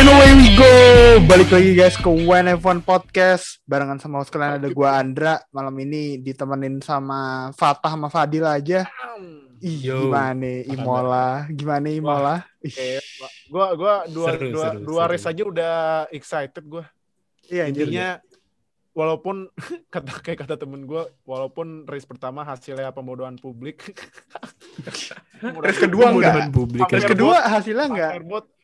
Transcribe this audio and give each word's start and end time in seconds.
And 0.00 0.08
away 0.08 0.32
we 0.32 0.48
go. 0.56 0.72
Balik 1.28 1.52
lagi 1.52 1.76
guys 1.76 1.92
ke 1.92 2.08
One 2.08 2.56
F1 2.56 2.80
Podcast. 2.80 3.60
Barengan 3.68 4.00
sama 4.00 4.24
host 4.24 4.32
kalian 4.32 4.56
ada 4.56 4.72
gua 4.72 4.96
Andra. 4.96 5.44
Malam 5.52 5.76
ini 5.76 6.16
ditemenin 6.16 6.80
sama 6.80 7.52
Fatah 7.52 7.92
sama 7.92 8.08
Fadil 8.08 8.48
aja. 8.48 8.88
Ih, 9.60 9.92
Yo. 9.92 10.08
gimana 10.08 10.64
Imola? 10.64 11.44
Gimana 11.52 11.92
Imola? 11.92 12.34
Ih, 12.64 12.72
Kayak 12.72 13.04
gua 13.52 13.66
gua 13.76 13.94
dua 14.08 14.26
Seru, 14.32 14.48
dua, 14.48 14.64
seru, 14.72 14.78
dua 14.88 15.02
seru. 15.04 15.10
race 15.12 15.26
aja 15.28 15.42
udah 15.44 15.74
excited 16.08 16.64
gua. 16.64 16.88
iya. 17.52 17.68
Intinya 17.68 18.08
walaupun 18.96 19.52
kata 19.92 20.12
kayak 20.24 20.48
kata 20.48 20.56
temen 20.56 20.88
gua 20.88 21.12
walaupun 21.28 21.84
race 21.84 22.08
pertama 22.08 22.40
hasilnya 22.40 22.88
pembodohan 22.96 23.36
publik. 23.36 23.84
Race 25.60 25.76
kedua 25.76 26.08
enggak? 26.08 26.48
Publik. 26.56 26.88
Race 26.88 27.04
kedua 27.04 27.36
hasilnya 27.52 27.84
enggak? 27.84 28.12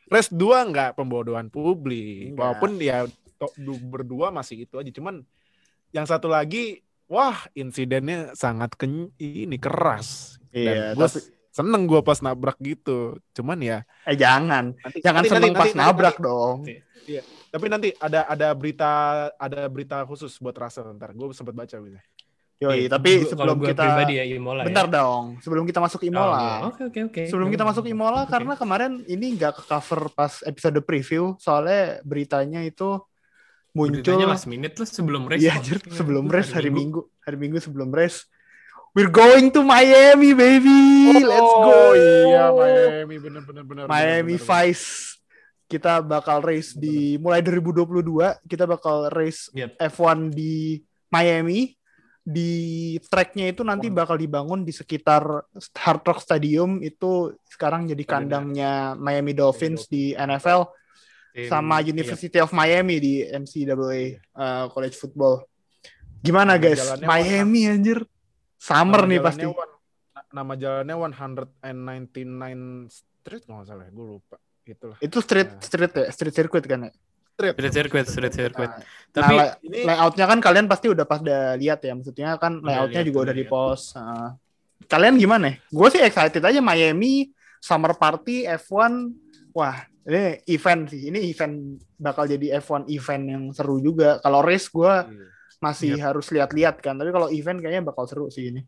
Race 0.07 0.31
dua 0.31 0.63
enggak 0.63 0.95
pembodohan 0.95 1.47
publik. 1.47 2.31
Enggak. 2.31 2.39
Walaupun 2.39 2.71
ya 2.79 3.05
berdua 3.83 4.33
masih 4.33 4.65
itu 4.65 4.75
aja 4.75 4.89
cuman 4.89 5.21
yang 5.93 6.09
satu 6.09 6.25
lagi 6.25 6.81
wah 7.05 7.37
insidennya 7.53 8.33
sangat 8.33 8.73
ken 8.73 9.11
ini 9.17 9.55
keras. 9.55 10.39
Iya, 10.51 10.95
Dan 10.95 11.05
tapi 11.05 11.19
seneng 11.51 11.83
gua 11.85 12.01
pas 12.01 12.17
nabrak 12.19 12.57
gitu. 12.59 13.17
Cuman 13.33 13.59
ya 13.59 13.85
eh 14.05 14.17
jangan. 14.17 14.73
nanti, 14.73 14.99
Jangan 15.03 15.21
nanti- 15.21 15.31
seneng 15.31 15.51
nanti- 15.53 15.59
pas 15.59 15.69
nanti- 15.69 15.79
nabrak 15.79 16.15
nanti- 16.17 16.25
dong. 16.25 16.57
Tapi 17.47 17.65
nanti 17.71 17.89
ada 17.97 18.27
ada 18.27 18.47
berita 18.51 18.91
ada 19.33 19.61
berita 19.71 20.03
khusus 20.03 20.35
buat 20.37 20.53
Russell 20.53 20.91
ntar. 20.95 21.15
Gue 21.15 21.31
sempat 21.31 21.55
baca 21.55 21.75
gitu. 21.77 21.99
Yoi, 22.57 22.85
Iya, 22.85 22.89
tapi 22.89 23.21
gua- 23.21 23.29
sebelum 23.29 23.55
gua 23.61 23.69
kita 23.69 23.83
pribadi 23.85 24.13
ya 24.17 24.25
Imola 24.25 24.65
Bentar 24.65 24.89
ya. 24.89 24.93
dong, 24.97 25.37
sebelum 25.39 25.63
kita 25.63 25.77
masuk 25.77 26.01
Oh, 26.01 26.09
Imola. 26.09 26.37
iya. 26.41 26.55
Oke 26.65 26.81
oke 26.89 26.99
oke. 27.05 27.23
Sebelum 27.29 27.47
kita 27.53 27.63
masuk 27.63 27.85
Imola 27.85 28.25
Oke. 28.25 28.33
karena 28.33 28.53
kemarin 28.57 28.91
ini 29.05 29.37
nggak 29.37 29.53
ke 29.53 29.63
cover 29.69 30.09
pas 30.09 30.41
episode 30.41 30.81
preview 30.81 31.37
soalnya 31.37 32.01
beritanya 32.01 32.65
itu 32.65 32.97
muncul 33.71 34.01
Beritanya 34.01 34.25
last 34.25 34.49
minute 34.49 34.73
lah 34.73 34.89
sebelum 34.89 35.29
race. 35.29 35.37
Iya, 35.37 35.53
anjir, 35.53 35.77
Iya, 35.77 35.93
sebelum 35.93 36.25
race 36.27 36.49
hari 36.49 36.73
Minggu. 36.73 37.05
Hari 37.21 37.37
Minggu 37.37 37.61
sebelum 37.61 37.93
race. 37.93 38.25
We're 38.97 39.13
going 39.13 39.53
to 39.53 39.61
Miami, 39.61 40.33
baby. 40.33 41.13
Let's 41.21 41.53
go. 41.61 41.69
Oh 41.69 41.93
iya 41.93 42.49
Miami 42.49 43.21
bener 43.21 43.45
bener 43.45 43.63
bener. 43.63 43.83
Miami 43.85 44.33
bener, 44.33 44.41
bener. 44.41 44.49
Vice. 44.65 44.85
Kita 45.67 46.01
bakal 46.01 46.41
race 46.41 46.73
di 46.73 47.21
mulai 47.21 47.45
2022, 47.45 48.33
kita 48.47 48.65
bakal 48.65 49.13
race 49.13 49.53
Yep. 49.53 49.77
F1 49.93 50.33
di 50.33 50.81
Miami. 51.13 51.77
Di 52.27 52.51
tracknya 53.07 53.47
itu 53.47 53.63
nanti 53.63 53.87
bakal 53.87 54.19
dibangun 54.19 54.67
di 54.67 54.75
sekitar 54.75 55.47
Hard 55.79 56.03
Rock 56.03 56.19
Stadium 56.19 56.83
itu 56.83 57.31
sekarang 57.47 57.87
jadi 57.87 58.03
kandangnya 58.03 58.99
Miami 58.99 59.31
Dolphins 59.31 59.87
di 59.87 60.11
NFL 60.11 60.67
sama 61.47 61.79
iya. 61.79 61.95
University 61.95 62.35
of 62.43 62.51
Miami 62.51 62.99
di 62.99 63.13
NCAA 63.23 64.19
uh, 64.35 64.67
college 64.75 64.99
football. 64.99 65.47
Gimana 66.19 66.59
guys? 66.59 66.83
Miami 66.99 67.69
anjir. 67.71 68.03
Summer 68.57 69.05
nih 69.07 69.21
pasti. 69.23 69.45
one- 69.45 69.77
na- 70.11 70.27
nama 70.33 70.53
jalannya 70.57 70.97
199 70.97 72.91
Street 72.91 73.43
nggak 73.45 73.65
salah, 73.69 73.87
gue 73.87 74.05
lupa. 74.17 74.35
Itulah. 74.67 74.97
Itu 74.99 75.23
street 75.23 75.49
Nah. 75.55 75.63
street 75.63 75.93
ya, 75.95 76.07
street 76.11 76.35
circuit 76.35 76.65
kan 76.67 76.89
ya. 76.89 76.91
Street. 77.37 77.53
Street 77.53 77.73
circuit, 77.77 78.05
street 78.09 78.33
circuit. 78.33 78.71
Nah, 78.73 78.81
Tapi 79.13 79.33
nah, 79.37 79.45
lay- 79.45 79.53
Ini 79.61 79.79
layoutnya 79.85 80.25
kan 80.25 80.39
kalian 80.41 80.65
pasti 80.65 80.89
udah 80.89 81.05
pada 81.05 81.53
lihat 81.53 81.85
ya. 81.85 81.93
Maksudnya 81.93 82.33
kan 82.41 82.57
Udah 82.57 82.65
layoutnya 82.65 83.05
juga 83.05 83.19
udah 83.21 83.25
udah 83.29 83.35
di 83.37 83.45
post. 83.45 83.93
Uh, 83.93 84.29
kalian 84.89 85.21
gimana? 85.21 85.53
Gue 85.69 85.87
sih 85.93 86.01
excited 86.01 86.41
aja 86.41 86.57
Miami 86.57 87.29
Summer 87.61 87.93
Party 87.93 88.49
F1. 88.49 89.13
Wah, 89.53 89.85
ini 90.09 90.41
event 90.49 90.89
sih. 90.89 91.13
Ini 91.13 91.19
event 91.29 91.77
bakal 92.01 92.25
jadi 92.25 92.57
F1 92.57 92.89
event 92.89 93.23
yang 93.29 93.43
seru 93.53 93.77
juga. 93.85 94.17
Kalau 94.17 94.41
race 94.41 94.73
gue 94.73 94.93
masih 95.61 95.93
harus 96.01 96.33
lihat-lihat 96.33 96.81
kan. 96.81 96.97
Tapi 96.97 97.13
kalau 97.13 97.29
event 97.29 97.61
kayaknya 97.61 97.85
bakal 97.85 98.09
seru 98.09 98.33
sih 98.33 98.49
ini. 98.49 98.65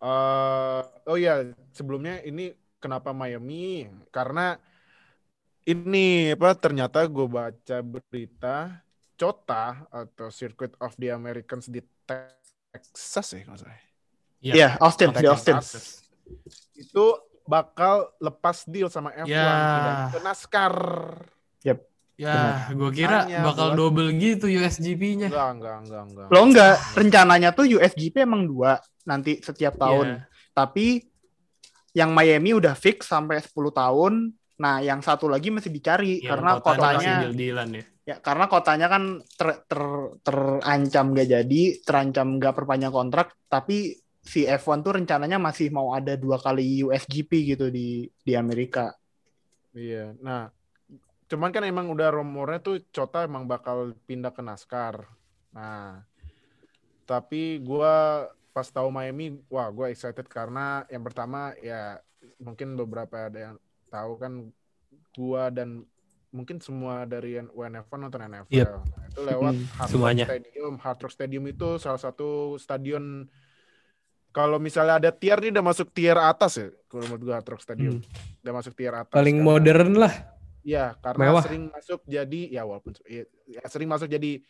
Eh, 0.00 0.80
oh 1.08 1.16
ya, 1.20 1.52
sebelumnya 1.72 2.20
ini 2.24 2.52
kenapa 2.80 3.12
Miami? 3.16 3.88
Karena 4.12 4.56
ini 5.66 6.30
apa 6.30 6.54
ternyata 6.54 7.02
gue 7.04 7.26
baca 7.26 7.76
berita 7.82 8.80
COTA 9.18 9.66
atau 9.90 10.30
Circuit 10.30 10.78
of 10.78 10.94
the 10.94 11.10
Americans 11.10 11.66
di 11.66 11.82
Texas 12.06 13.34
ya 13.34 13.42
kalau 13.42 13.58
salah. 13.58 13.80
Iya, 14.38 14.78
Austin, 14.78 15.10
di 15.10 15.26
Austin. 15.26 15.58
Texas. 15.58 16.06
Itu 16.72 17.18
bakal 17.42 18.14
lepas 18.18 18.62
deal 18.64 18.86
sama 18.86 19.10
F1 19.16 19.26
Ya. 19.26 19.46
pindah 19.48 19.96
ke 20.12 20.18
NASCAR. 20.22 20.76
Ya, 22.16 22.72
gue 22.72 22.90
kira 22.96 23.28
Makanya 23.28 23.44
bakal 23.44 23.66
buat- 23.68 23.76
double 23.76 24.08
gitu 24.16 24.48
USGP-nya. 24.48 25.28
Enggak, 25.28 25.50
enggak, 25.52 25.76
enggak, 25.84 26.02
enggak. 26.08 26.26
Lo 26.32 26.40
enggak, 26.48 26.74
rencananya 26.96 27.52
tuh 27.52 27.68
USGP 27.68 28.24
emang 28.24 28.48
dua 28.48 28.80
nanti 29.04 29.36
setiap 29.44 29.76
Iya. 29.76 29.82
tahun. 29.84 30.06
Tapi 30.56 30.86
yang 31.92 32.16
Miami 32.16 32.56
udah 32.56 32.72
fix 32.72 33.04
sampai 33.04 33.44
10 33.44 33.68
tahun. 33.68 34.32
Nah, 34.56 34.80
yang 34.80 35.04
satu 35.04 35.28
lagi 35.28 35.52
masih 35.52 35.68
dicari 35.68 36.24
Yang 36.24 36.30
karena 36.32 36.50
kotanya 36.56 36.86
kotanya 36.88 37.12
ya. 37.76 37.84
ya 38.06 38.16
karena 38.24 38.44
kotanya 38.48 38.86
kan 38.88 39.02
ter- 39.36 39.62
ter- 39.68 40.12
terancam 40.24 41.12
gak 41.12 41.28
jadi, 41.28 41.62
terancam 41.84 42.40
gak 42.40 42.54
perpanjang 42.56 42.94
kontrak, 42.94 43.36
tapi 43.52 44.00
si 44.26 44.42
F1 44.42 44.82
tuh 44.82 44.98
rencananya 44.98 45.38
masih 45.38 45.70
mau 45.70 45.94
ada 45.94 46.18
dua 46.18 46.40
kali 46.40 46.82
USGP 46.82 47.54
gitu 47.54 47.70
di 47.70 48.10
di 48.26 48.32
Amerika. 48.34 48.90
Iya. 49.76 50.16
Nah, 50.18 50.48
cuman 51.28 51.52
kan 51.52 51.62
emang 51.68 51.92
udah 51.92 52.08
rumornya 52.10 52.58
tuh 52.58 52.82
Cota 52.90 53.28
emang 53.28 53.44
bakal 53.44 53.92
pindah 54.08 54.32
ke 54.32 54.40
NASCAR. 54.40 55.04
Nah, 55.52 56.00
tapi 57.04 57.60
gua 57.60 58.26
pas 58.50 58.66
tahu 58.66 58.88
Miami, 58.88 59.36
wah 59.52 59.68
gua 59.68 59.92
excited 59.92 60.26
karena 60.26 60.82
yang 60.88 61.04
pertama 61.04 61.52
ya 61.60 62.00
mungkin 62.40 62.74
beberapa 62.74 63.28
ada 63.28 63.38
yang 63.52 63.56
tahu 63.96 64.12
kan 64.16 64.32
gua 65.12 65.48
dan 65.48 65.88
mungkin 66.28 66.60
semua 66.60 67.02
dari 67.02 67.40
WNF1 67.40 67.96
nonton 67.96 68.20
NFL. 68.20 68.52
Yep. 68.52 68.68
Nah, 68.68 69.04
itu 69.06 69.20
lewat 69.22 69.52
Hmm, 69.52 69.64
Hard 69.72 69.80
Rock 69.80 69.90
semuanya. 69.90 70.24
Stadium. 70.26 70.72
Hard 70.76 70.98
Rock 71.00 71.12
Stadium 71.12 71.44
itu 71.46 71.68
salah 71.76 71.96
satu 71.98 72.28
stadion 72.56 73.24
kalau 74.30 74.60
misalnya 74.60 75.00
ada 75.00 75.10
tier 75.10 75.40
nih 75.40 75.48
udah 75.50 75.64
masuk 75.64 75.88
tier 75.90 76.12
atas 76.14 76.52
ya 76.54 76.68
kalau 76.86 77.08
menurut 77.08 77.22
gua 77.22 77.34
Hard 77.36 77.48
Rock 77.48 77.62
Stadium. 77.62 78.04
Udah 78.40 78.52
masuk 78.54 78.72
tier 78.72 78.92
atas. 78.92 79.10
Paling 79.10 79.40
Karena- 79.40 79.48
modern 79.48 79.92
lah. 79.96 80.14
Iya, 80.60 80.98
karena 80.98 81.30
Mewah. 81.30 81.42
sering 81.46 81.70
masuk 81.70 82.00
jadi 82.04 82.40
ya 82.50 82.66
walaupun 82.66 82.90
ya, 83.06 83.22
ya, 83.46 83.62
sering 83.70 83.86
masuk 83.86 84.10
jadi 84.10 84.42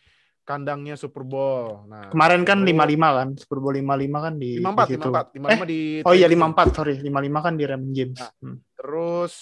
kandangnya 0.47 0.95
Super 0.95 1.27
Bowl. 1.27 1.91
Nah, 1.91 2.07
Kemarin 2.09 2.47
kan 2.47 2.62
terus- 2.62 2.71
55 2.71 3.11
kan, 3.12 3.29
Super 3.34 3.59
Bowl 3.59 3.75
55 3.75 4.19
kan 4.23 4.34
di 4.39 4.51
54, 4.62 4.87
di 4.87 4.95
situ. 4.95 5.09
54, 5.11 5.27
55 5.34 5.65
di 5.67 5.81
Oh 6.07 6.15
iya 6.15 6.27
Tracy. 6.31 6.39
54, 6.39 6.67
sorry. 6.71 6.95
55 7.03 7.41
kan 7.43 7.55
di 7.59 7.65
Raymond 7.67 7.93
James. 7.93 8.19
Nah. 8.23 8.33
Hmm. 8.39 8.56
Terus 8.79 9.35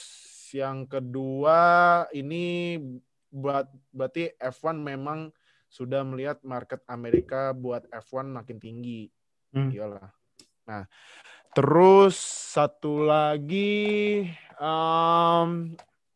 yang 0.56 0.78
kedua 0.88 1.60
ini 2.10 2.44
buat 3.28 3.66
berarti 3.92 4.32
F1 4.38 4.80
memang 4.80 5.28
sudah 5.68 6.06
melihat 6.06 6.38
market 6.40 6.80
Amerika 6.86 7.52
buat 7.52 7.84
F1 7.90 8.30
makin 8.32 8.56
tinggi. 8.56 9.10
Hmm. 9.52 9.68
Iyalah. 9.68 10.08
Nah, 10.64 10.88
terus 11.52 12.16
satu 12.56 13.04
lagi 13.04 14.24
em, 14.56 15.48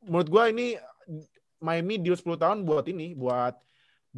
menurut 0.00 0.28
gua 0.32 0.48
ini 0.48 0.78
Miami 1.58 1.98
deal 1.98 2.14
10 2.14 2.38
tahun 2.38 2.58
buat 2.62 2.86
ini, 2.86 3.12
buat 3.12 3.52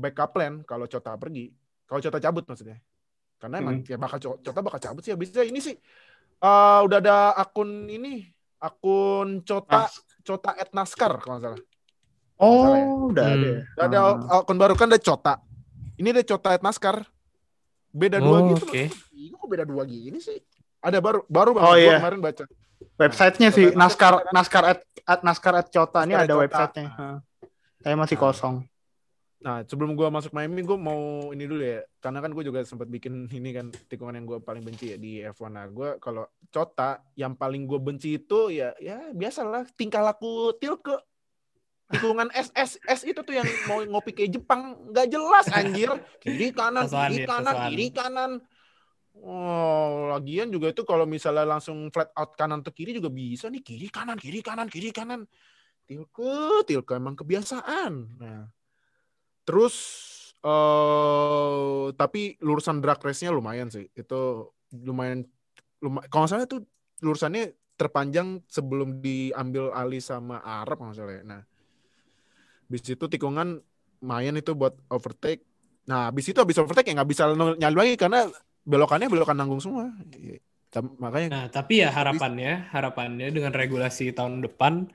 backup 0.01 0.33
plan 0.33 0.65
kalau 0.65 0.85
Cota 0.85 1.13
pergi. 1.15 1.53
Kalau 1.85 2.01
Cota 2.01 2.19
cabut 2.19 2.45
maksudnya. 2.45 2.81
Karena 3.37 3.57
emang 3.59 3.81
Hmm. 3.81 3.87
ya 3.87 3.97
bakal 3.97 4.19
Co- 4.19 4.41
Cota 4.41 4.61
bakal 4.61 4.81
cabut 4.81 5.01
sih 5.01 5.13
habisnya 5.13 5.43
ini 5.43 5.61
sih 5.61 5.77
eh, 6.41 6.81
udah 6.81 6.99
ada 6.99 7.17
akun 7.35 7.69
ini, 7.87 8.25
akun 8.59 9.41
Cota 9.43 9.85
Nas- 9.85 10.01
Cota 10.21 10.51
at 10.53 10.71
NASCAR 10.71 11.13
kalau 11.17 11.37
nggak 11.37 11.45
salah. 11.47 11.61
Oh, 12.37 12.65
Salah 12.65 12.77
ya? 12.77 12.87
udah 13.07 13.25
Hmm. 13.25 13.35
ada. 13.35 13.47
ya? 13.47 13.61
Udah 13.71 13.85
ada 13.87 13.99
Ah. 14.01 14.41
akun 14.41 14.57
baru 14.57 14.73
kan 14.73 14.89
ada 14.89 14.97
Cota. 14.99 15.35
Ini 15.95 16.09
ada 16.11 16.23
Cota 16.23 16.49
at 16.51 16.63
NASCAR. 16.63 16.97
Beda 17.91 18.17
dua 18.17 18.39
Oh, 18.39 18.49
gitu. 18.51 18.65
oke. 18.65 18.85
Ini 19.11 19.35
kok 19.35 19.45
beda 19.47 19.65
dua 19.65 19.83
gini 19.83 20.17
sih? 20.17 20.41
Ada 20.81 20.97
baru 20.99 21.27
baru 21.27 21.51
Oh, 21.55 21.75
iya. 21.75 21.99
kemarin 21.99 22.21
baca. 22.21 22.45
Websitenya 22.97 23.49
Nah, 23.49 23.53
sih 23.53 23.67
Naskar 23.75 24.13
Naskar 24.31 24.65
at, 24.67 24.81
at 25.03 25.21
Naskar 25.21 25.55
at 25.55 25.69
Cota 25.69 26.01
ini 26.03 26.13
Naskar 26.13 26.17
at 26.17 26.25
ada 26.25 26.35
Cota. 26.35 26.43
websitenya. 26.47 26.91
Hah. 26.91 27.17
Saya 27.79 27.95
masih 27.95 28.17
Nah. 28.17 28.23
kosong. 28.23 28.55
Nah, 29.41 29.65
sebelum 29.65 29.97
gua 29.97 30.13
masuk 30.13 30.37
Miami, 30.37 30.61
gua 30.61 30.77
mau 30.77 31.33
ini 31.33 31.49
dulu 31.49 31.65
ya. 31.65 31.81
Karena 31.97 32.21
kan 32.21 32.37
gue 32.37 32.45
juga 32.45 32.61
sempat 32.61 32.93
bikin 32.93 33.25
ini 33.33 33.57
kan 33.57 33.73
tikungan 33.89 34.13
yang 34.21 34.29
gue 34.29 34.39
paling 34.45 34.61
benci 34.61 34.93
ya 34.93 34.99
di 35.01 35.25
F1. 35.25 35.49
Nah, 35.49 35.65
gue 35.69 35.97
kalau 35.97 36.29
Cota 36.53 37.01
yang 37.17 37.33
paling 37.33 37.65
gue 37.65 37.81
benci 37.81 38.21
itu 38.21 38.53
ya 38.53 38.77
ya 38.77 39.01
biasalah 39.17 39.65
tingkah 39.73 40.05
laku 40.05 40.53
Tilke. 40.61 41.01
Tikungan 41.89 42.29
S 42.37 42.53
S 42.53 42.77
S 42.85 43.01
itu 43.09 43.21
tuh 43.25 43.33
yang 43.33 43.49
mau 43.65 43.81
ngopi 43.81 44.13
kayak 44.13 44.37
Jepang 44.37 44.77
nggak 44.93 45.09
jelas 45.09 45.47
anjir. 45.57 45.89
Kiri 46.21 46.53
kanan, 46.53 46.85
kiri 46.85 47.25
kanan, 47.25 47.55
kiri 47.73 47.87
kanan. 47.97 48.31
Oh, 49.21 50.09
lagian 50.13 50.49
juga 50.53 50.73
itu 50.73 50.85
kalau 50.85 51.05
misalnya 51.05 51.45
langsung 51.49 51.89
flat 51.93 52.13
out 52.13 52.37
kanan 52.37 52.61
ke 52.61 52.73
kiri 52.73 52.97
juga 52.97 53.09
bisa 53.09 53.49
nih 53.49 53.61
kiri 53.65 53.89
kanan, 53.89 54.21
kiri 54.21 54.41
kanan, 54.45 54.69
kiri 54.69 54.93
kanan. 54.93 55.25
tilke 55.91 56.63
tilke 56.71 56.95
emang 56.95 57.19
kebiasaan 57.19 58.15
nah 58.23 58.47
terus 59.45 59.75
uh, 60.45 61.93
tapi 61.97 62.37
lurusan 62.41 62.81
drag 62.81 63.01
race-nya 63.01 63.33
lumayan 63.33 63.69
sih. 63.69 63.89
Itu 63.93 64.53
lumayan 64.73 65.27
lumayan 65.81 66.09
kalau 66.13 66.27
salah 66.29 66.45
itu 66.45 66.61
lurusannya 67.01 67.57
terpanjang 67.81 68.45
sebelum 68.45 69.01
diambil 69.01 69.73
alih 69.73 70.05
sama 70.05 70.37
Arab 70.45 70.85
kalau 70.85 70.93
salah 70.93 71.17
ya. 71.17 71.25
nah 71.25 71.41
bis 72.69 72.85
itu 72.85 73.09
tikungan 73.09 73.65
main 74.05 74.35
itu 74.37 74.53
buat 74.53 74.77
overtake. 74.93 75.43
Nah 75.89 76.13
bis 76.13 76.29
itu 76.29 76.37
habis 76.37 76.61
overtake 76.61 76.93
ya 76.93 77.01
nggak 77.01 77.11
bisa 77.11 77.33
nyali 77.35 77.77
lagi 77.77 77.95
karena 77.97 78.29
belokannya 78.69 79.09
belokan 79.09 79.37
nanggung 79.41 79.65
semua. 79.65 79.89
Makanya 81.01 81.29
nah 81.33 81.45
tapi 81.51 81.83
ya 81.83 81.91
harapannya 81.91 82.71
harapannya 82.71 83.33
dengan 83.35 83.51
regulasi 83.51 84.15
tahun 84.15 84.45
depan 84.45 84.87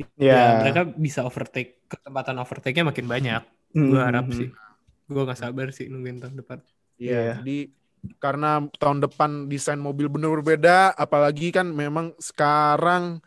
ya, 0.00 0.08
ya 0.18 0.42
mereka 0.64 0.90
bisa 0.90 1.22
overtake 1.22 1.86
kesempatan 1.86 2.34
overtake-nya 2.42 2.88
makin 2.88 3.06
banyak 3.06 3.42
mm-hmm. 3.72 3.90
gue 3.92 4.00
harap 4.00 4.26
sih 4.32 4.48
gue 5.08 5.22
gak 5.24 5.40
sabar 5.40 5.72
sih 5.72 5.88
nungguin 5.88 6.20
tahun 6.20 6.36
depan 6.40 6.60
Iya, 6.98 7.14
yeah. 7.14 7.34
jadi 7.40 7.58
karena 8.18 8.66
tahun 8.78 8.98
depan 9.06 9.46
desain 9.46 9.78
mobil 9.78 10.10
benar 10.10 10.34
berbeda, 10.34 10.94
apalagi 10.98 11.54
kan 11.54 11.70
memang 11.70 12.14
sekarang 12.18 13.22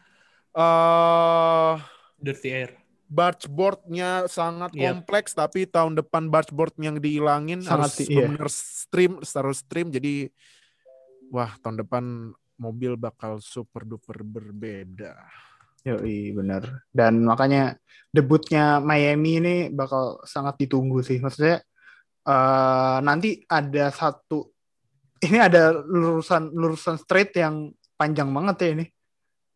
uh, 0.56 1.80
dirty 2.20 2.52
air. 2.52 2.72
Bargeboardnya 3.12 4.32
sangat 4.32 4.72
yep. 4.72 4.88
kompleks, 4.88 5.36
tapi 5.36 5.68
tahun 5.68 6.00
depan 6.00 6.32
bargeboard 6.32 6.76
yang 6.80 7.00
dihilangin 7.00 7.60
sangat, 7.60 7.92
harus 7.92 8.08
iya. 8.08 8.28
benar 8.28 8.48
stream, 8.48 9.20
harus 9.20 9.58
stream. 9.60 9.88
Jadi, 9.92 10.32
wah 11.28 11.52
tahun 11.60 11.84
depan 11.84 12.32
mobil 12.56 12.96
bakal 12.96 13.44
super 13.44 13.84
duper 13.84 14.24
berbeda. 14.24 15.16
Yoi, 15.82 16.30
bener. 16.38 16.86
Dan 16.94 17.26
makanya 17.26 17.74
debutnya 18.14 18.78
Miami 18.78 19.42
ini 19.42 19.56
bakal 19.74 20.22
sangat 20.28 20.62
ditunggu 20.62 21.02
sih. 21.02 21.18
Maksudnya 21.18 21.64
uh, 22.30 23.02
nanti 23.02 23.42
ada 23.50 23.90
satu 23.90 24.52
ini 25.22 25.38
ada 25.38 25.74
lurusan 25.74 26.54
lurusan 26.54 26.98
straight 27.02 27.34
yang 27.38 27.74
panjang 27.98 28.30
banget 28.30 28.56
ya 28.62 28.70
ini. 28.78 28.86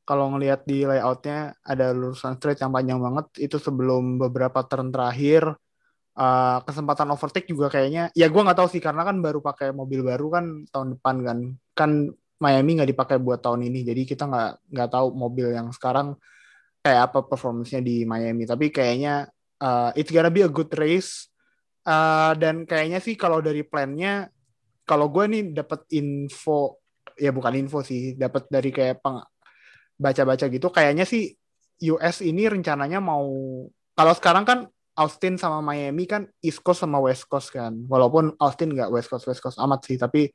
Kalau 0.06 0.30
ngelihat 0.33 0.69
di 0.69 0.86
layoutnya 0.86 1.57
ada 1.66 1.89
lurusan 1.89 2.38
straight 2.38 2.62
yang 2.62 2.69
panjang 2.69 3.01
banget 3.01 3.25
itu 3.42 3.57
sebelum 3.57 4.22
beberapa 4.22 4.62
turn 4.66 4.94
terakhir 4.94 5.57
uh, 6.18 6.60
kesempatan 6.62 7.10
overtake 7.10 7.50
juga 7.50 7.74
kayaknya 7.74 8.10
ya 8.13 8.30
gue 8.30 8.42
nggak 8.42 8.57
tahu 8.57 8.69
sih 8.69 8.81
karena 8.81 9.01
kan 9.01 9.18
baru 9.18 9.42
pakai 9.42 9.74
mobil 9.74 10.06
baru 10.06 10.27
kan 10.30 10.45
tahun 10.69 10.88
depan 10.98 11.16
kan 11.25 11.38
kan 11.74 11.92
Miami 12.45 12.77
nggak 12.77 12.92
dipakai 12.94 13.18
buat 13.18 13.42
tahun 13.42 13.65
ini. 13.65 13.81
Jadi 13.81 14.01
kita 14.06 14.30
nggak 14.30 14.51
nggak 14.69 14.89
tahu 14.94 15.07
mobil 15.18 15.50
yang 15.50 15.74
sekarang 15.74 16.13
kayak 16.86 17.09
apa 17.09 17.25
performance 17.25 17.74
di 17.81 18.06
Miami. 18.06 18.45
Tapi 18.45 18.69
kayaknya 18.69 19.25
uh, 19.57 19.89
it's 19.97 20.13
gonna 20.13 20.30
be 20.30 20.45
a 20.45 20.51
good 20.51 20.69
race. 20.77 21.33
Uh, 21.86 22.33
dan 22.38 22.65
kayaknya 22.65 23.01
sih 23.01 23.13
kalau 23.18 23.42
dari 23.42 23.62
plannya 23.62 24.30
kalau 24.86 25.09
gue 25.09 25.25
nih 25.25 25.44
dapat 25.53 25.86
info 25.94 26.81
ya 27.18 27.30
bukan 27.30 27.53
info 27.57 27.86
sih 27.86 28.18
dapat 28.18 28.50
dari 28.50 28.74
kayak 28.74 29.06
peng 29.06 29.21
baca-baca 29.94 30.50
gitu 30.50 30.74
kayaknya 30.74 31.06
sih 31.06 31.30
US 31.94 32.25
ini 32.25 32.50
rencananya 32.50 32.98
mau 32.98 33.30
kalau 33.94 34.13
sekarang 34.18 34.50
kan 34.50 34.59
Austin 34.95 35.36
sama 35.36 35.59
Miami 35.59 36.07
kan 36.07 36.24
East 36.39 36.63
Coast 36.63 36.88
sama 36.88 37.03
West 37.03 37.27
Coast 37.27 37.51
kan. 37.51 37.75
Walaupun 37.91 38.31
Austin 38.39 38.71
nggak 38.71 38.89
West 38.95 39.12
Coast 39.12 39.27
West 39.27 39.44
Coast 39.44 39.59
amat 39.59 39.83
sih 39.83 40.00
tapi 40.00 40.31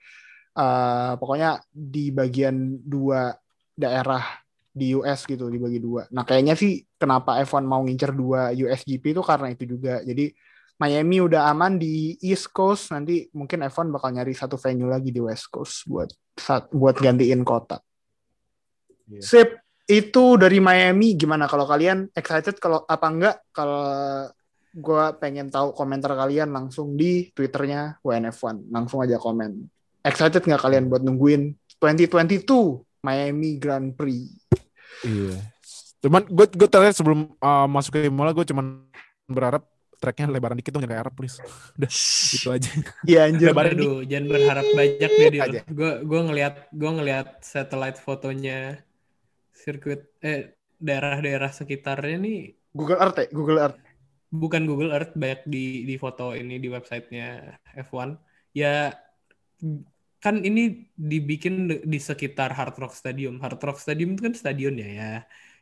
uh, 0.56 1.14
pokoknya 1.20 1.62
di 1.70 2.10
bagian 2.10 2.80
dua 2.82 3.34
daerah 3.76 4.22
di 4.70 4.94
US 4.94 5.26
gitu 5.26 5.50
dibagi 5.50 5.82
dua. 5.82 6.06
Nah 6.14 6.22
kayaknya 6.22 6.54
sih 6.54 6.86
kenapa 6.94 7.42
F1 7.42 7.66
mau 7.66 7.82
ngincer 7.82 8.14
dua 8.14 8.54
USGP 8.54 9.14
itu 9.14 9.22
karena 9.22 9.50
itu 9.50 9.66
juga. 9.66 9.98
Jadi 10.06 10.30
Miami 10.80 11.20
udah 11.20 11.52
aman 11.52 11.76
di 11.76 12.16
East 12.24 12.56
Coast, 12.56 12.88
nanti 12.96 13.28
mungkin 13.36 13.60
F1 13.68 13.92
bakal 13.92 14.16
nyari 14.16 14.32
satu 14.32 14.56
venue 14.56 14.88
lagi 14.88 15.12
di 15.12 15.20
West 15.20 15.52
Coast 15.52 15.84
buat 15.84 16.08
buat 16.72 16.96
gantiin 16.96 17.44
kota. 17.44 17.84
Yeah. 19.04 19.20
Sip, 19.20 19.48
itu 19.90 20.24
dari 20.40 20.56
Miami 20.62 21.18
gimana 21.18 21.50
kalau 21.50 21.66
kalian 21.66 22.08
excited 22.14 22.56
kalau 22.62 22.86
apa 22.86 23.06
enggak 23.10 23.36
kalau 23.52 23.84
gue 24.70 25.04
pengen 25.18 25.50
tahu 25.50 25.74
komentar 25.74 26.14
kalian 26.14 26.54
langsung 26.54 26.94
di 26.94 27.26
twitternya 27.34 27.98
WNF1 28.06 28.70
langsung 28.70 29.02
aja 29.02 29.18
komen 29.18 29.66
excited 30.04 30.42
nggak 30.44 30.62
kalian 30.62 30.88
buat 30.88 31.02
nungguin 31.04 31.54
2022 31.80 32.44
Miami 33.00 33.56
Grand 33.56 33.92
Prix? 33.96 34.28
Iya. 35.04 35.36
Cuman 36.00 36.24
gue 36.28 36.46
gue 36.48 36.68
terakhir 36.68 36.96
sebelum 36.96 37.32
uh, 37.40 37.68
masuk 37.68 37.96
ke 37.96 38.08
Imola 38.08 38.32
gue 38.32 38.44
cuman 38.44 38.84
berharap 39.28 39.64
tracknya 40.00 40.32
lebaran 40.32 40.56
dikit 40.56 40.72
dong 40.72 40.84
jangan 40.84 41.04
Arab 41.04 41.12
please. 41.12 41.36
Udah 41.76 41.92
itu 42.32 42.48
aja. 42.48 42.70
Iya 43.04 43.20
anjir. 43.28 43.52
Lebaran 43.52 43.76
Aduh, 43.76 44.00
jangan 44.08 44.26
berharap 44.32 44.66
banyak 44.72 45.10
deh 45.12 45.28
dia 45.28 45.62
gue 45.68 45.92
gue 46.04 46.20
ngelihat 46.24 46.54
gue 46.72 46.90
ngelihat 46.90 47.28
satellite 47.44 48.00
fotonya 48.00 48.80
sirkuit 49.52 50.08
eh 50.24 50.56
daerah-daerah 50.80 51.52
sekitarnya 51.52 52.16
nih. 52.16 52.40
Google 52.72 53.00
Earth 53.04 53.18
ya? 53.20 53.26
Google 53.28 53.60
Earth. 53.60 53.78
Bukan 54.32 54.62
Google 54.64 54.96
Earth 54.96 55.12
banyak 55.12 55.44
di 55.44 55.84
di 55.84 55.94
foto 56.00 56.32
ini 56.32 56.56
di 56.56 56.72
websitenya 56.72 57.60
F1 57.76 58.16
ya 58.56 58.88
kan 60.20 60.44
ini 60.44 60.90
dibikin 60.94 61.80
di 61.80 61.98
sekitar 61.98 62.52
Hard 62.52 62.76
Rock 62.76 62.92
Stadium. 62.92 63.40
Hard 63.40 63.60
Rock 63.60 63.80
Stadium 63.80 64.14
itu 64.16 64.28
kan 64.28 64.34
stadion 64.36 64.76
ya 64.76 64.88
ya. 64.88 65.12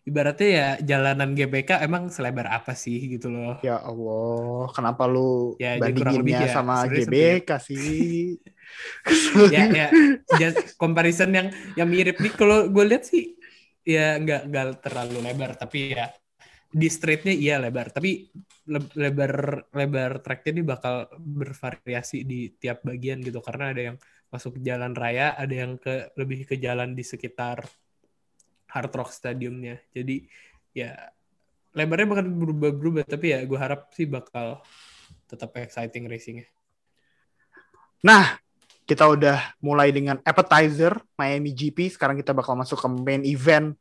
Ibaratnya 0.08 0.48
ya 0.48 0.68
jalanan 0.80 1.36
GBK 1.36 1.84
emang 1.84 2.08
selebar 2.08 2.48
apa 2.48 2.72
sih 2.72 2.96
gitu 3.12 3.28
loh. 3.28 3.60
Ya 3.60 3.76
Allah, 3.76 4.72
kenapa 4.72 5.04
lu 5.04 5.54
ya, 5.60 5.76
bandinginnya 5.76 6.48
ya, 6.48 6.54
sama 6.54 6.88
GBK 6.88 7.50
sih? 7.60 8.40
ya 9.54 9.64
ya 9.68 9.88
just 10.36 10.76
comparison 10.76 11.32
yang 11.32 11.48
yang 11.74 11.88
mirip 11.88 12.20
nih 12.20 12.32
kalau 12.36 12.68
gue 12.68 12.84
lihat 12.84 13.04
sih 13.08 13.36
ya 13.84 14.20
nggak 14.20 14.52
nggak 14.52 14.66
terlalu 14.84 15.24
lebar 15.24 15.56
tapi 15.56 15.96
ya 15.96 16.12
di 16.68 16.88
streetnya 16.92 17.32
iya 17.32 17.56
lebar 17.56 17.88
tapi 17.88 18.28
lebar 18.68 19.64
lebar 19.72 20.20
tracknya 20.20 20.60
ini 20.60 20.62
bakal 20.68 21.08
bervariasi 21.16 22.28
di 22.28 22.52
tiap 22.60 22.84
bagian 22.84 23.24
gitu 23.24 23.40
karena 23.40 23.72
ada 23.72 23.82
yang 23.92 23.96
masuk 24.28 24.60
jalan 24.60 24.92
raya, 24.92 25.32
ada 25.34 25.52
yang 25.52 25.80
ke 25.80 26.12
lebih 26.16 26.44
ke 26.44 26.60
jalan 26.60 26.92
di 26.92 27.04
sekitar 27.04 27.64
Hard 28.68 28.92
Rock 28.92 29.10
Stadiumnya. 29.12 29.80
Jadi 29.92 30.28
ya 30.76 30.92
lebarnya 31.72 32.06
bakal 32.08 32.28
berubah-berubah, 32.28 33.04
tapi 33.08 33.32
ya 33.32 33.40
gue 33.44 33.58
harap 33.58 33.88
sih 33.96 34.04
bakal 34.04 34.60
tetap 35.28 35.56
exciting 35.56 36.04
racingnya. 36.04 36.48
Nah, 38.04 38.36
kita 38.84 39.08
udah 39.08 39.56
mulai 39.64 39.92
dengan 39.92 40.20
appetizer 40.20 40.96
Miami 41.16 41.56
GP. 41.56 41.96
Sekarang 41.96 42.16
kita 42.16 42.36
bakal 42.36 42.56
masuk 42.56 42.78
ke 42.80 42.88
main 42.88 43.24
event 43.24 43.72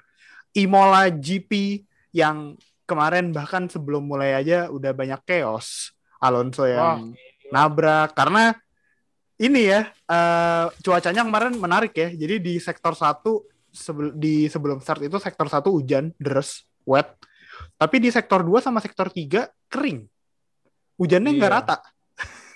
Imola 0.55 1.11
GP 1.11 1.83
yang 2.15 2.55
kemarin 2.87 3.35
bahkan 3.35 3.67
sebelum 3.67 4.07
mulai 4.07 4.33
aja 4.39 4.71
udah 4.71 4.95
banyak 4.95 5.21
chaos. 5.27 5.91
Alonso 6.17 6.65
yang 6.65 7.13
oh. 7.13 7.53
nabrak 7.53 8.17
karena 8.17 8.57
ini 9.37 9.69
ya 9.69 9.93
uh, 10.09 10.73
cuacanya 10.81 11.21
kemarin 11.21 11.53
menarik 11.61 11.93
ya. 11.93 12.09
Jadi 12.09 12.41
di 12.41 12.53
sektor 12.57 12.97
satu 12.97 13.45
sebel, 13.69 14.17
di 14.17 14.49
sebelum 14.49 14.81
start 14.81 15.05
itu 15.05 15.21
sektor 15.21 15.45
satu 15.45 15.77
hujan 15.77 16.09
deras 16.17 16.65
wet. 16.87 17.13
Tapi 17.77 18.01
di 18.01 18.09
sektor 18.09 18.41
2 18.41 18.57
sama 18.61 18.81
sektor 18.81 19.13
3 19.13 19.69
kering. 19.69 20.05
Hujannya 20.97 21.31
nggak 21.37 21.51
iya. 21.53 21.57
rata. 21.61 21.77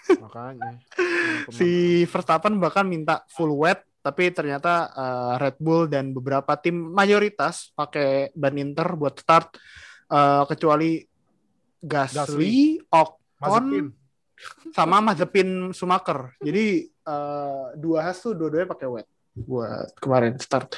Makanya. 0.26 0.82
si 1.54 2.04
Verstappen 2.10 2.58
bahkan 2.58 2.86
minta 2.86 3.22
full 3.30 3.54
wet 3.62 3.86
tapi 4.02 4.34
ternyata 4.34 4.90
uh, 4.98 5.34
Red 5.38 5.62
Bull 5.62 5.86
dan 5.86 6.10
beberapa 6.10 6.58
tim 6.58 6.74
mayoritas 6.74 7.70
pakai 7.78 8.34
ban 8.34 8.58
inter 8.58 8.98
buat 8.98 9.22
start 9.22 9.54
uh, 10.12 10.44
kecuali 10.46 11.02
Gasly, 11.82 12.20
Gasly. 12.20 12.58
Ocon, 12.92 13.90
sama 14.76 15.02
Mazepin 15.02 15.74
Sumaker. 15.74 16.36
Jadi 16.44 16.92
uh, 17.08 17.74
dua 17.80 18.12
has 18.12 18.22
tuh 18.22 18.38
dua-duanya 18.38 18.70
pakai 18.70 18.88
wet 18.92 19.08
buat 19.34 19.90
kemarin 19.98 20.38
start. 20.38 20.78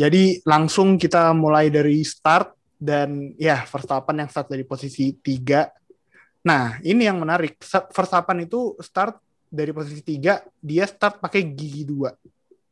Jadi 0.00 0.40
langsung 0.48 0.96
kita 0.96 1.36
mulai 1.36 1.68
dari 1.68 2.00
start 2.02 2.56
dan 2.80 3.36
ya 3.36 3.68
Verstappen 3.68 4.16
yang 4.16 4.30
start 4.32 4.48
dari 4.48 4.64
posisi 4.64 5.12
tiga. 5.20 5.68
Nah 6.42 6.80
ini 6.80 7.04
yang 7.04 7.20
menarik. 7.20 7.60
Verstappen 7.92 8.48
itu 8.48 8.74
start 8.80 9.20
dari 9.50 9.74
posisi 9.74 10.00
tiga, 10.00 10.40
dia 10.62 10.86
start 10.86 11.20
pakai 11.20 11.42
gigi 11.52 11.84
dua 11.84 12.14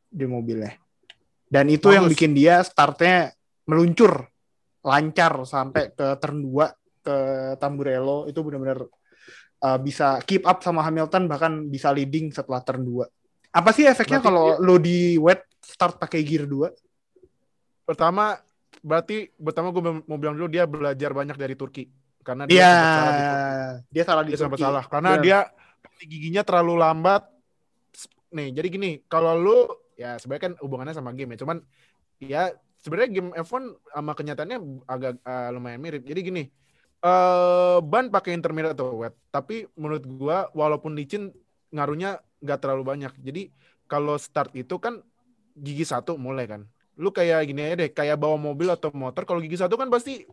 di 0.08 0.24
mobilnya. 0.24 0.72
Dan 1.48 1.68
itu 1.68 1.90
Bagus. 1.90 1.96
yang 1.96 2.06
bikin 2.08 2.32
dia 2.32 2.62
startnya 2.64 3.34
meluncur 3.68 4.30
lancar 4.88 5.44
sampai 5.44 5.92
ke 5.92 6.16
turn 6.16 6.40
2 6.40 7.04
ke 7.04 7.16
Tamburello 7.60 8.24
itu 8.24 8.40
benar-benar 8.40 8.88
uh, 9.60 9.78
bisa 9.78 10.16
keep 10.24 10.48
up 10.48 10.64
sama 10.64 10.80
Hamilton 10.80 11.28
bahkan 11.28 11.52
bisa 11.68 11.92
leading 11.92 12.32
setelah 12.32 12.64
turn 12.64 12.80
2. 12.82 13.04
Apa 13.52 13.70
sih 13.72 13.84
efeknya 13.84 14.20
kalau 14.20 14.56
lo 14.56 14.76
di 14.76 15.16
wet 15.16 15.44
start 15.60 16.00
pakai 16.00 16.24
gear 16.24 16.48
2? 16.48 16.72
Pertama 17.84 18.36
berarti 18.78 19.28
pertama 19.34 19.72
gue 19.72 19.82
mau 20.04 20.16
bilang 20.16 20.36
dulu 20.36 20.46
dia 20.46 20.64
belajar 20.64 21.10
banyak 21.10 21.34
dari 21.34 21.52
Turki 21.52 21.88
karena 22.22 22.44
dia 22.44 22.54
Iya, 22.54 22.68
sempat 22.68 22.92
salah 22.92 23.12
di 23.12 23.24
Turki. 23.24 23.48
dia 23.88 24.04
salah 24.04 24.22
di 24.22 24.28
dia 24.28 24.38
Turki. 24.38 24.60
salah 24.60 24.84
karena 24.84 25.10
Benar. 25.16 25.24
dia 25.24 25.38
giginya 26.04 26.42
terlalu 26.44 26.74
lambat. 26.76 27.22
Nih, 28.28 28.52
jadi 28.52 28.68
gini, 28.68 28.90
kalau 29.08 29.32
lu 29.34 29.58
ya 29.96 30.20
sebenarnya 30.20 30.52
kan 30.52 30.54
hubungannya 30.60 30.92
sama 30.92 31.16
game 31.16 31.32
ya, 31.34 31.38
cuman 31.42 31.56
ya 32.20 32.42
sebenarnya 32.88 33.10
game 33.12 33.30
F1 33.36 33.64
sama 33.92 34.12
kenyataannya 34.16 34.58
agak 34.88 35.20
eh, 35.20 35.48
lumayan 35.52 35.80
mirip. 35.84 36.02
Jadi 36.08 36.20
gini, 36.24 36.42
eh 37.04 37.78
ban 37.84 38.08
pakai 38.08 38.32
intermediate 38.32 38.72
atau 38.72 39.04
wet, 39.04 39.12
tapi 39.28 39.68
menurut 39.76 40.08
gua 40.08 40.48
walaupun 40.56 40.96
licin 40.96 41.28
ngaruhnya 41.68 42.24
nggak 42.40 42.58
terlalu 42.64 42.82
banyak. 42.88 43.12
Jadi 43.20 43.52
kalau 43.84 44.16
start 44.16 44.56
itu 44.56 44.80
kan 44.80 45.04
gigi 45.52 45.84
satu 45.84 46.16
mulai 46.16 46.48
kan. 46.48 46.64
Lu 46.96 47.12
kayak 47.12 47.44
gini 47.46 47.60
aja 47.62 47.76
deh, 47.84 47.92
kayak 47.92 48.16
bawa 48.16 48.40
mobil 48.40 48.72
atau 48.72 48.88
motor. 48.90 49.28
Kalau 49.28 49.38
gigi 49.44 49.60
satu 49.60 49.76
kan 49.76 49.92
pasti 49.92 50.24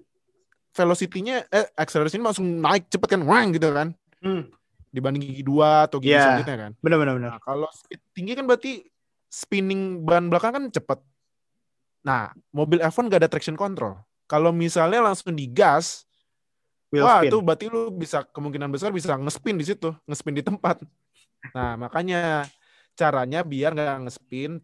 velocity-nya, 0.75 1.47
eh 1.51 1.67
acceleration 1.75 2.23
langsung 2.23 2.47
naik 2.59 2.87
cepet 2.91 3.15
kan, 3.15 3.21
wang 3.23 3.55
gitu 3.55 3.71
kan 3.71 3.95
Hmm, 4.19 4.49
dibanding 4.89 5.21
gigi 5.21 5.43
dua 5.45 5.85
atau 5.85 6.01
gigi 6.01 6.17
Iya. 6.17 6.23
selanjutnya 6.41 6.57
kan. 6.57 6.71
benar 6.81 6.97
benar 6.97 7.13
benar. 7.19 7.29
Nah, 7.37 7.41
kalau 7.45 7.69
speed 7.69 8.01
tinggi 8.17 8.33
kan 8.33 8.49
berarti 8.49 8.81
spinning 9.29 10.01
ban 10.01 10.27
belakang 10.31 10.51
kan 10.55 10.63
cepet. 10.73 10.99
Nah, 12.05 12.29
mobil 12.53 12.77
F1 12.85 13.09
gak 13.09 13.21
ada 13.25 13.29
traction 13.33 13.57
control. 13.57 13.97
Kalau 14.29 14.53
misalnya 14.53 15.01
langsung 15.01 15.33
digas, 15.33 16.05
Wheel 16.93 17.01
wah 17.01 17.25
spin. 17.25 17.33
itu 17.33 17.37
berarti 17.41 17.65
lu 17.65 17.89
bisa 17.89 18.21
kemungkinan 18.29 18.69
besar 18.69 18.93
bisa 18.93 19.17
ngespin 19.17 19.57
di 19.57 19.65
situ, 19.65 19.89
ngespin 20.05 20.37
di 20.37 20.45
tempat. 20.45 20.85
Nah, 21.49 21.73
makanya 21.81 22.45
caranya 22.93 23.41
biar 23.41 23.73
nggak 23.73 24.05
ngespin 24.05 24.61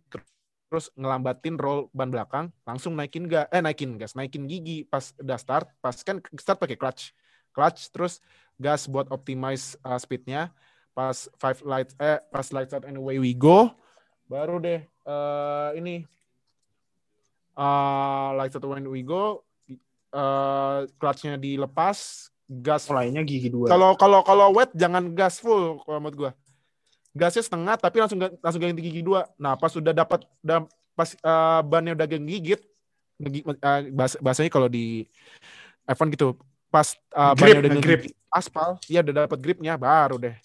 terus 0.72 0.88
ngelambatin 0.96 1.60
roll 1.60 1.92
ban 1.92 2.08
belakang, 2.08 2.48
langsung 2.64 2.96
naikin 2.96 3.28
gas, 3.28 3.50
eh 3.52 3.60
naikin 3.60 4.00
gas, 4.00 4.16
naikin 4.16 4.48
gigi 4.48 4.88
pas 4.88 5.12
udah 5.20 5.36
start, 5.36 5.68
pas 5.84 5.98
kan 6.00 6.24
start 6.40 6.62
pakai 6.62 6.80
clutch. 6.80 7.12
Clutch 7.52 7.92
terus 7.92 8.24
gas 8.56 8.88
buat 8.88 9.12
optimize 9.12 9.76
uh, 9.84 10.00
speednya. 10.00 10.54
Pas 10.96 11.28
five 11.42 11.60
lights 11.68 11.94
eh 12.00 12.24
pas 12.32 12.48
lights 12.56 12.72
out 12.72 12.88
and 12.88 12.96
away 12.96 13.20
we 13.20 13.36
go, 13.36 13.76
baru 14.32 14.60
deh 14.64 14.80
eh 14.84 15.70
ini 15.76 16.08
uh, 17.56 18.36
lights 18.38 18.56
out 18.56 18.66
and 18.76 18.88
we 18.88 19.02
go 19.02 19.42
uh, 20.12 20.86
clutchnya 21.00 21.40
dilepas, 21.40 22.30
gas 22.48 22.88
Mulainya 22.92 23.24
gigi 23.24 23.48
dua. 23.48 23.72
kalau 23.72 23.96
kalau 23.96 24.20
kalau 24.24 24.48
wet 24.56 24.72
jangan 24.76 25.12
gas 25.16 25.40
full 25.40 25.80
kalau 25.84 26.00
menurut 26.00 26.18
gua. 26.18 26.32
Gasnya 27.12 27.44
setengah 27.44 27.76
tapi 27.76 28.00
langsung 28.00 28.20
langsung 28.40 28.60
ganti 28.64 28.84
gigi 28.84 29.04
dua. 29.04 29.28
Nah, 29.36 29.60
pas 29.60 29.72
sudah 29.72 29.92
dapat 29.92 30.24
pas 30.96 31.10
eh, 31.12 31.62
bannya 31.68 31.92
udah 31.92 32.08
gigit 32.08 32.62
eh, 33.20 33.82
bahas- 33.92 34.20
bahasanya 34.20 34.48
kalau 34.48 34.72
di 34.72 35.08
F1 35.88 36.08
gitu. 36.16 36.40
Pas 36.72 36.96
eh, 36.96 37.32
Grip, 37.36 37.40
bannya 37.40 37.60
udah 37.60 37.72
ngegigit 37.76 38.16
aspal, 38.32 38.80
ya 38.88 39.04
udah 39.04 39.28
dapat 39.28 39.40
gripnya 39.44 39.76
baru 39.76 40.16
deh. 40.16 40.36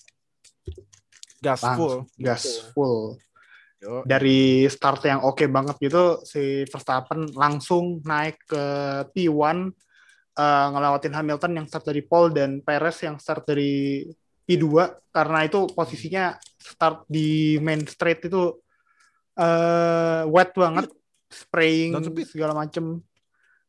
Gas 1.39 1.63
full. 1.63 2.03
Langsung 2.03 2.19
gas 2.19 2.43
gitu. 2.43 2.75
full. 2.75 3.05
Yo. 3.87 4.03
Dari 4.03 4.67
start 4.67 5.07
yang 5.07 5.23
oke 5.23 5.47
banget 5.47 5.79
gitu, 5.79 6.19
si 6.27 6.67
Verstappen 6.67 7.31
langsung 7.39 8.03
naik 8.03 8.43
ke 8.43 8.65
P1 9.15 9.71
eh, 10.35 10.67
ngelewatin 10.75 11.15
Hamilton 11.15 11.53
yang 11.63 11.67
start 11.71 11.87
dari 11.87 12.03
pole 12.03 12.35
dan 12.35 12.67
Perez 12.67 12.99
yang 13.07 13.23
start 13.23 13.47
dari 13.47 14.03
P2 14.43 14.67
karena 15.15 15.47
itu 15.47 15.71
posisinya 15.71 16.35
start 16.59 17.07
di 17.07 17.63
main 17.63 17.87
straight 17.87 18.27
itu 18.27 18.59
eh, 19.39 20.23
wet 20.27 20.51
banget, 20.59 20.91
spraying 21.31 21.95
segala 22.27 22.59
macem. 22.59 22.99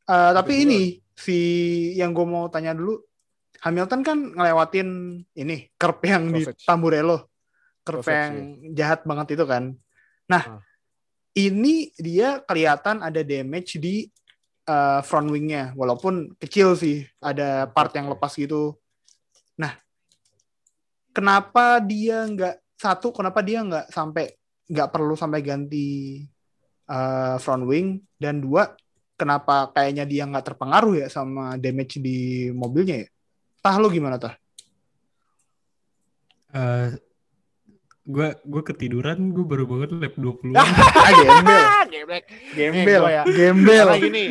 Eh, 0.09 0.31
tapi 0.33 0.65
ini 0.65 0.81
si 1.13 1.37
yang 1.93 2.09
gue 2.17 2.25
mau 2.25 2.49
tanya 2.49 2.73
dulu, 2.73 3.05
Hamilton 3.61 4.01
kan 4.01 4.17
ngelewatin 4.33 4.89
ini 5.37 5.69
curb 5.77 6.01
yang 6.01 6.33
di 6.33 6.41
Sausage. 6.41 6.65
Tamburello, 6.65 7.29
Sausage, 7.85 8.09
yang 8.09 8.33
jahat 8.73 9.05
banget 9.05 9.37
itu 9.37 9.45
kan. 9.45 9.77
Nah, 10.27 10.43
Ah. 10.43 10.61
ini 11.35 11.91
dia 11.95 12.43
kelihatan 12.43 12.99
ada 12.99 13.23
damage 13.23 13.79
di 13.79 14.11
uh, 14.67 14.99
front 15.01 15.31
wingnya, 15.31 15.71
walaupun 15.79 16.35
kecil 16.37 16.75
sih, 16.75 17.07
ada 17.23 17.67
part 17.71 17.95
yang 17.95 18.11
lepas 18.11 18.35
gitu. 18.35 18.75
Nah, 19.55 19.73
kenapa 21.15 21.79
dia 21.79 22.27
nggak 22.27 22.55
satu? 22.77 23.15
Kenapa 23.15 23.39
dia 23.41 23.63
nggak 23.63 23.89
sampai 23.89 24.35
nggak 24.67 24.89
perlu 24.91 25.15
sampai 25.15 25.39
ganti 25.41 26.21
uh, 26.91 27.39
front 27.39 27.63
wing? 27.63 28.03
Dan 28.19 28.43
dua, 28.43 28.75
kenapa 29.15 29.71
kayaknya 29.71 30.03
dia 30.03 30.27
nggak 30.27 30.53
terpengaruh 30.53 31.05
ya 31.05 31.07
sama 31.07 31.55
damage 31.57 32.03
di 32.03 32.51
mobilnya 32.51 33.07
ya? 33.07 33.09
Tah 33.63 33.75
lu 33.79 33.89
gimana 33.89 34.19
tah? 34.21 34.35
Eh, 36.53 36.87
gue 38.07 38.27
gue 38.39 38.61
ketiduran 38.63 39.19
gue 39.29 39.43
baru 39.43 39.67
banget 39.67 39.89
lap 39.93 40.15
20 40.15 40.55
Ah, 40.55 40.63
gembel, 41.13 41.63
geblek. 41.91 42.23
gembel, 42.55 43.01
gua 43.01 43.11
ya. 43.11 43.23
gembel, 43.27 43.85
Karena 43.85 43.99
gini, 43.99 44.23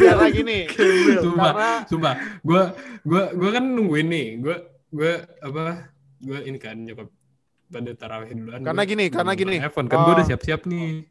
karena 0.00 0.26
gini. 0.28 0.58
sumpah 1.20 1.52
Karena 1.52 1.70
sumpah. 1.84 2.14
Gue 2.40 2.62
gue 3.02 3.22
gue 3.32 3.50
kan 3.50 3.64
nungguin 3.66 4.08
nih. 4.08 4.26
Gue 4.38 4.56
gue 4.88 5.12
apa 5.38 5.92
gue 6.18 6.38
ini 6.42 6.56
kan 6.56 6.76
nyokap 6.78 7.08
pada 7.68 7.92
tarawih 7.92 8.32
duluan. 8.32 8.60
Karena 8.60 8.80
gua 8.80 8.88
gini, 8.88 9.04
karena 9.08 9.32
gini. 9.34 9.56
iPhone 9.60 9.86
kan 9.86 9.98
gue 10.02 10.12
udah 10.14 10.24
Oh. 10.24 10.28
siap-siap 10.28 10.64
nih. 10.64 11.04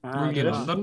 Ah, 0.00 0.12
gue 0.12 0.26
lagi 0.30 0.40
nonton 0.46 0.78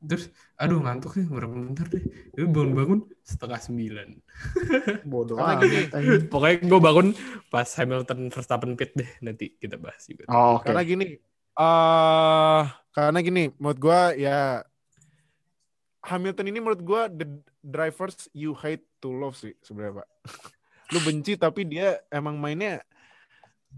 terus 0.00 0.32
aduh 0.56 0.80
ngantuk 0.80 1.12
nih 1.20 1.28
berapa 1.28 1.52
bentar 1.52 1.84
deh 1.92 2.00
itu 2.32 2.48
bangun-bangun 2.48 3.04
setengah 3.20 3.60
sembilan 3.60 4.08
Bodoh 5.04 5.36
amat, 5.36 5.60
gini. 5.60 6.24
pokoknya 6.24 6.56
gue 6.64 6.80
bangun 6.80 7.06
pas 7.52 7.68
Hamilton 7.68 8.32
Verstappen 8.32 8.72
pit 8.80 8.96
deh 8.96 9.10
nanti 9.20 9.52
kita 9.60 9.76
bahas 9.76 10.00
juga 10.08 10.24
Oh, 10.32 10.56
oke. 10.56 10.72
Karena 10.72 10.82
gini, 10.88 11.20
eh 11.60 12.62
karena 12.90 13.18
gini, 13.20 13.52
menurut 13.60 13.78
gua 13.78 14.16
ya 14.16 14.64
Hamilton 16.00 16.48
ini 16.48 16.58
menurut 16.58 16.82
gua 16.82 17.06
the 17.12 17.28
drivers 17.60 18.26
you 18.32 18.56
hate 18.56 18.82
to 19.04 19.12
love 19.12 19.36
sih 19.36 19.52
sebenarnya 19.60 20.00
pak. 20.00 20.08
Lu 20.90 20.98
benci 21.04 21.36
tapi 21.36 21.68
dia 21.68 22.00
emang 22.08 22.40
mainnya 22.40 22.82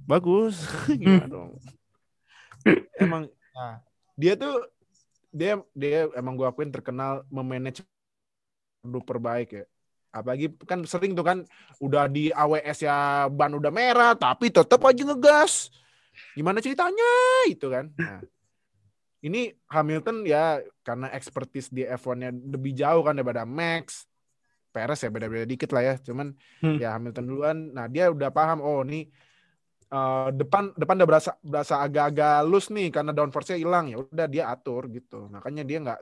bagus. 0.07 0.65
Gimana 0.89 1.27
dong? 1.29 1.59
Emang, 2.97 3.27
nah, 3.53 3.83
dia 4.15 4.39
tuh 4.39 4.71
dia 5.33 5.59
dia 5.73 6.07
emang 6.15 6.37
gua 6.37 6.53
akuin 6.53 6.69
terkenal 6.69 7.25
memanage 7.33 7.81
super 8.85 9.17
baik 9.17 9.49
ya. 9.57 9.65
Apalagi 10.13 10.53
kan 10.69 10.85
sering 10.85 11.17
tuh 11.17 11.25
kan 11.25 11.49
udah 11.81 12.05
di 12.05 12.29
AWS 12.29 12.85
ya 12.85 13.27
ban 13.33 13.57
udah 13.57 13.73
merah 13.73 14.13
tapi 14.13 14.53
tetap 14.53 14.85
aja 14.85 15.03
ngegas. 15.09 15.73
Gimana 16.37 16.61
ceritanya 16.61 17.09
itu 17.49 17.73
kan? 17.73 17.89
Nah, 17.97 18.21
ini 19.25 19.57
Hamilton 19.73 20.29
ya 20.29 20.61
karena 20.85 21.09
expertise 21.17 21.73
di 21.73 21.89
F1-nya 21.89 22.29
lebih 22.29 22.77
jauh 22.77 23.01
kan 23.01 23.17
daripada 23.17 23.49
Max. 23.49 24.05
Perez 24.73 25.01
ya 25.01 25.09
beda-beda 25.09 25.49
dikit 25.49 25.73
lah 25.73 25.85
ya. 25.85 25.95
Cuman 25.97 26.37
Hmm. 26.61 26.77
ya 26.77 26.93
Hamilton 26.97 27.25
duluan. 27.25 27.59
Nah, 27.73 27.89
dia 27.89 28.13
udah 28.13 28.29
paham 28.29 28.61
oh 28.61 28.85
nih 28.85 29.09
eh, 29.93 30.29
depan 30.33 30.73
depan 30.73 30.95
udah 30.97 31.09
berasa 31.09 31.31
berasa 31.45 31.85
agak-agak 31.85 32.49
loose 32.49 32.73
nih 32.73 32.89
karena 32.89 33.13
downforce-nya 33.13 33.61
hilang 33.61 33.93
ya 33.93 34.01
udah 34.01 34.27
dia 34.27 34.49
atur 34.49 34.89
gitu. 34.89 35.29
Makanya 35.29 35.63
dia 35.63 35.79
nggak 35.85 35.99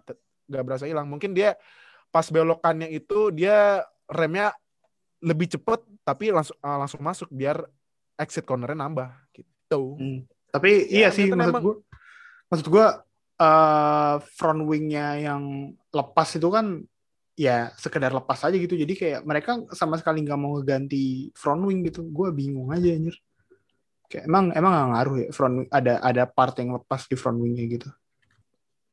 nggak 0.47 0.65
berasa 0.65 0.85
hilang. 0.87 1.11
Mungkin 1.11 1.35
dia 1.35 1.59
pas 2.11 2.27
belokannya 2.27 2.91
itu 2.91 3.31
dia 3.31 3.83
remnya 4.07 4.51
lebih 5.23 5.47
cepet 5.47 5.83
tapi 6.03 6.31
langsung 6.31 6.57
eh, 6.57 6.79
langsung 6.79 7.03
masuk 7.03 7.29
biar 7.31 7.61
exit 8.17 8.47
cornernya 8.47 8.87
nambah 8.87 9.11
gitu. 9.35 9.99
Hmm. 9.99 10.21
Tapi 10.51 10.91
iya 10.91 11.09
Ya, 11.09 11.15
sih 11.15 11.31
Hamilton 11.31 11.39
maksud 11.39 11.53
emang- 11.55 11.65
gua 11.67 11.77
maksud 12.51 12.67
gua 12.71 12.87
eh, 13.41 14.17
front 14.37 14.63
wingnya 14.67 15.07
yang 15.17 15.43
lepas 15.91 16.29
itu 16.37 16.49
kan 16.51 16.83
ya 17.39 17.73
sekedar 17.81 18.13
lepas 18.13 18.37
aja 18.45 18.53
gitu. 18.53 18.77
Jadi 18.77 18.93
kayak 18.99 19.21
mereka 19.25 19.57
sama 19.73 19.97
sekali 19.97 20.21
nggak 20.21 20.37
mau 20.37 20.59
ngeganti 20.61 21.33
front 21.33 21.63
wing 21.65 21.81
gitu. 21.87 22.05
Gua 22.11 22.29
bingung 22.35 22.69
aja 22.69 22.91
anjir. 22.91 23.17
Kayak 24.11 24.27
emang 24.27 24.45
emang 24.51 24.73
nggak 24.75 24.89
ngaruh 24.91 25.17
ya 25.17 25.29
front 25.31 25.55
wing 25.57 25.69
ada 25.71 26.03
ada 26.03 26.23
part 26.27 26.59
yang 26.59 26.75
lepas 26.75 27.07
di 27.07 27.15
front 27.15 27.39
wingnya 27.39 27.65
gitu. 27.71 27.89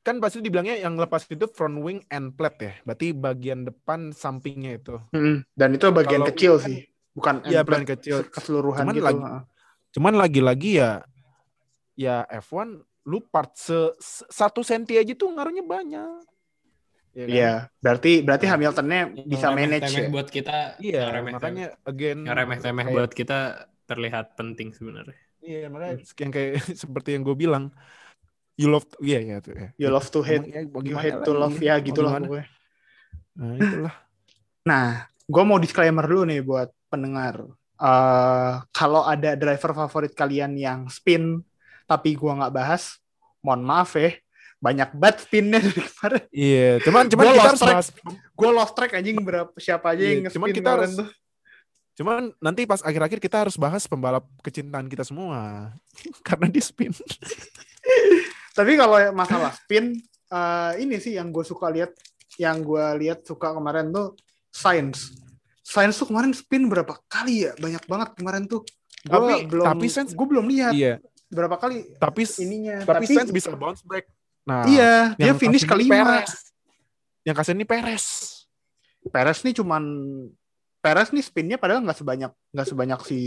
Kan 0.05 0.21
pasti 0.21 0.39
dibilangnya 0.39 0.77
yang 0.77 0.93
lepas 0.95 1.25
itu 1.25 1.49
front 1.49 1.81
wing 1.81 2.05
and 2.07 2.37
plate 2.37 2.59
ya. 2.61 2.73
Berarti 2.85 3.11
bagian 3.11 3.65
depan 3.65 4.13
sampingnya 4.13 4.77
itu. 4.77 4.95
Mm-mm. 5.11 5.41
Dan 5.51 5.69
itu 5.73 5.89
bagian 5.89 6.21
Kalau 6.21 6.29
kecil 6.31 6.53
kan- 6.55 6.65
sih, 6.69 6.77
bukan 7.11 7.35
Iya, 7.43 7.65
plate 7.65 7.83
bagian 7.83 7.91
kecil. 7.97 8.17
keseluruhan 8.29 8.85
Cuman 8.85 8.93
gitu. 8.95 9.07
lagi- 9.09 9.23
Heeh. 9.25 9.43
Cuman 9.91 10.13
lagi-lagi 10.15 10.71
ya 10.77 10.91
ya 11.97 12.15
F1 12.29 12.77
lu 13.03 13.17
part 13.25 13.57
se, 13.57 13.73
se- 13.97 14.27
satu 14.29 14.61
senti 14.61 14.95
aja 14.95 15.11
tuh 15.11 15.33
ngaruhnya 15.33 15.65
banyak. 15.65 16.21
Iya 17.11 17.25
kan? 17.25 17.33
Iya, 17.33 17.51
berarti 17.81 18.11
berarti 18.21 18.45
Nah. 18.45 18.51
Hamiltonnya 18.53 19.01
bisa 19.25 19.49
Yang 19.49 19.55
manage 19.57 19.81
remeh-temeh 19.81 20.05
ya. 20.05 20.09
buat 20.13 20.27
kita 20.29 20.57
Iya, 20.77 21.01
remeh 21.09 21.31
makanya 21.33 21.67
again 21.83 22.19
yang 22.21 22.35
remeh-temeh 22.37 22.83
kayak- 22.85 22.93
buat 22.95 23.11
kita 23.11 23.39
terlihat 23.87 24.35
penting 24.35 24.75
sebenarnya 24.75 25.15
Iya, 25.37 25.71
makanya 25.71 26.03
yang 26.19 26.31
kayak 26.33 26.53
seperti 26.83 27.15
yang 27.15 27.23
gue 27.23 27.33
bilang 27.33 27.71
you 28.57 28.67
love 28.67 28.83
iya 28.99 29.21
ya 29.21 29.37
tuh 29.37 29.53
ya. 29.53 29.69
You 29.77 29.87
love 29.87 30.09
to 30.09 30.19
hate, 30.19 30.43
Emang 30.43 30.83
ya, 30.83 30.83
you 30.83 30.97
hate 30.97 31.21
to 31.21 31.31
love 31.31 31.55
ya 31.57 31.77
gitulah 31.77 32.17
pokoknya. 32.17 32.49
Nah, 33.37 33.53
itulah. 33.53 33.93
Nah, 34.65 34.85
gue 35.23 35.43
mau 35.45 35.61
disclaimer 35.61 36.01
dulu 36.01 36.25
nih 36.25 36.41
buat 36.41 36.73
pendengar. 36.89 37.45
Eh 37.77 38.53
kalau 38.73 39.05
ada 39.05 39.37
driver 39.37 39.77
favorit 39.77 40.11
kalian 40.11 40.57
yang 40.57 40.89
spin, 40.89 41.45
tapi 41.85 42.17
gue 42.17 42.31
nggak 42.33 42.49
bahas, 42.49 42.97
mohon 43.39 43.61
maaf 43.61 43.93
ya. 43.93 44.17
Banyak 44.57 44.97
banget 44.97 45.29
spinnya 45.29 45.61
dari 45.65 45.81
kemarin. 45.85 46.23
Iya, 46.33 46.69
cuman 46.81 47.03
cuman 47.13 47.23
Gua 47.23 47.29
kita 47.29 47.37
lost 47.37 47.47
harus 47.47 47.61
track. 47.61 47.75
bahas 47.77 47.87
Gue 48.33 48.49
lost 48.49 48.73
track 48.73 48.91
anjing 48.97 49.17
berapa 49.21 49.53
siapa 49.55 49.93
aja 49.93 50.01
Iya, 50.01 50.09
yang 50.09 50.21
cuman 50.33 50.47
nge-spin 50.49 50.57
kita 50.57 50.65
kemarin 50.65 50.81
harus- 50.89 50.97
tuh. 50.97 51.09
Cuman 51.97 52.29
nanti 52.37 52.63
pas 52.63 52.79
akhir-akhir 52.79 53.17
kita 53.17 53.41
harus 53.41 53.57
bahas 53.57 53.89
pembalap 53.89 54.21
kecintaan 54.45 54.85
kita 54.85 55.01
semua. 55.01 55.73
Karena 56.27 56.45
di 56.45 56.61
spin. 56.61 56.93
Tapi 58.53 58.73
kalau 58.77 58.97
masalah 59.13 59.53
spin, 59.53 59.97
eh, 60.29 60.71
ini 60.77 60.97
sih 60.97 61.17
yang 61.17 61.29
gue 61.29 61.41
suka 61.41 61.69
lihat, 61.69 61.93
yang 62.37 62.61
gue 62.61 62.85
lihat 63.01 63.25
suka 63.25 63.53
kemarin 63.53 63.89
tuh 63.89 64.13
Science. 64.47 65.13
Science 65.61 65.99
tuh 65.99 66.09
kemarin 66.09 66.31
spin 66.33 66.65
berapa 66.65 66.97
kali 67.05 67.45
ya? 67.45 67.53
Banyak 67.57 67.83
banget 67.85 68.09
kemarin 68.13 68.45
tuh. 68.45 68.61
Gua 69.05 69.29
Tapi- 69.29 69.45
belum, 69.45 69.65
tapi 69.67 69.85
Sainz- 69.87 70.15
gue 70.17 70.27
belum 70.27 70.45
lihat 70.49 70.73
Iya, 70.73 70.97
berapa 71.29 71.55
kali 71.55 71.85
tapi 71.95 72.25
ininya. 72.41 72.81
tapi 72.81 73.05
Sainz 73.05 73.29
bisa 73.29 73.53
bounce 73.53 73.85
back. 73.85 74.09
Nah, 74.41 74.65
Iya, 74.65 75.13
dia 75.13 75.33
finish 75.37 75.63
kelima. 75.63 76.01
Perez. 76.23 76.33
Yang 77.21 77.35
kasihan 77.35 77.57
ini 77.57 77.67
Perez. 77.67 78.05
Perez 79.05 79.37
nih 79.43 79.53
cuman 79.53 79.83
Perez 80.77 81.09
nih 81.11 81.25
spinnya 81.25 81.57
padahal 81.57 81.81
nggak 81.83 81.99
sebanyak 81.99 82.31
nggak 82.53 82.67
sebanyak 82.69 82.99
si 83.03 83.19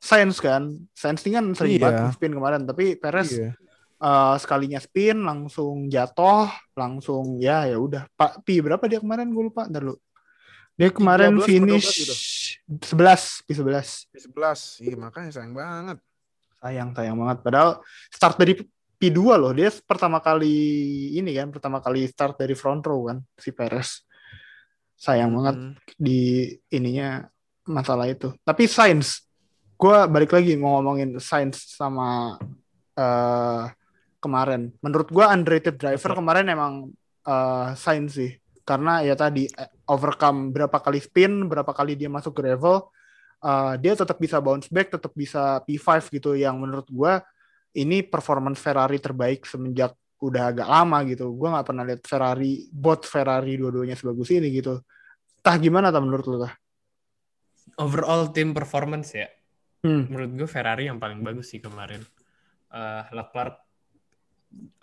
Sainz 0.00 0.40
kan. 0.40 0.72
Sainz 0.96 1.20
ini 1.28 1.36
kan 1.36 1.46
sering 1.52 1.76
Iya. 1.76 1.82
banget 1.84 2.16
spin 2.16 2.32
kemarin, 2.32 2.62
tapi 2.64 2.96
Perez 2.96 3.36
Iya. 3.36 3.52
eh, 4.00 4.34
sekalinya 4.40 4.80
spin 4.80 5.20
langsung 5.20 5.92
jatuh, 5.92 6.48
langsung 6.72 7.36
ya 7.36 7.68
ya 7.68 7.76
udah. 7.76 8.08
Pak 8.16 8.40
Pi 8.48 8.64
berapa 8.64 8.80
dia 8.88 8.96
kemarin 8.96 9.28
gue 9.28 9.44
lupa. 9.52 9.68
Ntar 9.68 9.84
lu. 9.84 9.94
Dia 10.80 10.88
kemarin 10.88 11.36
12 11.36 11.44
finish 11.44 11.88
12 12.64 13.44
11 13.44 13.44
Pi 13.44 13.52
11. 13.52 14.08
Di 14.08 14.18
11. 14.24 14.80
Iya, 14.80 14.96
makanya 14.96 15.30
sayang 15.36 15.52
banget. 15.52 15.98
Sayang 16.64 16.90
sayang 16.96 17.16
banget. 17.20 17.38
Padahal 17.44 17.70
start 18.08 18.40
dari 18.40 18.56
P2 18.96 19.36
loh. 19.36 19.52
Dia 19.52 19.68
pertama 19.84 20.24
kali 20.24 20.56
ini 21.12 21.36
kan, 21.36 21.52
pertama 21.52 21.84
kali 21.84 22.08
start 22.08 22.40
dari 22.40 22.56
front 22.56 22.80
row 22.80 23.12
kan 23.12 23.20
si 23.36 23.52
Perez. 23.52 24.08
Sayang 25.00 25.32
banget 25.32 25.56
Hmm. 25.56 25.72
di 25.96 26.52
ininya 26.68 27.24
masalah 27.64 28.04
itu. 28.04 28.36
Tapi 28.44 28.68
Sainz, 28.68 29.24
gue 29.80 29.96
balik 30.12 30.36
lagi 30.36 30.52
mau 30.60 30.76
ngomongin 30.76 31.16
Sainz 31.16 31.72
sama 31.72 32.36
eh 33.00 33.64
kemarin. 34.20 34.68
Menurut 34.84 35.08
gue 35.08 35.24
underrated 35.24 35.80
driver 35.80 36.12
kemarin 36.12 36.52
emang 36.52 36.92
eh 37.24 37.68
Sainz 37.80 38.12
sih, 38.20 38.36
karena 38.68 39.00
ya 39.00 39.16
tadi 39.16 39.48
eh, 39.48 39.70
overcome 39.88 40.52
berapa 40.52 40.76
kali 40.84 41.00
spin, 41.00 41.48
berapa 41.48 41.72
kali 41.72 41.96
dia 41.96 42.12
masuk 42.12 42.36
gravel, 42.36 42.92
eh, 43.40 43.74
dia 43.80 43.96
tetap 43.96 44.20
bisa 44.20 44.36
bounce 44.44 44.68
back, 44.68 44.92
tetap 44.92 45.16
bisa 45.16 45.64
P5 45.64 46.12
gitu. 46.12 46.36
Yang 46.36 46.56
menurut 46.60 46.88
gue 46.92 47.12
ini 47.80 48.04
performance 48.04 48.60
Ferrari 48.60 49.00
terbaik 49.00 49.48
semenjak 49.48 49.96
udah 50.20 50.52
agak 50.52 50.68
lama 50.68 50.98
gitu. 51.08 51.32
Gue 51.32 51.48
nggak 51.48 51.66
pernah 51.66 51.84
lihat 51.88 52.02
Ferrari, 52.04 52.68
bot 52.68 53.02
Ferrari 53.08 53.56
dua-duanya 53.56 53.96
sebagus 53.96 54.28
ini 54.36 54.52
gitu. 54.52 54.84
Tah 55.40 55.56
gimana 55.56 55.88
tah 55.88 56.04
menurut 56.04 56.26
lu 56.28 56.38
tah? 56.44 56.52
Overall 57.80 58.28
team 58.36 58.52
performance 58.52 59.16
ya. 59.16 59.28
Hmm. 59.80 60.12
Menurut 60.12 60.44
gue 60.44 60.48
Ferrari 60.48 60.92
yang 60.92 61.00
paling 61.00 61.24
bagus 61.24 61.56
sih 61.56 61.60
kemarin. 61.64 62.04
Eh 62.70 63.04
Leclerc 63.16 63.64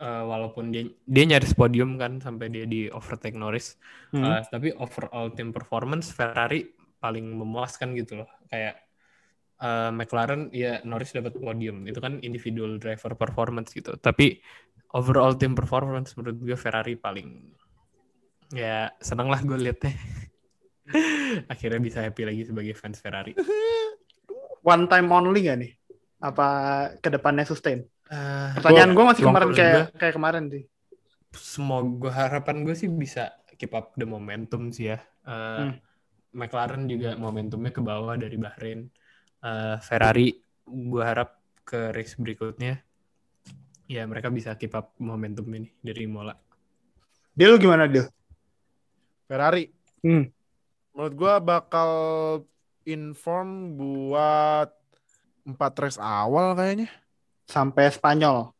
eh, 0.02 0.24
walaupun 0.26 0.74
dia 0.74 0.90
dia 1.06 1.24
nyaris 1.30 1.54
podium 1.54 2.02
kan 2.02 2.18
sampai 2.18 2.50
dia 2.50 2.66
di 2.66 2.90
overtake 2.90 3.38
Norris, 3.38 3.78
Hmm. 4.10 4.26
Eh, 4.26 4.42
tapi 4.50 4.74
overall 4.74 5.30
team 5.38 5.54
performance 5.54 6.10
Ferrari 6.10 6.66
paling 6.98 7.30
memuaskan 7.38 7.94
gitu 7.94 8.26
loh. 8.26 8.30
Kayak 8.50 8.82
eh, 9.62 9.92
McLaren 9.94 10.50
ya 10.50 10.82
Norris 10.82 11.14
dapat 11.14 11.38
podium 11.38 11.86
itu 11.86 12.02
kan 12.02 12.18
individual 12.26 12.82
driver 12.82 13.14
performance 13.14 13.70
gitu. 13.78 13.94
Tapi 14.02 14.42
overall 14.92 15.36
team 15.36 15.54
performance 15.54 16.16
menurut 16.16 16.38
gue 16.40 16.56
Ferrari 16.56 16.96
paling 16.96 17.52
ya 18.52 18.92
seneng 19.00 19.28
lah 19.28 19.42
gue 19.42 19.58
liatnya. 19.58 19.92
Akhirnya 21.52 21.80
bisa 21.80 22.00
happy 22.00 22.24
lagi 22.24 22.44
sebagai 22.44 22.72
fans 22.72 23.00
Ferrari. 23.00 23.36
One 24.64 24.88
time 24.88 25.08
only 25.12 25.44
gak 25.44 25.58
nih? 25.60 25.72
Apa 26.20 26.48
ke 26.98 27.12
depannya 27.12 27.44
sustain? 27.44 27.84
Eh, 28.08 28.50
Pertanyaan 28.56 28.96
gue 28.96 29.04
masih 29.04 29.24
kemarin 29.24 29.50
kayak 29.52 29.76
juga. 29.92 30.00
kayak 30.00 30.16
kemarin 30.16 30.46
sih. 30.48 30.64
semoga 31.38 32.10
harapan 32.10 32.66
gue 32.66 32.74
sih 32.74 32.90
bisa 32.90 33.30
keep 33.60 33.76
up 33.76 33.94
the 33.96 34.08
momentum 34.08 34.72
sih 34.72 34.96
ya. 34.96 35.00
Eh, 35.28 35.68
Hmm. 35.68 35.76
McLaren 36.32 36.86
juga 36.86 37.18
momentumnya 37.18 37.72
ke 37.72 37.82
bawah 37.82 38.16
dari 38.16 38.38
Bahrain. 38.38 38.88
Eh, 39.44 39.76
Ferrari 39.84 40.32
gue 40.64 41.04
harap 41.04 41.36
ke 41.64 41.92
race 41.92 42.16
berikutnya 42.16 42.80
ya 43.88 44.04
mereka 44.04 44.28
bisa 44.28 44.54
keep 44.54 44.76
up 44.76 44.92
momentum 45.00 45.48
ini 45.52 45.72
dari 45.80 46.06
Mola. 46.06 46.36
Dia 47.34 47.48
lu 47.48 47.58
gimana 47.58 47.88
dia? 47.88 48.08
Ferrari. 49.26 49.72
Hmm. 50.04 50.28
Menurut 50.92 51.14
gua 51.14 51.34
bakal 51.40 51.92
inform 52.84 53.76
buat 53.76 54.72
empat 55.44 55.74
race 55.80 56.00
awal 56.00 56.54
kayaknya. 56.54 56.92
Sampai 57.48 57.88
Spanyol. 57.90 58.52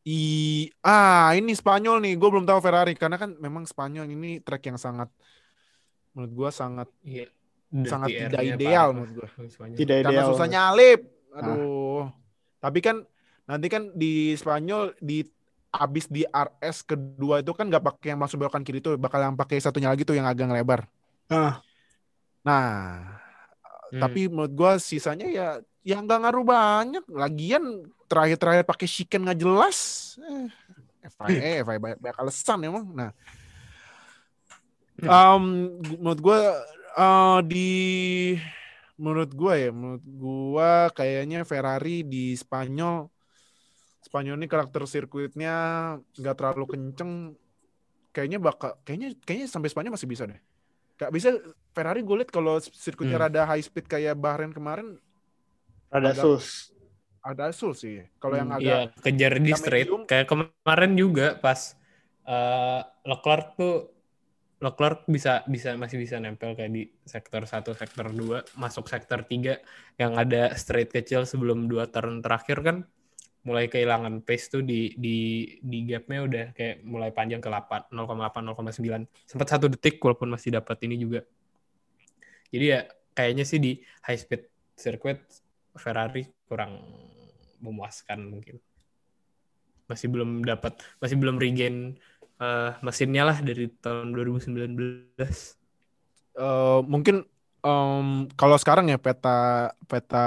I 0.00 0.64
ah 0.80 1.36
ini 1.36 1.52
Spanyol 1.52 2.00
nih, 2.00 2.16
gue 2.16 2.24
belum 2.24 2.48
tahu 2.48 2.56
Ferrari 2.64 2.96
karena 2.96 3.20
kan 3.20 3.36
memang 3.36 3.68
Spanyol 3.68 4.08
ini 4.08 4.40
track 4.40 4.64
yang 4.64 4.80
sangat 4.80 5.12
menurut 6.16 6.32
gua 6.32 6.50
sangat 6.50 6.88
Iya. 7.04 7.28
sangat 7.84 8.08
tidak 8.08 8.40
ideal 8.42 8.90
parah. 8.90 8.96
menurut 8.96 9.12
gua. 9.12 9.28
Semuanya. 9.46 9.76
Tidak 9.76 9.96
Karena 10.00 10.10
ideal. 10.24 10.30
susah 10.32 10.46
nyalip. 10.48 11.00
Aduh. 11.36 12.08
Tapi 12.58 12.78
kan 12.80 12.96
nanti 13.50 13.66
kan 13.66 13.90
di 13.90 14.38
Spanyol 14.38 14.94
di 15.02 15.26
abis 15.70 16.06
di 16.10 16.26
RS 16.26 16.82
kedua 16.82 17.42
itu 17.42 17.54
kan 17.54 17.66
nggak 17.70 17.82
pakai 17.82 18.14
yang 18.14 18.20
masuk 18.22 18.42
belokan 18.42 18.62
kiri 18.62 18.78
tuh, 18.82 18.98
bakal 18.98 19.22
yang 19.22 19.38
pakai 19.38 19.58
satunya 19.58 19.90
lagi 19.90 20.02
tuh 20.06 20.18
yang 20.18 20.26
agak 20.26 20.50
lebar. 20.50 20.86
Ah. 21.30 21.62
Nah, 22.42 22.66
Hmm. 23.90 23.98
tapi 23.98 24.30
menurut 24.30 24.54
gua 24.54 24.72
sisanya 24.78 25.26
ya 25.26 25.48
yang 25.82 26.06
nggak 26.06 26.20
ngaruh 26.22 26.46
banyak. 26.46 27.04
Lagian 27.10 27.90
terakhir-terakhir 28.06 28.62
pakai 28.62 28.86
chicken 28.86 29.26
nggak 29.26 29.40
jelas. 29.42 29.78
Eh, 30.22 30.46
FIA, 31.10 31.62
FIA 31.66 31.78
banyak, 31.78 31.98
banyak 31.98 32.18
alasan 32.22 32.58
emang. 32.66 32.86
Nah, 32.94 33.10
um, 35.02 35.74
menurut 35.98 36.20
gua 36.22 36.38
eh, 36.98 37.38
di 37.46 37.70
menurut 38.94 39.30
gua 39.34 39.54
ya, 39.58 39.70
menurut 39.74 40.04
gua 40.06 40.70
kayaknya 40.94 41.42
Ferrari 41.42 42.06
di 42.06 42.34
Spanyol 42.38 43.10
Spanyol 44.10 44.42
ini 44.42 44.50
karakter 44.50 44.82
sirkuitnya 44.84 45.54
nggak 46.18 46.34
terlalu 46.34 46.66
kenceng. 46.66 47.38
Kayaknya 48.10 48.38
bakal 48.42 48.74
kayaknya 48.82 49.14
kayaknya 49.22 49.46
sampai 49.46 49.70
Spanyol 49.70 49.94
masih 49.94 50.10
bisa 50.10 50.26
deh. 50.26 50.42
Gak 50.98 51.14
bisa 51.14 51.30
Ferrari 51.70 52.02
gue 52.02 52.16
liat 52.18 52.28
kalau 52.28 52.58
sirkuitnya 52.58 53.16
Hmm. 53.16 53.24
rada 53.30 53.46
high 53.46 53.62
speed 53.62 53.86
kayak 53.86 54.18
Bahrain 54.18 54.50
kemarin 54.50 54.98
Rada 55.86 56.10
Agak- 56.10 56.20
sus. 56.20 56.74
ada 57.20 57.54
sul 57.54 57.72
sih. 57.72 58.02
Kalau 58.18 58.34
yang 58.34 58.50
Hmm, 58.50 58.58
agak 58.58 58.66
Iya, 58.66 58.80
kejar 58.98 59.32
di 59.38 59.52
straight. 59.54 59.86
medium. 59.86 60.02
Kayak 60.04 60.26
kemarin 60.26 60.92
juga 60.94 61.26
pas 61.36 61.78
eh 62.22 62.80
Leclerc 63.04 63.54
tuh 63.54 63.94
Leclerc 64.58 65.06
bisa 65.06 65.40
bisa 65.46 65.72
masih 65.72 65.96
bisa 65.96 66.18
nempel 66.18 66.52
kayak 66.52 66.68
di 66.68 66.84
sektor 67.02 67.42
1, 67.42 67.72
sektor 67.72 68.10
2, 68.10 68.44
masuk 68.54 68.84
sektor 68.86 69.22
3 69.22 69.56
yang 69.96 70.14
ada 70.14 70.52
straight 70.52 70.90
kecil 70.90 71.24
sebelum 71.24 71.64
dua 71.64 71.86
turn 71.86 72.20
terakhir 72.20 72.60
kan 72.60 72.76
mulai 73.40 73.72
kehilangan 73.72 74.20
pace 74.20 74.52
tuh 74.52 74.60
di 74.60 74.92
di 75.00 75.48
di 75.64 75.88
gapnya 75.88 76.20
udah 76.28 76.44
kayak 76.52 76.84
mulai 76.84 77.08
panjang 77.08 77.40
ke 77.40 77.48
8 77.48 77.88
0,8 77.88 78.44
0,9 78.44 79.08
sempat 79.24 79.48
satu 79.48 79.72
detik 79.72 79.96
walaupun 80.04 80.28
masih 80.28 80.60
dapat 80.60 80.76
ini 80.84 81.00
juga. 81.00 81.24
Jadi 82.52 82.64
ya 82.68 82.84
kayaknya 83.16 83.44
sih 83.48 83.56
di 83.56 83.80
high 84.04 84.20
speed 84.20 84.44
circuit 84.76 85.24
Ferrari 85.72 86.28
kurang 86.44 86.76
memuaskan 87.64 88.28
mungkin. 88.28 88.60
Masih 89.88 90.12
belum 90.12 90.44
dapat 90.44 90.76
masih 91.00 91.16
belum 91.16 91.40
regain 91.40 91.96
eh, 92.40 92.70
mesinnya 92.84 93.24
lah 93.24 93.38
dari 93.40 93.72
tahun 93.80 94.12
2019 94.12 95.16
eh, 95.16 96.80
mungkin 96.84 97.24
em, 97.64 98.28
kalau 98.36 98.56
sekarang 98.60 98.92
ya 98.92 99.00
peta 99.00 99.72
peta 99.88 100.26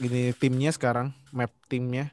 ini 0.00 0.32
timnya 0.36 0.72
sekarang 0.72 1.16
map 1.30 1.50
timnya 1.66 2.10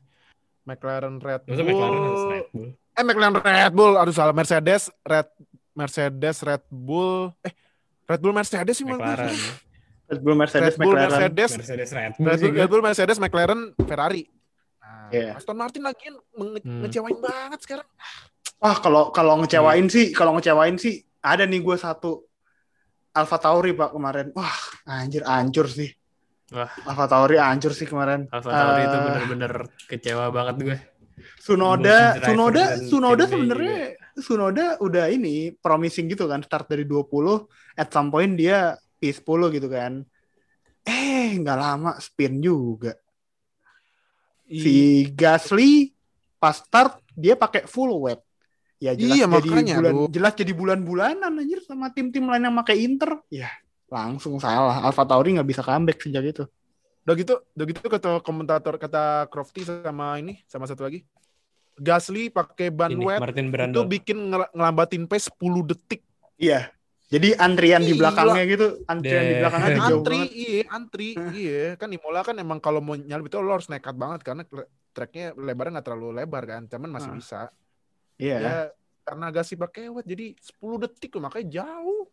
McLaren 0.63 1.17
Red 1.17 1.45
Maksudnya 1.45 1.65
Bull 1.65 1.79
McLaren 1.79 2.01
harus 2.03 2.23
Red 2.25 2.47
Bull 2.49 2.69
eh 2.91 3.03
McLaren 3.03 3.33
Red 3.37 3.73
Bull 3.73 3.93
aduh 3.95 4.11
salah 4.11 4.31
Mercedes 4.31 4.83
Red 5.01 5.27
Mercedes 5.73 6.37
Red 6.41 6.63
Bull 6.67 7.31
eh 7.41 7.53
Red 8.05 8.19
Bull 8.19 8.31
Mercedes 8.31 8.75
sih. 8.75 8.83
McLaren 8.83 9.35
Red 10.07 10.21
Bull 10.21 10.35
Mercedes 10.35 10.63
Red 10.69 10.77
Bull 10.77 10.93
McLaren. 10.93 11.11
Mercedes 11.11 11.51
Mercedes 11.53 11.89
Red 11.89 12.11
Bull 12.13 12.25
Red 12.25 12.33
Bull, 12.33 12.45
juga 12.45 12.59
Red 12.59 12.69
Bull 12.69 12.83
Mercedes 12.83 13.17
McLaren 13.17 13.61
Ferrari 13.79 14.23
nah, 14.77 15.07
Iya. 15.09 15.31
Aston 15.35 15.55
Martin 15.55 15.81
lagi 15.81 16.07
nge- 16.07 16.21
Hmm. 16.59 16.79
ngecewain 16.81 17.17
banget 17.17 17.59
sekarang 17.61 17.87
Wah, 18.57 18.73
kalau 18.75 19.13
kalau 19.13 19.37
ngecewain 19.37 19.85
sih, 19.85 20.09
kalau 20.09 20.33
ngecewain 20.33 20.75
sih 20.75 20.97
ada 21.19 21.45
nih 21.45 21.61
gue 21.61 21.77
satu 21.77 22.25
Alfa 23.13 23.37
Tauri 23.37 23.69
Pak 23.71 23.89
kemarin. 23.91 24.33
Wah, 24.33 24.49
anjir 24.83 25.21
hancur 25.21 25.65
sih. 25.67 25.93
Wah. 26.47 26.71
Alfa 26.87 27.05
Tauri 27.05 27.35
hancur 27.35 27.75
sih 27.75 27.83
kemarin. 27.83 28.27
Alfa 28.31 28.47
Tauri 28.47 28.81
itu 28.87 28.95
Eh, 28.95 29.03
bener-bener 29.03 29.53
kecewa 29.85 30.25
banget 30.31 30.55
gue. 30.63 30.77
Sunoda, 31.37 32.19
Sunoda, 32.21 32.63
Sunoda 32.77 33.23
sebenarnya 33.25 33.77
Sunoda 34.15 34.65
udah 34.79 35.07
ini 35.09 35.51
promising 35.53 36.07
gitu 36.07 36.27
kan 36.27 36.43
start 36.43 36.67
dari 36.67 36.83
20 36.83 37.47
at 37.73 37.87
some 37.89 38.07
point 38.07 38.35
dia 38.35 38.75
P10 38.97 39.39
gitu 39.53 39.67
kan. 39.67 40.03
Eh, 40.83 41.35
nggak 41.35 41.57
lama 41.57 41.91
spin 41.99 42.39
juga. 42.39 42.95
Si 44.47 45.03
Gasly 45.11 45.91
pas 46.39 46.55
start 46.55 47.03
dia 47.11 47.35
pakai 47.35 47.67
full 47.67 47.91
wet. 47.99 48.23
Ya 48.77 48.93
jelas 48.93 49.17
Iya, 49.17 49.25
jadi 49.25 49.49
makanya, 49.49 49.75
bulan 49.81 49.93
aduh. 49.97 50.09
jelas 50.13 50.33
jadi 50.37 50.53
bulan-bulanan 50.53 51.31
anjir 51.33 51.59
sama 51.65 51.89
tim-tim 51.91 52.23
lain 52.23 52.45
yang 52.45 52.55
pakai 52.55 52.77
Inter. 52.85 53.11
Ya, 53.27 53.49
langsung 53.87 54.35
salah. 54.37 54.83
Alfa 54.83 55.03
Tauri 55.03 55.35
nggak 55.35 55.47
bisa 55.47 55.61
comeback 55.63 55.99
sejak 55.99 56.23
itu. 56.23 56.43
Udah 57.07 57.15
gitu, 57.15 57.33
udah 57.55 57.65
gitu 57.65 57.87
kata 57.87 58.19
komentator 58.19 58.75
kata 58.75 59.31
Crofty 59.31 59.63
sama 59.63 60.19
ini 60.19 60.43
sama 60.45 60.67
satu 60.67 60.83
lagi. 60.83 61.07
Gasly 61.77 62.27
pakai 62.27 62.73
ban 62.73 62.89
Ini 62.89 63.05
wet 63.05 63.21
Martin 63.21 63.47
itu 63.53 63.81
bikin 63.85 64.17
ngel- 64.33 64.49
ngelambatin 64.51 65.05
pace 65.05 65.29
10 65.29 65.61
detik. 65.63 66.01
Iya. 66.35 66.73
Jadi 67.07 67.31
antrian 67.39 67.79
di 67.79 67.95
Gila. 67.95 68.11
belakangnya 68.11 68.43
gitu, 68.51 68.67
antrian 68.83 69.23
di 69.23 69.31
Deh. 69.31 69.39
belakangnya 69.39 69.69
tuh 69.69 69.79
jauh 69.79 69.95
antri, 69.95 70.17
banget. 70.19 70.31
iya, 70.35 70.61
antri, 70.67 71.09
iya. 71.31 71.63
Kan 71.79 71.89
Imola 71.95 72.19
kan 72.19 72.35
emang 72.35 72.59
kalau 72.59 72.83
mau 72.83 72.99
nyalip 72.99 73.31
itu 73.31 73.39
lo 73.39 73.55
harus 73.55 73.71
nekat 73.71 73.95
banget 73.95 74.27
karena 74.27 74.43
tracknya 74.91 75.31
lebarnya 75.31 75.79
nggak 75.79 75.87
terlalu 75.87 76.09
lebar 76.11 76.43
kan, 76.43 76.67
cuman 76.67 76.89
masih 76.91 77.07
Ah. 77.07 77.15
bisa. 77.15 77.41
Iya. 78.19 78.37
Ya 78.43 78.55
karena 79.07 79.31
Gasly 79.31 79.55
pakai 79.55 79.87
wet 79.87 80.03
jadi 80.03 80.35
10 80.35 80.75
detik 80.83 81.15
loh, 81.15 81.31
makanya 81.31 81.63
jauh. 81.63 82.11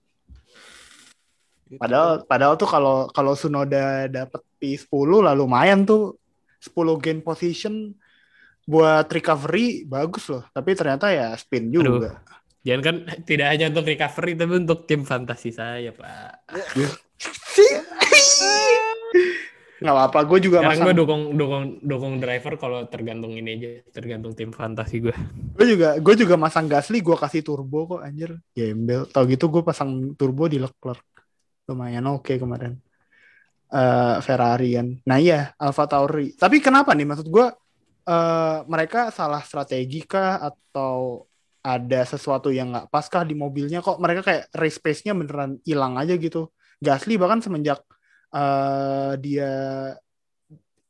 Gitu. 1.64 1.80
Padahal 1.80 2.22
padahal 2.28 2.54
tuh 2.60 2.68
kalau 2.68 3.08
kalau 3.08 3.32
Sunoda 3.32 4.04
dapet 4.06 4.40
P10 4.60 5.08
lah 5.24 5.32
lumayan 5.32 5.88
tuh 5.88 6.20
10 6.60 6.76
gain 7.00 7.20
position 7.24 7.92
buat 8.64 9.08
recovery 9.08 9.84
bagus 9.88 10.28
loh. 10.28 10.44
Tapi 10.52 10.76
ternyata 10.76 11.12
ya 11.12 11.32
spin 11.36 11.72
juga. 11.72 12.20
Jangan 12.64 12.80
kan 12.80 12.96
tidak 13.28 13.52
hanya 13.52 13.68
untuk 13.68 13.84
recovery 13.84 14.32
tapi 14.40 14.54
untuk 14.56 14.88
tim 14.88 15.04
fantasi 15.04 15.52
saya, 15.52 15.92
Pak. 15.92 16.48
Nggak 19.84 19.92
apa-apa, 20.00 20.18
gue 20.24 20.48
juga 20.48 20.64
Sekarang 20.64 20.80
masang 20.80 20.86
gue 20.88 20.94
dukung 20.96 21.22
dukung 21.36 21.64
dukung 21.84 22.14
driver 22.16 22.56
kalau 22.56 22.88
tergantung 22.88 23.36
ini 23.36 23.60
aja, 23.60 23.68
tergantung 23.92 24.32
tim 24.32 24.48
fantasi 24.48 24.96
gue. 25.04 25.12
gue 25.60 25.66
juga 25.76 26.00
gue 26.00 26.14
juga 26.16 26.34
masang 26.40 26.64
Gasly 26.64 27.04
gue 27.04 27.16
kasih 27.20 27.44
turbo 27.44 27.84
kok 27.84 28.00
anjir 28.00 28.40
gembel 28.56 29.04
tau 29.12 29.28
gitu 29.28 29.52
gue 29.52 29.60
pasang 29.60 30.16
turbo 30.16 30.48
di 30.48 30.56
Leclerc 30.56 31.04
lumayan 31.68 32.04
oke 32.08 32.36
kemarin. 32.36 32.76
Eh 33.72 34.16
Ferrari 34.20 34.76
kan. 34.76 34.88
Nah 35.08 35.18
iya 35.18 35.50
Alfa 35.58 35.84
Tauri. 35.88 36.36
Tapi 36.36 36.60
kenapa 36.62 36.92
nih? 36.92 37.06
Maksud 37.08 37.26
gue 37.28 37.46
eh 38.04 38.58
mereka 38.68 39.08
salah 39.10 39.40
strategi 39.42 40.04
kah? 40.04 40.40
Atau 40.40 41.26
ada 41.64 42.04
sesuatu 42.04 42.52
yang 42.52 42.76
nggak 42.76 42.92
pas 42.92 43.08
kah 43.08 43.24
di 43.24 43.32
mobilnya? 43.32 43.80
Kok 43.80 43.96
mereka 43.96 44.20
kayak 44.20 44.52
race 44.52 44.78
pace-nya 44.78 45.16
beneran 45.16 45.56
hilang 45.64 45.96
aja 45.96 46.12
gitu? 46.14 46.52
Gasly 46.78 47.16
bahkan 47.16 47.40
semenjak 47.40 47.80
eh 48.34 49.12
dia 49.22 49.50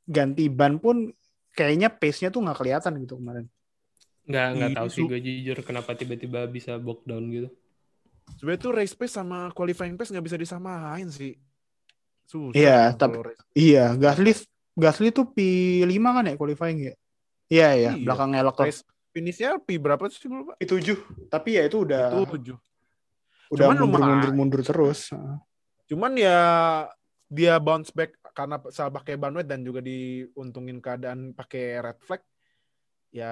ganti 0.04 0.50
ban 0.52 0.76
pun 0.76 1.08
kayaknya 1.54 1.88
pace-nya 1.88 2.28
tuh 2.34 2.42
nggak 2.42 2.58
kelihatan 2.58 2.92
gitu 3.00 3.16
kemarin. 3.22 3.46
Nggak 4.26 4.46
nggak 4.56 4.70
tahu 4.76 4.88
sih 4.90 5.04
gue 5.06 5.20
jujur 5.20 5.56
kenapa 5.62 5.94
tiba-tiba 5.94 6.44
bisa 6.50 6.76
box 6.80 7.06
down 7.06 7.24
gitu. 7.30 7.48
Sebenarnya 8.34 8.60
tuh 8.60 8.72
race 8.72 8.92
pace 8.92 9.14
sama 9.14 9.52
qualifying 9.52 9.94
pace 9.94 10.10
nggak 10.10 10.24
bisa 10.24 10.36
disamain 10.36 11.08
sih. 11.08 11.36
Susah. 12.24 12.56
Iya, 12.56 12.80
tapi- 12.92 13.20
Iya, 13.52 13.94
Gasly 13.94 14.32
Gasly 14.74 15.14
tuh 15.14 15.28
P5 15.28 15.86
kan 16.02 16.24
ya 16.26 16.34
qualifying 16.34 16.78
ya? 16.82 16.94
Iya 17.46 17.68
ya, 17.76 17.90
Iya. 17.94 18.02
belakangnya 18.02 18.42
Leclerc 18.42 18.68
race 18.72 18.82
finishnya 19.14 19.54
P 19.62 19.78
berapa 19.78 20.02
sih 20.10 20.26
dulu 20.26 20.50
Pak? 20.50 20.56
P7. 20.58 20.98
Tapi 21.30 21.48
ya 21.54 21.62
itu 21.62 21.86
udah 21.86 22.26
Tujuh. 22.26 22.58
udah 23.54 23.64
Cuman 23.70 23.76
mundur, 23.78 24.00
lumayan. 24.02 24.10
mundur 24.10 24.32
mundur 24.34 24.60
terus. 24.66 25.14
Cuman 25.86 26.18
ya 26.18 26.38
dia 27.30 27.54
bounce 27.62 27.94
back 27.94 28.18
karena 28.34 28.58
salah 28.74 28.90
pakai 28.90 29.14
ban 29.14 29.30
wet 29.30 29.46
dan 29.46 29.62
juga 29.62 29.78
diuntungin 29.78 30.82
keadaan 30.82 31.30
pakai 31.30 31.78
red 31.78 31.98
flag. 32.02 32.22
Ya 33.14 33.30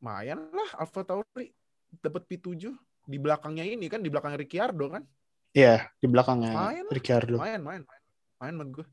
lumayan 0.00 0.48
lah 0.48 0.70
Alfa 0.80 1.04
Tauri 1.04 1.52
dapat 2.00 2.24
P7 2.24 2.72
di 3.12 3.20
belakangnya 3.20 3.68
ini 3.68 3.92
kan 3.92 4.00
di 4.00 4.08
belakang 4.08 4.32
Ricciardo 4.32 4.88
kan. 4.88 5.04
Iya, 5.52 5.84
di 6.00 6.08
belakangnya 6.08 6.50
lah. 6.56 6.72
Ricciardo. 6.88 7.36
Main 7.36 7.60
main 7.60 7.84
main. 7.84 8.02
Main 8.40 8.54
menurut 8.56 8.72
gue. 8.80 8.86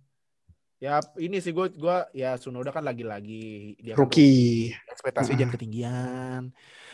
Ya 0.80 1.00
ini 1.16 1.40
sih 1.40 1.52
gue 1.52 1.72
gua 1.76 2.08
ya 2.12 2.36
Sunoda 2.36 2.72
kan 2.72 2.84
lagi-lagi 2.84 3.76
dia 3.80 3.96
kan 3.96 4.04
Rookie. 4.04 4.76
ekspektasi 4.92 5.32
Heeh. 5.32 5.40
jangan 5.40 5.54
ketinggian. 5.56 6.42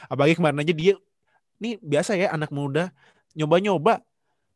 Apalagi 0.06 0.38
kemarin 0.38 0.62
aja 0.62 0.74
dia 0.74 0.94
nih 1.58 1.82
biasa 1.82 2.14
ya 2.14 2.30
anak 2.30 2.54
muda 2.54 2.94
nyoba-nyoba. 3.34 4.06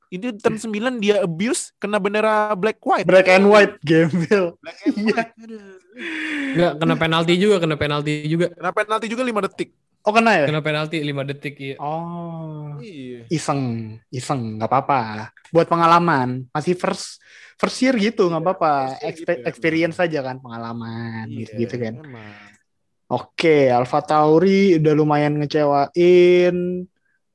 Ini 0.09 0.41
turn 0.41 0.57
9 0.57 0.97
dia 0.97 1.21
abuse 1.21 1.69
kena 1.77 2.01
bendera 2.01 2.57
black 2.57 2.81
white. 2.81 3.05
Black 3.05 3.29
and 3.29 3.45
white 3.45 3.77
gembel. 3.85 4.57
Black 4.61 4.77
and 4.85 4.97
Iya. 4.97 5.13
white. 5.13 5.33
Nggak 6.49 6.71
kena 6.81 6.95
penalti 6.97 7.33
juga, 7.37 7.55
kena 7.61 7.75
penalti 7.77 8.13
juga. 8.25 8.49
Kena 8.49 8.71
penalti 8.73 9.05
juga 9.05 9.21
5 9.21 9.45
detik. 9.45 9.69
Oh 10.07 10.15
kena 10.15 10.31
ya? 10.39 10.45
Kena 10.47 10.63
penalti 10.63 11.03
5 11.03 11.27
detik 11.27 11.55
iya. 11.59 11.75
Oh. 11.77 12.79
Iya. 12.79 13.27
Iseng, 13.27 13.95
iseng, 14.09 14.55
nggak 14.57 14.69
apa-apa. 14.71 15.31
Buat 15.51 15.67
pengalaman, 15.67 16.47
masih 16.55 16.73
first 16.79 17.19
first 17.59 17.77
year 17.83 17.93
gitu, 17.99 18.31
nggak 18.31 18.39
Iya, 18.39 18.47
apa-apa. 18.47 18.71
first 18.71 18.95
year 18.95 19.09
Expe- 19.11 19.19
gitu 19.19 19.43
ya, 19.43 19.47
experience 19.51 19.97
aja 19.99 20.19
kan, 20.23 20.35
pengalaman 20.39 21.25
Iya, 21.27 21.59
gitu, 21.59 21.75
kan. 21.75 21.93
emang. 21.99 22.31
Oke, 23.09 23.67
Alfa 23.67 23.99
Tauri 24.05 24.77
udah 24.77 24.93
lumayan 24.93 25.41
ngecewain. 25.41 26.85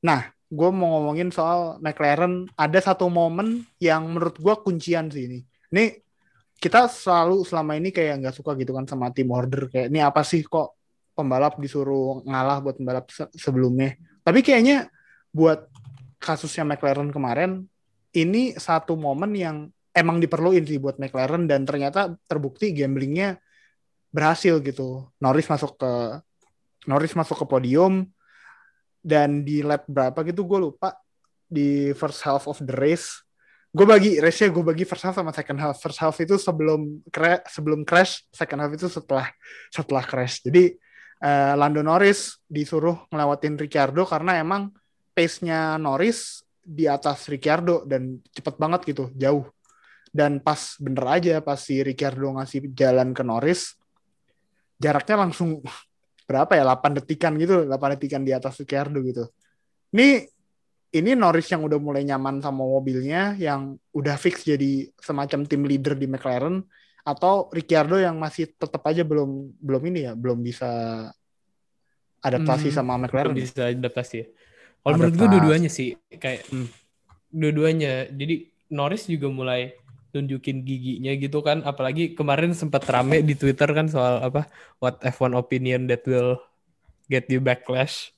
Nah, 0.00 0.20
gue 0.46 0.70
mau 0.70 0.96
ngomongin 0.96 1.34
soal 1.34 1.82
McLaren. 1.82 2.46
Ada 2.54 2.94
satu 2.94 3.10
momen 3.10 3.66
yang 3.82 4.06
menurut 4.06 4.38
gue 4.38 4.54
kuncian 4.62 5.10
sih 5.10 5.26
ini. 5.26 5.38
Ini 5.74 5.84
kita 6.56 6.86
selalu 6.86 7.42
selama 7.42 7.74
ini 7.74 7.90
kayak 7.90 8.22
nggak 8.22 8.34
suka 8.38 8.54
gitu 8.54 8.70
kan 8.72 8.86
sama 8.86 9.10
tim 9.10 9.28
order. 9.34 9.66
Kayak 9.66 9.90
ini 9.90 9.98
apa 9.98 10.22
sih 10.22 10.46
kok 10.46 10.78
pembalap 11.14 11.56
disuruh 11.62 12.20
ngalah 12.26 12.60
buat 12.60 12.76
pembalap 12.76 13.06
se- 13.08 13.32
sebelumnya. 13.38 13.96
Tapi 14.26 14.42
kayaknya 14.42 14.90
buat 15.30 15.70
kasusnya 16.18 16.66
McLaren 16.66 17.14
kemarin, 17.14 17.64
ini 18.14 18.54
satu 18.54 18.98
momen 18.98 19.34
yang 19.34 19.56
emang 19.94 20.18
diperluin 20.18 20.66
sih 20.66 20.82
buat 20.82 20.98
McLaren 20.98 21.46
dan 21.46 21.62
ternyata 21.64 22.14
terbukti 22.26 22.74
gamblingnya 22.74 23.38
berhasil 24.10 24.58
gitu. 24.62 25.10
Norris 25.22 25.46
masuk 25.46 25.78
ke 25.78 25.92
Norris 26.84 27.16
masuk 27.16 27.42
ke 27.42 27.46
podium 27.48 28.06
dan 29.04 29.44
di 29.44 29.60
lap 29.60 29.84
berapa 29.84 30.24
gitu 30.24 30.44
gue 30.48 30.70
lupa 30.70 30.96
di 31.44 31.92
first 31.92 32.24
half 32.24 32.48
of 32.48 32.56
the 32.64 32.72
race 32.72 33.24
gue 33.74 33.82
bagi 33.82 34.22
race-nya 34.22 34.54
gue 34.54 34.64
bagi 34.64 34.84
first 34.86 35.02
half 35.02 35.18
sama 35.18 35.34
second 35.34 35.58
half 35.58 35.76
first 35.82 35.98
half 35.98 36.14
itu 36.22 36.38
sebelum 36.38 37.02
crash 37.10 37.42
sebelum 37.50 37.82
crash 37.82 38.22
second 38.30 38.62
half 38.62 38.72
itu 38.72 38.86
setelah 38.86 39.26
setelah 39.68 40.04
crash 40.06 40.40
jadi 40.46 40.78
eh, 41.20 41.54
Lando 41.54 41.84
Norris 41.84 42.40
disuruh 42.48 43.06
ngelewatin 43.10 43.60
Ricciardo 43.60 44.08
karena 44.08 44.40
emang 44.40 44.72
pace-nya 45.14 45.78
Norris 45.78 46.42
di 46.64 46.88
atas 46.88 47.28
Ricciardo 47.28 47.84
dan 47.84 48.18
cepet 48.32 48.54
banget 48.56 48.80
gitu 48.88 49.12
jauh. 49.14 49.46
Dan 50.14 50.38
pas 50.38 50.78
bener 50.78 51.04
aja 51.10 51.42
pas 51.42 51.58
si 51.58 51.82
Ricciardo 51.82 52.38
ngasih 52.38 52.70
jalan 52.72 53.10
ke 53.10 53.26
Norris 53.26 53.74
jaraknya 54.78 55.26
langsung 55.26 55.62
berapa 56.28 56.56
ya 56.56 56.64
8 56.64 56.98
detikan 57.04 57.36
gitu 57.36 57.68
8 57.68 57.94
detikan 57.98 58.22
di 58.24 58.32
atas 58.32 58.58
Ricciardo 58.60 58.98
gitu. 59.04 59.28
Ini 59.94 60.26
ini 60.94 61.10
Norris 61.18 61.50
yang 61.50 61.66
udah 61.66 61.78
mulai 61.82 62.06
nyaman 62.06 62.38
sama 62.38 62.62
mobilnya 62.62 63.34
yang 63.34 63.74
udah 63.90 64.14
fix 64.14 64.46
jadi 64.46 64.86
semacam 65.02 65.42
tim 65.42 65.62
leader 65.66 65.98
di 65.98 66.06
McLaren 66.06 66.62
atau 67.04 67.52
Ricciardo 67.52 68.00
yang 68.00 68.16
masih 68.16 68.48
tetap 68.56 68.80
aja 68.88 69.04
belum 69.04 69.52
belum 69.60 69.82
ini 69.92 70.08
ya 70.08 70.12
belum 70.16 70.40
bisa 70.40 70.70
adaptasi 72.24 72.72
Hmm, 72.72 72.76
sama 72.80 72.96
Belum 72.96 73.04
McLaren 73.04 73.36
bisa 73.36 73.68
adaptasi 73.68 74.14
ya. 74.16 74.26
Kalau 74.80 74.96
menurut 74.96 75.16
gue 75.16 75.28
dua-duanya 75.28 75.70
sih 75.70 75.96
kayak 76.16 76.48
Hmm. 76.48 76.68
dua-duanya. 77.28 78.08
Jadi 78.08 78.48
Norris 78.72 79.04
juga 79.04 79.28
mulai 79.28 79.76
tunjukin 80.16 80.64
giginya 80.64 81.12
gitu 81.12 81.44
kan. 81.44 81.60
Apalagi 81.60 82.16
kemarin 82.16 82.56
sempat 82.56 82.88
rame 82.88 83.20
di 83.20 83.36
Twitter 83.36 83.68
kan 83.68 83.88
soal 83.92 84.24
apa 84.24 84.48
what 84.80 84.96
F1 85.04 85.36
opinion 85.36 85.84
that 85.84 86.00
will 86.08 86.40
get 87.12 87.28
you 87.28 87.44
backlash. 87.44 88.12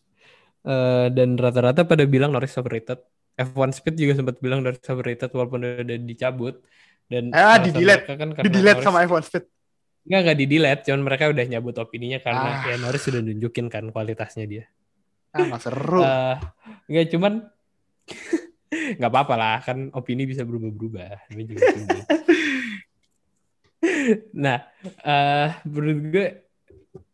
Eh, 0.66 1.06
dan 1.14 1.38
rata-rata 1.38 1.86
pada 1.86 2.02
bilang 2.06 2.34
Norris 2.34 2.58
overrated. 2.58 2.98
F1 3.38 3.70
Speed 3.74 3.94
juga 3.98 4.18
sempat 4.18 4.38
bilang 4.42 4.62
Norris 4.62 4.82
overrated 4.86 5.30
walaupun 5.30 5.62
udah 5.82 5.98
dicabut. 6.02 6.62
Dan 7.06 7.30
Ah, 7.30 7.56
di-delete. 7.56 8.02
mereka 8.04 8.14
kan 8.16 8.28
di 8.36 8.50
delete 8.50 8.76
Norris- 8.76 8.84
sama 8.84 8.98
F1 9.02 9.22
Speed 9.22 9.44
Enggak, 10.06 10.20
enggak 10.22 10.38
di 10.38 10.46
delete, 10.46 10.82
cuman 10.84 11.00
mereka 11.02 11.24
udah 11.26 11.44
nyabut 11.44 11.76
opininya 11.76 12.18
karena 12.20 12.48
Ah. 12.52 12.62
ya 12.64 12.76
Norris 12.76 13.02
sudah 13.02 13.18
nunjukin 13.20 13.66
kan 13.66 13.90
kualitasnya 13.90 14.46
dia. 14.46 14.64
Ah, 15.30 15.42
nggak 15.44 15.60
seru. 15.60 15.98
Eh, 16.00 16.36
nggak 16.86 17.06
cuman 17.10 17.32
nggak 18.96 19.10
apa-apa 19.10 19.34
lah 19.34 19.56
kan 19.60 19.90
opini 19.92 20.22
bisa 20.24 20.42
berubah-berubah. 20.42 21.26
Nah, 24.36 24.58
eh 25.02 25.48
menurut 25.64 26.00
gue 26.08 26.26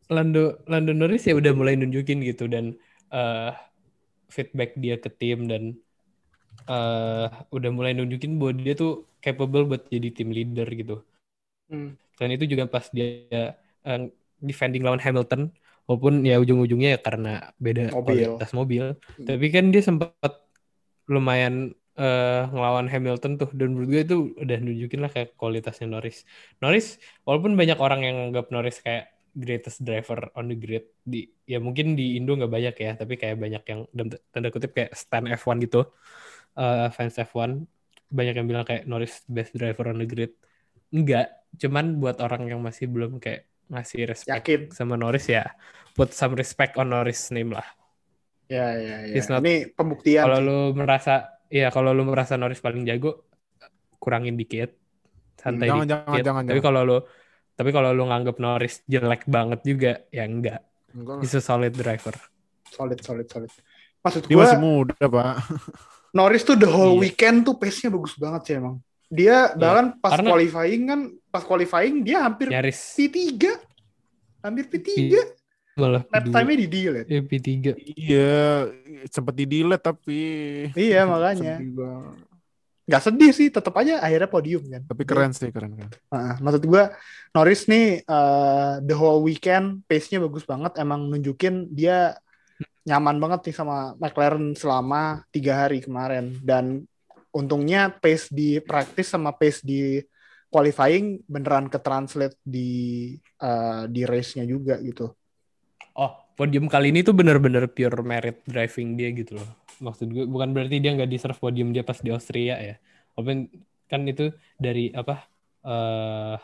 Lando 0.09 0.43
Lando 0.67 0.93
Norris 0.93 1.25
ya 1.25 1.35
udah 1.35 1.53
mulai 1.53 1.75
nunjukin 1.75 2.21
gitu 2.23 2.45
dan 2.45 2.77
eh 3.09 3.53
feedback 4.29 4.77
dia 4.77 4.97
ke 4.97 5.09
tim 5.11 5.45
dan 5.45 5.77
eh 6.69 7.27
udah 7.51 7.71
mulai 7.73 7.93
nunjukin 7.97 8.39
bahwa 8.39 8.53
dia 8.59 8.75
tuh 8.79 9.07
capable 9.25 9.65
buat 9.71 9.83
jadi 9.89 10.09
tim 10.15 10.31
leader 10.35 10.67
gitu. 10.71 11.03
Hmm. 11.71 11.97
Dan 12.19 12.29
itu 12.35 12.45
juga 12.53 12.65
pas 12.69 12.87
dia 12.93 13.55
eh, 13.87 14.01
defending 14.43 14.83
lawan 14.87 15.01
Hamilton 15.03 15.51
walaupun 15.87 16.23
ya 16.23 16.39
ujung-ujungnya 16.43 16.99
ya 16.99 17.01
karena 17.03 17.33
beda 17.59 17.91
Mobil. 17.95 18.05
kualitas 18.07 18.51
mobil. 18.55 18.85
Hmm. 18.95 19.27
Tapi 19.27 19.47
kan 19.55 19.65
dia 19.75 19.83
sempat 19.83 20.33
lumayan 21.11 21.75
eh, 21.99 22.43
ngelawan 22.53 22.87
Hamilton 22.91 23.33
tuh 23.41 23.51
dan 23.55 23.75
menurut 23.75 23.89
gue 23.91 24.03
itu 24.07 24.17
udah 24.39 24.59
nunjukin 24.63 25.01
lah 25.03 25.11
kayak 25.11 25.35
kualitasnya 25.39 25.87
Norris. 25.91 26.25
Norris 26.63 26.99
walaupun 27.27 27.55
banyak 27.59 27.79
orang 27.79 28.01
yang 28.07 28.17
nganggap 28.29 28.51
Norris 28.55 28.79
kayak 28.83 29.13
greatest 29.33 29.81
driver 29.81 30.29
on 30.37 30.53
the 30.53 30.57
grid 30.57 30.85
di 31.01 31.25
ya 31.49 31.57
mungkin 31.57 31.97
di 31.97 32.21
Indo 32.21 32.37
nggak 32.37 32.53
banyak 32.53 32.75
ya 32.77 32.91
tapi 33.01 33.17
kayak 33.17 33.37
banyak 33.41 33.63
yang 33.65 33.81
tanda 34.29 34.49
kutip 34.53 34.77
kayak 34.77 34.93
stan 34.93 35.25
F1 35.25 35.57
gitu 35.65 35.89
eh, 36.55 36.89
fans 36.91 37.17
F1 37.17 37.65
banyak 38.09 38.35
yang 38.37 38.47
bilang 38.47 38.65
kayak 38.65 38.85
Norris 38.85 39.25
best 39.27 39.53
driver 39.53 39.89
on 39.89 39.99
the 39.99 40.07
grid 40.07 40.33
enggak 40.91 41.33
cuman 41.57 41.97
buat 41.97 42.21
orang 42.21 42.45
yang 42.47 42.61
masih 42.61 42.89
belum 42.89 43.17
kayak 43.17 43.49
ngasih 43.69 44.05
respect 44.05 44.37
Yakin. 44.37 44.61
sama 44.69 44.97
Norris 44.97 45.27
ya 45.27 45.49
put 45.93 46.13
some 46.13 46.37
respect 46.37 46.77
on 46.77 46.89
Norris 46.89 47.29
name 47.31 47.53
lah 47.53 47.65
Ya, 48.53 48.77
ya, 48.77 49.09
ya. 49.09 49.15
It's 49.17 49.33
not- 49.33 49.41
Ini 49.41 49.73
pembuktian. 49.73 50.29
kalau 50.29 50.39
lu 50.45 50.59
merasa 50.77 51.25
ya 51.49 51.73
kalau 51.73 51.97
lu 51.97 52.05
merasa 52.05 52.37
Norris 52.37 52.61
paling 52.61 52.85
jago 52.85 53.25
kurangin 53.97 54.37
dikit 54.37 54.77
santai 55.41 55.73
Jangan, 55.73 55.89
jangan, 55.89 56.13
dikit 56.13 56.25
jangan, 56.29 56.43
tapi 56.45 56.53
jangan. 56.53 56.67
kalau 56.69 56.81
lu 56.85 56.99
tapi 57.53 57.71
kalau 57.73 57.91
lu 57.93 58.05
nganggap 58.05 58.37
Norris 58.37 58.85
jelek 58.85 59.25
banget 59.25 59.61
juga 59.65 59.93
ya 60.13 60.29
enggak 60.29 60.61
Enggak 60.93 61.25
he's 61.25 61.33
a 61.33 61.41
solid 61.41 61.73
driver 61.73 62.13
Solid, 62.69 63.01
solid, 63.01 63.25
solid. 63.29 63.53
Maksud 64.01 64.29
Dia 64.29 64.33
gue, 64.33 64.41
masih 64.43 64.61
muda, 64.61 64.97
Pak. 64.99 65.35
Norris 66.13 66.45
tuh 66.45 66.55
the 66.55 66.69
whole 66.69 66.95
Iya. 66.95 67.09
weekend 67.09 67.37
tuh 67.43 67.57
pace-nya 67.57 67.89
bagus 67.89 68.15
banget 68.15 68.43
sih 68.45 68.55
emang. 68.57 68.77
Dia 69.09 69.53
bahkan 69.53 69.97
pas 69.97 70.17
Karena- 70.17 70.31
qualifying 70.31 70.83
kan, 70.85 71.01
pas 71.29 71.43
qualifying 71.43 72.01
dia 72.01 72.21
hampir 72.23 72.49
nyaris 72.49 72.79
P3. 72.95 73.45
Hampir 74.41 74.65
P3. 74.69 74.91
malah 75.73 76.05
Lap 76.05 76.29
P2. 76.29 76.33
time-nya 76.33 76.57
di 76.61 76.69
delete. 76.69 77.09
Eh, 77.09 77.23
P3 77.25 77.49
Iya, 77.97 78.69
sempat 79.09 79.33
di 79.33 79.49
delete 79.49 79.81
tapi 79.81 80.21
Iya, 80.73 81.09
makanya. 81.09 81.57
Nggak 82.83 83.03
sedih 83.03 83.31
sih, 83.33 83.49
tetap 83.49 83.73
aja 83.79 84.03
akhirnya 84.03 84.29
podium 84.29 84.63
kan. 84.69 84.83
Tapi 84.85 85.03
keren 85.07 85.33
sih, 85.33 85.49
keren 85.49 85.73
kan. 85.73 85.89
Nah, 86.11 86.35
maksud 86.43 86.67
gue 86.67 86.83
Norris 87.33 87.65
nih 87.65 88.03
eh, 88.03 88.73
the 88.83 88.93
whole 88.93 89.23
weekend 89.23 89.81
pace-nya 89.87 90.21
bagus 90.21 90.45
banget 90.45 90.77
emang 90.77 91.09
nunjukin 91.09 91.71
dia 91.71 92.19
nyaman 92.83 93.17
banget 93.23 93.51
nih 93.51 93.57
sama 93.57 93.95
McLaren 93.99 94.55
selama 94.59 95.23
tiga 95.31 95.67
hari 95.67 95.83
kemarin. 95.83 96.39
Dan 96.43 96.87
untungnya 97.33 97.89
pace 97.89 98.29
di 98.29 98.61
practice 98.61 99.13
sama 99.15 99.33
pace 99.33 99.65
di 99.65 100.03
qualifying 100.53 101.25
beneran 101.25 101.73
ke 101.73 101.81
translate 101.81 102.37
di 102.45 103.13
eh, 103.41 103.83
di 103.89 104.03
race-nya 104.05 104.45
juga 104.45 104.77
gitu. 104.85 105.09
oh 105.93 106.13
podium 106.33 106.73
kali 106.73 106.89
ini 106.89 107.05
tuh 107.05 107.13
bener-bener 107.13 107.69
pure 107.69 108.01
merit 108.01 108.41
driving 108.49 108.97
dia 108.97 109.13
gitu 109.13 109.37
loh. 109.37 109.49
Maksud 109.85 110.09
gue 110.09 110.25
bukan 110.25 110.57
berarti 110.57 110.81
dia 110.81 110.97
nggak 110.97 111.11
deserve 111.11 111.37
podium 111.37 111.69
dia 111.73 111.85
pas 111.85 112.01
di 112.01 112.09
Austria 112.09 112.57
ya. 112.57 112.77
Walaupun 113.13 113.53
kan 113.93 114.01
itu 114.09 114.33
dari 114.57 114.89
apa 114.97 115.29
eh 115.63 116.37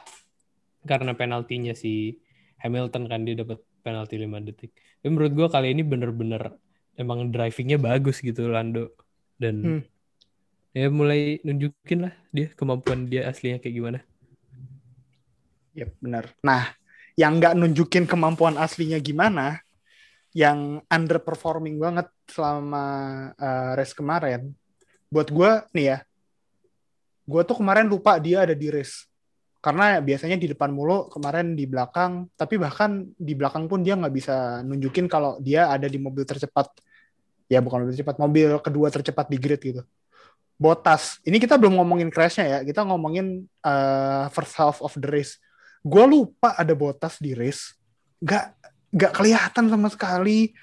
karena 0.85 1.12
penaltinya 1.16 1.72
si 1.72 2.20
Hamilton 2.61 3.05
kan 3.09 3.24
dia 3.24 3.37
dapat 3.40 3.61
penalti 3.80 4.18
5 4.18 4.46
detik 4.46 4.70
tapi 5.00 5.08
menurut 5.10 5.32
gue 5.34 5.48
kali 5.48 5.72
ini 5.72 5.82
bener-bener 5.86 6.54
emang 6.98 7.30
drivingnya 7.30 7.78
bagus 7.78 8.20
gitu 8.20 8.50
Lando 8.50 8.92
dan 9.38 9.54
Hmm. 9.62 9.82
ya 10.74 10.90
mulai 10.90 11.38
nunjukin 11.46 12.10
lah 12.10 12.14
dia 12.34 12.50
kemampuan 12.52 13.06
dia 13.06 13.26
aslinya 13.30 13.58
kayak 13.62 13.74
gimana 13.74 14.00
Yep, 15.78 15.90
benar. 16.02 16.24
Nah, 16.42 16.74
yang 17.14 17.38
nggak 17.38 17.54
nunjukin 17.54 18.02
kemampuan 18.10 18.58
aslinya 18.58 18.98
gimana, 18.98 19.62
yang 20.34 20.82
underperforming 20.90 21.78
banget 21.78 22.10
selama 22.26 22.84
uh, 23.38 23.78
race 23.78 23.94
kemarin, 23.94 24.50
buat 25.06 25.30
gue 25.30 25.50
nih 25.70 25.86
ya, 25.94 25.98
gue 27.30 27.42
tuh 27.46 27.56
kemarin 27.62 27.86
lupa 27.86 28.18
dia 28.18 28.42
ada 28.42 28.58
di 28.58 28.66
race. 28.74 29.06
Karena 29.59 29.99
biasanya 29.99 30.38
di 30.38 30.47
depan 30.55 30.71
mulu, 30.71 31.11
kemarin 31.11 31.59
di 31.59 31.66
belakang, 31.66 32.31
tapi 32.38 32.55
bahkan 32.62 33.11
di 33.18 33.35
belakang 33.35 33.66
pun 33.66 33.83
dia 33.83 33.99
nggak 33.99 34.14
bisa 34.14 34.62
nunjukin 34.62 35.11
kalau 35.11 35.35
dia 35.42 35.66
ada 35.66 35.90
di 35.90 35.99
mobil 35.99 36.23
tercepat. 36.23 36.71
Ya 37.51 37.59
bukan 37.59 37.83
mobil 37.83 37.94
tercepat, 37.94 38.16
mobil 38.23 38.49
kedua 38.62 38.87
tercepat 38.94 39.27
di 39.27 39.38
grid 39.40 39.59
gitu. 39.59 39.83
Botas, 40.59 41.18
ini 41.27 41.42
kita 41.42 41.59
belum 41.59 41.79
ngomongin 41.79 42.11
crash-nya 42.11 42.47
ya, 42.47 42.59
kita 42.66 42.87
ngomongin 42.87 43.47
uh, 43.62 44.31
first 44.31 44.55
half 44.55 44.79
of 44.79 44.94
the 44.94 45.07
race. 45.11 45.38
Gue 45.83 46.07
lupa 46.07 46.55
ada 46.55 46.75
botas 46.75 47.18
di 47.18 47.35
race. 47.35 47.75
Nggak 48.23 48.44
nggak 48.94 49.12
kelihatan 49.14 49.64
sama 49.71 49.90
sekali. 49.90 50.55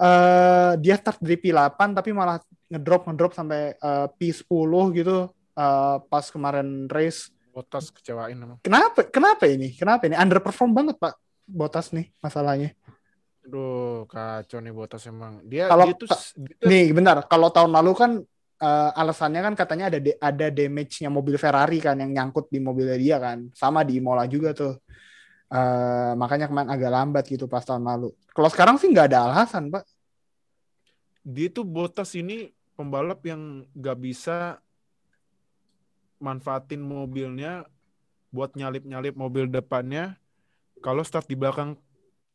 Eh 0.00 0.72
dia 0.80 0.96
start 0.98 1.22
dari 1.22 1.38
P8 1.38 1.76
tapi 1.76 2.10
malah 2.10 2.40
ngedrop 2.70 3.10
ngedrop 3.10 3.32
sampai 3.34 3.74
eh, 3.74 4.06
P10 4.16 4.72
gitu 4.96 5.28
eh, 5.58 5.96
pas 6.06 6.24
kemarin 6.30 6.86
race 6.86 7.34
Botas 7.60 7.92
kecewain 7.92 8.40
emang. 8.40 8.56
kenapa 8.64 9.04
kenapa 9.04 9.44
ini? 9.44 9.76
Kenapa 9.76 10.08
ini? 10.08 10.16
Underperform 10.16 10.72
banget 10.72 10.96
pak 10.96 11.20
botas 11.44 11.92
nih 11.92 12.08
masalahnya. 12.24 12.72
Aduh, 13.44 14.08
kacau 14.08 14.64
nih 14.64 14.72
Botas 14.72 15.04
emang. 15.04 15.44
Dia 15.44 15.68
Kalau 15.68 15.92
dia 15.92 15.96
tuh 16.00 16.08
dia 16.40 16.56
nih 16.64 16.88
bentar. 16.96 17.20
Kalau 17.28 17.52
tahun 17.52 17.68
lalu 17.68 17.92
kan 17.92 18.10
eh, 18.60 18.90
alasannya 18.96 19.40
kan 19.44 19.54
katanya 19.58 19.92
ada 19.92 19.98
de- 20.00 20.16
ada 20.16 20.46
damage-nya 20.48 21.12
mobil 21.12 21.36
Ferrari 21.36 21.84
kan 21.84 22.00
yang 22.00 22.16
nyangkut 22.16 22.48
di 22.48 22.60
mobilnya 22.64 22.96
dia 22.96 23.16
kan. 23.20 23.52
Sama 23.52 23.84
di 23.84 24.00
Imola 24.00 24.24
juga 24.24 24.56
tuh. 24.56 24.80
Eh, 25.50 26.12
makanya 26.16 26.48
kemarin 26.48 26.70
agak 26.72 26.90
lambat 26.94 27.24
gitu 27.28 27.44
pas 27.44 27.64
tahun 27.66 27.84
lalu. 27.84 28.14
Kalau 28.32 28.48
sekarang 28.48 28.76
sih 28.80 28.88
nggak 28.88 29.12
ada 29.12 29.28
alasan 29.28 29.68
pak. 29.68 29.84
Dia 31.20 31.52
tuh 31.52 31.68
Botas 31.68 32.16
ini 32.16 32.48
pembalap 32.78 33.20
yang 33.28 33.68
gak 33.76 33.98
bisa 34.00 34.56
manfaatin 36.20 36.78
mobilnya 36.84 37.64
buat 38.30 38.54
nyalip-nyalip 38.54 39.18
mobil 39.18 39.50
depannya 39.50 40.14
kalau 40.78 41.02
start 41.02 41.26
di 41.26 41.34
belakang 41.34 41.74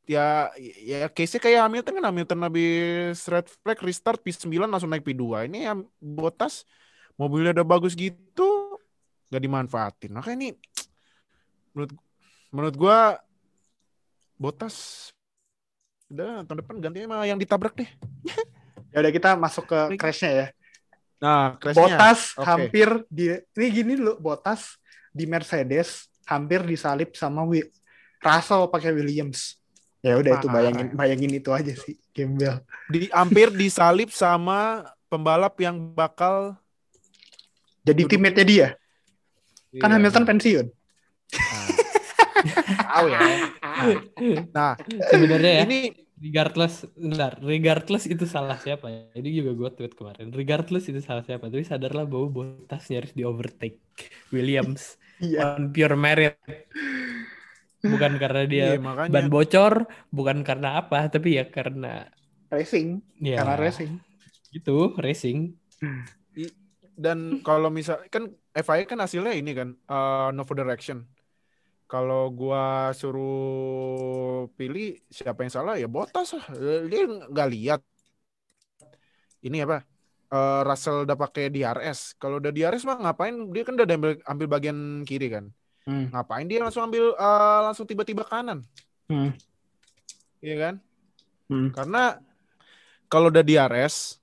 ya 0.06 0.54
ya 0.86 1.10
case 1.10 1.42
kayak 1.42 1.66
Hamilton 1.66 1.98
kan 1.98 2.06
Hamilton 2.12 2.40
habis 2.46 3.26
red 3.26 3.48
flag 3.50 3.80
restart 3.82 4.20
P9 4.22 4.70
langsung 4.70 4.92
naik 4.92 5.06
P2 5.06 5.50
ini 5.50 5.66
yang 5.66 5.88
Botas 5.98 6.68
mobilnya 7.16 7.56
udah 7.56 7.66
bagus 7.66 7.96
gitu 7.96 8.78
gak 9.32 9.42
dimanfaatin. 9.42 10.12
Makanya 10.14 10.36
ini 10.38 10.50
menurut 11.74 11.92
menurut 12.54 12.76
gua 12.78 13.00
Botas. 14.36 15.10
Udah 16.12 16.44
tahun 16.46 16.60
depan 16.62 16.76
gantinya 16.84 17.08
sama 17.08 17.26
yang 17.26 17.40
ditabrak 17.40 17.74
deh. 17.74 17.90
Ya 18.94 19.04
udah 19.04 19.12
kita 19.12 19.36
masuk 19.36 19.68
ke 19.68 19.80
crash-nya 20.00 20.32
ya 20.32 20.48
Nah, 21.26 21.58
crashnya. 21.58 21.98
Botas 21.98 22.20
Oke. 22.38 22.46
hampir 22.46 22.88
di 23.10 23.34
ini 23.58 23.68
gini 23.74 23.94
dulu 23.98 24.14
Botas 24.22 24.78
di 25.10 25.26
Mercedes 25.26 26.06
hampir 26.24 26.62
disalip 26.62 27.18
sama 27.18 27.42
Wi- 27.42 27.66
Russell 28.22 28.70
pakai 28.70 28.94
Williams. 28.94 29.58
Ya 30.06 30.22
udah 30.22 30.38
itu 30.38 30.46
bayangin 30.46 30.94
bayangin 30.94 31.32
itu 31.34 31.50
aja 31.50 31.74
sih 31.74 31.98
gembel. 32.14 32.62
di 32.86 33.10
hampir 33.10 33.50
disalip 33.50 34.14
sama 34.14 34.86
pembalap 35.10 35.58
yang 35.58 35.82
bakal 35.98 36.54
Jadi 37.82 38.06
teammate-nya 38.06 38.46
dia. 38.46 38.68
Kan 39.82 39.90
Iya. 39.90 39.98
Hamilton 39.98 40.26
pensiun. 40.26 40.66
Nah. 41.34 41.66
tahu 42.86 43.06
ya. 43.10 43.20
Nah, 44.54 44.74
sebenarnya 45.10 45.52
ya 45.52 45.62
ini 45.66 46.05
regardless 46.26 46.76
bentar 47.04 47.32
regardless 47.52 48.04
itu 48.14 48.26
salah 48.36 48.58
siapa. 48.64 48.86
Ya 48.96 49.02
ini 49.20 49.30
juga 49.38 49.52
gue 49.60 49.70
tweet 49.78 49.94
kemarin. 50.00 50.28
Regardless 50.40 50.86
itu 50.92 51.00
salah 51.08 51.24
siapa. 51.28 51.46
Tapi 51.54 51.64
sadarlah 51.72 52.06
bahwa 52.12 52.28
Bottas 52.36 52.84
nyaris 52.92 53.14
di 53.20 53.24
overtake 53.32 53.78
Williams 54.36 54.82
Iya. 55.26 55.40
on 55.56 55.72
pure 55.74 55.96
merit. 56.06 56.36
Bukan 57.86 58.14
karena 58.18 58.42
dia 58.50 58.66
iya, 58.74 58.82
makanya. 58.82 59.12
ban 59.14 59.26
bocor 59.30 59.74
bukan 60.10 60.38
karena 60.48 60.82
apa 60.82 61.06
tapi 61.14 61.38
ya 61.38 61.46
karena 61.56 62.10
Racing, 62.54 62.88
ya. 63.22 63.36
Karena 63.42 63.56
racing. 63.58 63.92
itu 64.58 64.78
racing. 64.98 65.40
Dan 66.96 67.44
kalau 67.44 67.68
misal 67.68 68.00
kan 68.08 68.32
FIA 68.56 68.88
kan 68.88 69.00
hasilnya 69.04 69.36
ini 69.36 69.52
kan 69.52 69.70
uh, 69.92 70.32
no 70.32 70.48
further 70.48 70.68
action. 70.72 71.04
Kalau 71.86 72.34
gua 72.34 72.90
suruh 72.98 74.50
pilih 74.58 74.98
siapa 75.10 75.46
yang 75.46 75.54
salah 75.54 75.76
ya 75.78 75.86
Botas 75.86 76.34
lah. 76.34 76.46
Dia 76.90 77.06
nggak 77.06 77.50
lihat 77.54 77.82
ini 79.46 79.62
apa? 79.62 79.86
eh, 80.36 80.62
Russell 80.66 81.06
udah 81.06 81.18
pakai 81.18 81.54
DRS. 81.54 82.18
Kalau 82.18 82.42
udah 82.42 82.52
DRS 82.52 82.84
mah 82.88 82.98
ngapain? 82.98 83.36
Dia 83.54 83.64
kan 83.64 83.74
udah 83.78 83.86
ambil 83.86 84.12
ambil 84.26 84.48
bagian 84.50 84.78
kiri 85.06 85.30
kan. 85.30 85.46
Hmm. 85.86 86.10
Ngapain 86.10 86.50
dia 86.50 86.60
langsung 86.66 86.90
ambil 86.90 87.14
eh, 87.14 87.60
langsung 87.70 87.86
tiba-tiba 87.86 88.26
kanan? 88.26 88.66
Hmm. 89.06 89.32
Iya 90.42 90.56
kan? 90.58 90.76
Hmm. 91.46 91.70
Karena 91.70 92.18
kalau 93.06 93.30
udah 93.30 93.46
DRS, 93.46 94.18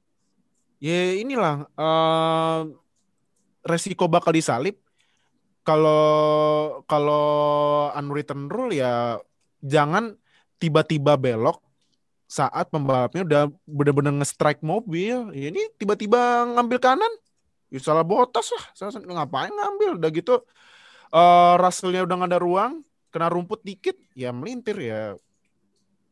ya 0.82 1.14
inilah 1.22 1.70
eh, 1.70 2.60
resiko 3.62 4.10
bakal 4.10 4.34
disalip. 4.34 4.81
Kalau 5.62 6.02
kalau 6.90 7.26
unwritten 7.94 8.50
rule 8.50 8.74
ya 8.74 9.18
jangan 9.62 10.18
tiba-tiba 10.58 11.14
belok 11.14 11.62
saat 12.26 12.66
pembalapnya 12.72 13.22
udah 13.28 13.42
bener-bener 13.68 14.16
nge-strike 14.22 14.64
mobil. 14.64 15.30
Ya 15.36 15.52
ini 15.52 15.68
tiba-tiba 15.76 16.48
ngambil 16.56 16.78
kanan, 16.80 17.12
ya 17.68 17.78
salah 17.78 18.02
botas 18.02 18.48
lah. 18.50 18.64
Salah, 18.72 18.98
ngapain 19.04 19.52
ngambil? 19.52 20.00
Udah 20.00 20.10
gitu 20.10 20.34
eh 21.12 21.54
Russell-nya 21.60 22.08
udah 22.08 22.24
gak 22.24 22.30
ada 22.32 22.40
ruang, 22.40 22.72
kena 23.12 23.28
rumput 23.28 23.60
dikit, 23.60 23.94
ya 24.16 24.32
melintir 24.32 24.80
ya. 24.80 25.12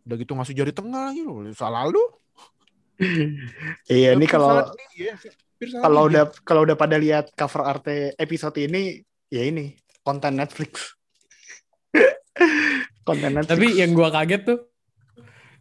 Udah 0.05 0.17
gitu 0.21 0.37
ngasih 0.37 0.55
jari 0.61 0.73
tengah 0.77 1.09
lagi 1.09 1.25
loh. 1.25 1.41
Salah 1.57 1.89
lu. 1.89 2.05
Iya, 3.89 4.13
ini 4.13 4.29
kalau 4.29 4.61
salah 4.61 4.77
kalau 5.81 6.09
udah 6.09 6.25
kalau 6.45 6.69
udah 6.69 6.77
pada 6.77 7.01
lihat 7.01 7.33
cover 7.33 7.65
art 7.65 7.89
episode 8.21 8.57
ini, 8.61 9.01
ya 9.31 9.43
ini 9.47 9.79
konten 10.03 10.37
Netflix. 10.37 10.99
konten 13.09 13.31
Netflix. 13.39 13.51
Tapi 13.55 13.67
yang 13.79 13.95
gua 13.95 14.11
kaget 14.11 14.43
tuh 14.45 14.59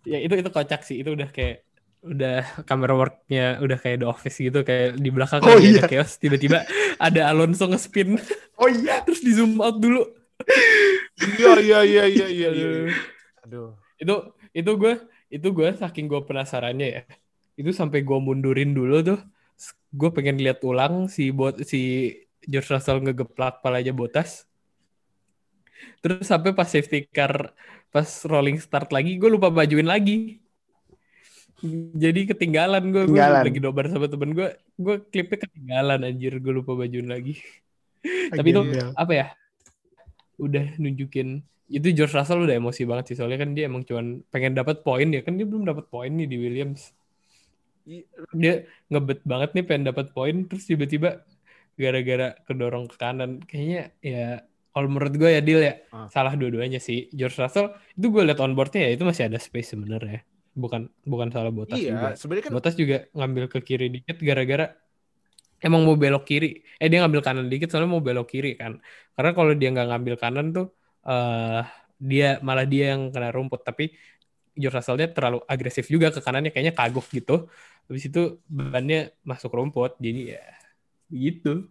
ya 0.04 0.18
itu 0.20 0.34
itu 0.36 0.50
kocak 0.50 0.82
sih. 0.84 1.02
Itu 1.06 1.14
udah 1.16 1.30
kayak 1.30 1.64
udah 2.00 2.64
camera 2.64 2.96
worknya 2.96 3.60
udah 3.60 3.76
kayak 3.76 4.00
The 4.00 4.08
Office 4.08 4.40
gitu 4.40 4.64
kayak 4.64 4.96
di 5.04 5.12
belakang 5.12 5.44
Oh, 5.44 5.60
iya. 5.60 5.84
ada 5.84 5.92
chaos 5.92 6.16
tiba-tiba 6.16 6.64
ada 7.06 7.28
Alonso 7.28 7.68
nge-spin 7.68 8.16
oh 8.56 8.70
iya. 8.72 9.00
terus 9.06 9.20
di 9.20 9.36
zoom 9.36 9.60
out 9.60 9.84
dulu 9.84 10.08
Iya 11.20 11.60
iya 11.60 11.80
iya 11.84 12.04
iya 12.08 12.28
iya. 12.32 12.50
iya. 12.56 12.70
Aduh. 13.44 13.76
Itu 14.00 14.32
itu 14.56 14.72
gue 14.80 14.94
itu 15.28 15.48
gue 15.52 15.70
saking 15.76 16.08
gue 16.08 16.24
penasarannya 16.24 16.88
ya 16.88 17.02
itu 17.60 17.76
sampai 17.76 18.08
gue 18.08 18.18
mundurin 18.24 18.72
dulu 18.72 19.04
tuh 19.04 19.20
gue 19.92 20.10
pengen 20.16 20.40
lihat 20.40 20.64
ulang 20.64 21.12
si 21.12 21.36
bot 21.36 21.60
si 21.68 22.16
George 22.45 22.69
Russell 22.71 23.04
ngegeplak 23.04 23.60
palanya 23.60 23.91
botas. 23.91 24.47
Terus 25.99 26.28
sampai 26.28 26.56
pas 26.56 26.67
safety 26.67 27.08
car 27.12 27.52
pas 27.89 28.08
rolling 28.30 28.62
start 28.62 28.93
lagi 28.93 29.17
gue 29.17 29.30
lupa 29.32 29.49
bajuin 29.49 29.88
lagi. 29.89 30.39
Jadi 31.99 32.32
ketinggalan 32.32 32.88
gue 32.93 33.04
gue 33.10 33.19
lagi 33.19 33.60
nobar 33.60 33.91
sama 33.91 34.08
temen 34.08 34.32
gue 34.32 34.47
gue 34.80 34.95
klipnya 35.12 35.43
ketinggalan 35.43 35.99
anjir 36.08 36.39
gue 36.39 36.54
lupa 36.56 36.78
bajuin 36.78 37.10
lagi. 37.10 37.36
Tapi 38.38 38.47
itu 38.47 38.62
apa 38.95 39.12
ya? 39.12 39.28
Udah 40.39 40.71
nunjukin. 40.80 41.43
Itu 41.67 41.91
George 41.91 42.15
Russell 42.15 42.47
udah 42.47 42.56
emosi 42.56 42.88
banget 42.88 43.13
sih 43.13 43.15
soalnya 43.19 43.43
kan 43.43 43.52
dia 43.54 43.67
emang 43.67 43.84
cuman 43.84 44.23
pengen 44.32 44.56
dapat 44.56 44.88
poin 44.88 45.10
ya. 45.12 45.19
Kan 45.19 45.36
dia 45.36 45.43
belum 45.43 45.67
dapat 45.67 45.91
poin 45.91 46.10
nih 46.15 46.28
di 46.32 46.38
Williams. 46.39 46.95
Dia 48.32 48.63
ngebet 48.88 49.25
banget 49.28 49.49
nih 49.58 49.63
pengen 49.67 49.84
dapat 49.91 50.15
poin 50.15 50.47
terus 50.47 50.63
tiba-tiba 50.63 51.28
gara-gara 51.80 52.28
kedorong 52.44 52.86
ke 52.92 52.96
kanan 53.00 53.39
kayaknya 53.48 53.82
ya 54.04 54.26
kalau 54.70 54.88
menurut 54.92 55.15
gue 55.15 55.30
ya 55.32 55.42
deal 55.42 55.62
ya 55.63 55.74
Ah. 55.89 56.08
salah 56.12 56.36
dua-duanya 56.36 56.78
sih 56.78 57.08
George 57.10 57.39
Russell 57.39 57.68
itu 57.96 58.08
gue 58.12 58.22
liat 58.28 58.38
onboardnya 58.38 58.82
ya 58.86 58.89
itu 58.94 59.04
masih 59.08 59.32
ada 59.32 59.39
space 59.39 59.74
sebenarnya 59.74 60.22
bukan 60.54 60.92
bukan 61.08 61.28
salah 61.32 61.52
Bottas 61.56 61.80
juga 61.80 62.12
Iya, 62.12 62.20
sebenarnya 62.20 62.44
kan 62.46 62.52
Bottas 62.54 62.76
juga 62.76 62.98
ngambil 63.15 63.44
ke 63.48 63.60
kiri 63.63 63.88
dikit 63.89 64.18
gara-gara 64.20 64.65
emang 65.60 65.84
mau 65.84 65.96
belok 65.96 66.24
kiri. 66.24 66.50
Eh 66.80 66.88
dia 66.88 67.00
ngambil 67.04 67.22
kanan 67.24 67.46
dikit 67.52 67.68
soalnya 67.68 67.92
mau 67.92 68.04
belok 68.04 68.28
kiri 68.32 68.56
kan. 68.56 68.80
Karena 69.12 69.32
kalau 69.36 69.52
dia 69.56 69.70
nggak 69.76 69.88
ngambil 69.92 70.15
kanan 70.15 70.46
tuh 70.56 70.68
eh 71.04 71.63
dia 72.00 72.39
malah 72.39 72.63
dia 72.63 72.96
yang 72.96 73.12
kena 73.12 73.32
rumput. 73.32 73.62
Tapi 73.68 73.92
George 74.56 74.76
Russell-nya 74.80 75.12
terlalu 75.15 75.39
agresif 75.48 75.88
juga 75.88 76.12
ke 76.12 76.20
kanannya 76.20 76.52
kayaknya 76.52 76.76
kagok 76.76 77.08
gitu. 77.12 77.48
Habis 77.88 78.04
itu 78.08 78.22
bebannya 78.48 79.15
masuk 79.24 79.52
rumput. 79.52 80.00
Jadi 80.00 80.36
ya 80.36 80.44
begitu. 81.10 81.67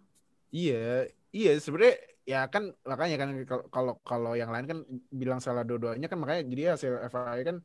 Iya, 0.51 1.09
iya 1.33 1.51
sebenarnya 1.63 1.97
ya 2.29 2.45
kan 2.53 2.77
makanya 2.85 3.17
kan 3.17 3.29
kalau 3.49 3.65
kalau 3.73 3.95
kalau 4.05 4.33
yang 4.37 4.53
lain 4.53 4.69
kan 4.69 4.79
bilang 5.09 5.41
salah 5.41 5.65
dua-duanya 5.65 6.13
kan 6.13 6.21
makanya 6.21 6.45
jadi 6.45 6.63
hasil 6.77 7.09
FIA 7.09 7.43
kan 7.49 7.57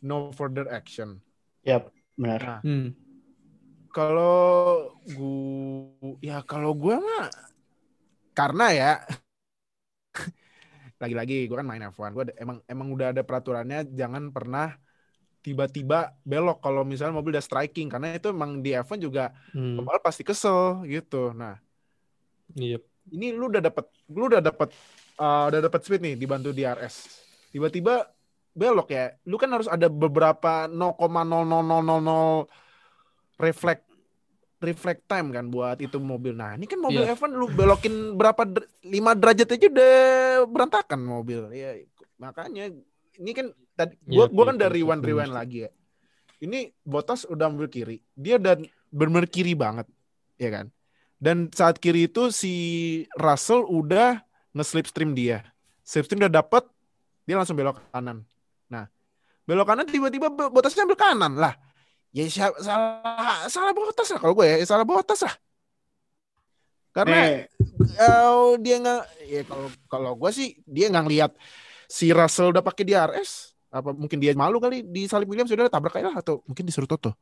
no 0.00 0.32
further 0.32 0.64
action. 0.72 1.20
Yap, 1.66 1.92
benar. 2.16 2.64
Hmm. 2.64 2.96
Kalau 3.90 4.94
gua 5.12 6.16
ya 6.22 6.40
kalau 6.46 6.72
gua 6.72 7.02
mah 7.02 7.28
karena 8.32 8.66
ya 8.72 8.92
lagi-lagi 11.02 11.50
gua 11.50 11.60
kan 11.60 11.68
main 11.68 11.84
F1, 11.90 12.10
gua 12.14 12.24
ada- 12.30 12.38
emang 12.40 12.62
emang 12.64 12.88
udah 12.94 13.12
ada 13.12 13.22
peraturannya 13.26 13.90
jangan 13.92 14.32
pernah 14.32 14.78
tiba-tiba 15.40 16.12
belok 16.20 16.60
kalau 16.60 16.84
misalnya 16.84 17.16
mobil 17.16 17.32
udah 17.32 17.40
striking 17.40 17.88
karena 17.88 18.12
itu 18.12 18.28
emang 18.28 18.60
di 18.60 18.72
F1 18.72 19.00
juga 19.00 19.32
Hmm. 19.50 19.76
pembalap 19.76 20.00
pasti 20.00 20.20
kesel 20.20 20.84
gitu. 20.84 21.32
Nah, 21.32 21.56
Iya. 22.52 22.78
ini 23.08 23.32
lu 23.32 23.48
udah 23.48 23.62
dapat 23.62 23.84
lu 24.08 24.28
udah 24.28 24.38
dapat 24.38 24.68
uh, 25.16 25.48
udah 25.48 25.60
dapat 25.62 25.80
speed 25.80 26.00
nih 26.02 26.14
dibantu 26.14 26.50
DRS. 26.50 27.08
Tiba-tiba 27.50 28.04
belok 28.52 28.88
ya. 28.90 29.16
Lu 29.24 29.34
kan 29.34 29.48
harus 29.48 29.66
ada 29.66 29.86
beberapa 29.86 30.66
0,00000 30.66 32.46
reflect 33.38 33.84
reflect 34.60 35.08
time 35.08 35.32
kan 35.32 35.48
buat 35.48 35.80
itu 35.80 35.96
mobil. 35.96 36.36
Nah, 36.36 36.52
ini 36.52 36.68
kan 36.68 36.76
mobil 36.76 37.00
Iya. 37.00 37.16
F1 37.16 37.32
lu 37.32 37.48
belokin 37.48 38.12
berapa 38.12 38.44
5 38.84 39.16
derajat 39.16 39.48
aja 39.48 39.66
udah 39.66 39.94
berantakan 40.44 41.00
mobil. 41.00 41.48
Ya 41.50 41.80
makanya 42.20 42.68
ini 43.16 43.32
kan 43.32 43.48
tadi 43.80 43.94
gua 44.04 44.28
Iya, 44.28 44.34
gua 44.36 44.44
kan 44.52 44.56
iya, 44.60 44.64
dari 44.68 44.80
iya, 44.84 44.90
one 44.92 45.00
rewind 45.00 45.32
lagi 45.32 45.58
ya. 45.64 45.70
Ini 46.40 46.72
Bottas 46.84 47.24
udah 47.28 47.48
ambil 47.48 47.68
kiri. 47.68 48.00
Dia 48.16 48.36
udah 48.40 48.60
bener 48.92 49.24
kiri 49.28 49.52
banget, 49.56 49.88
ya 50.40 50.48
kan? 50.52 50.66
Dan 51.20 51.52
saat 51.52 51.76
kiri 51.76 52.08
itu 52.08 52.32
si 52.32 52.54
Russell 53.16 53.64
udah 53.68 54.24
nge-slipstream 54.56 55.12
dia. 55.12 55.44
Slipstream 55.84 56.24
udah 56.24 56.32
dapet, 56.32 56.64
dia 57.28 57.36
langsung 57.36 57.60
belok 57.60 57.76
kanan. 57.92 58.24
Nah, 58.72 58.88
belok 59.44 59.68
kanan 59.68 59.84
tiba-tiba 59.84 60.32
Bo- 60.32 60.48
Bottasnya 60.48 60.88
ambil 60.88 60.96
kanan 60.96 61.36
lah. 61.36 61.52
Ya 62.10 62.24
salah 62.32 63.46
salah 63.46 63.72
Bottas 63.76 64.08
lah 64.10 64.18
kalau 64.18 64.32
gue 64.32 64.46
ya, 64.48 64.56
salah 64.64 64.88
Bottas 64.88 65.20
lah. 65.28 65.34
Karena 66.90 67.46
eh, 68.00 68.50
dia 68.58 68.76
nggak 68.82 69.02
ya 69.30 69.42
kalau 69.46 69.68
kalau 69.86 70.12
gue 70.18 70.30
sih 70.34 70.58
dia 70.66 70.90
nggak 70.90 71.04
ngeliat 71.06 71.32
si 71.86 72.10
Russell 72.10 72.50
udah 72.50 72.64
pakai 72.64 72.82
DRS 72.82 73.54
apa 73.70 73.94
mungkin 73.94 74.18
dia 74.18 74.34
malu 74.34 74.58
kali 74.58 74.82
di 74.82 75.06
salib 75.06 75.30
Williams 75.30 75.50
sudah 75.50 75.70
tabrak 75.70 75.94
aja 75.94 76.10
lah 76.10 76.18
atau 76.18 76.42
mungkin 76.42 76.66
disuruh 76.66 76.90
Toto. 76.90 77.14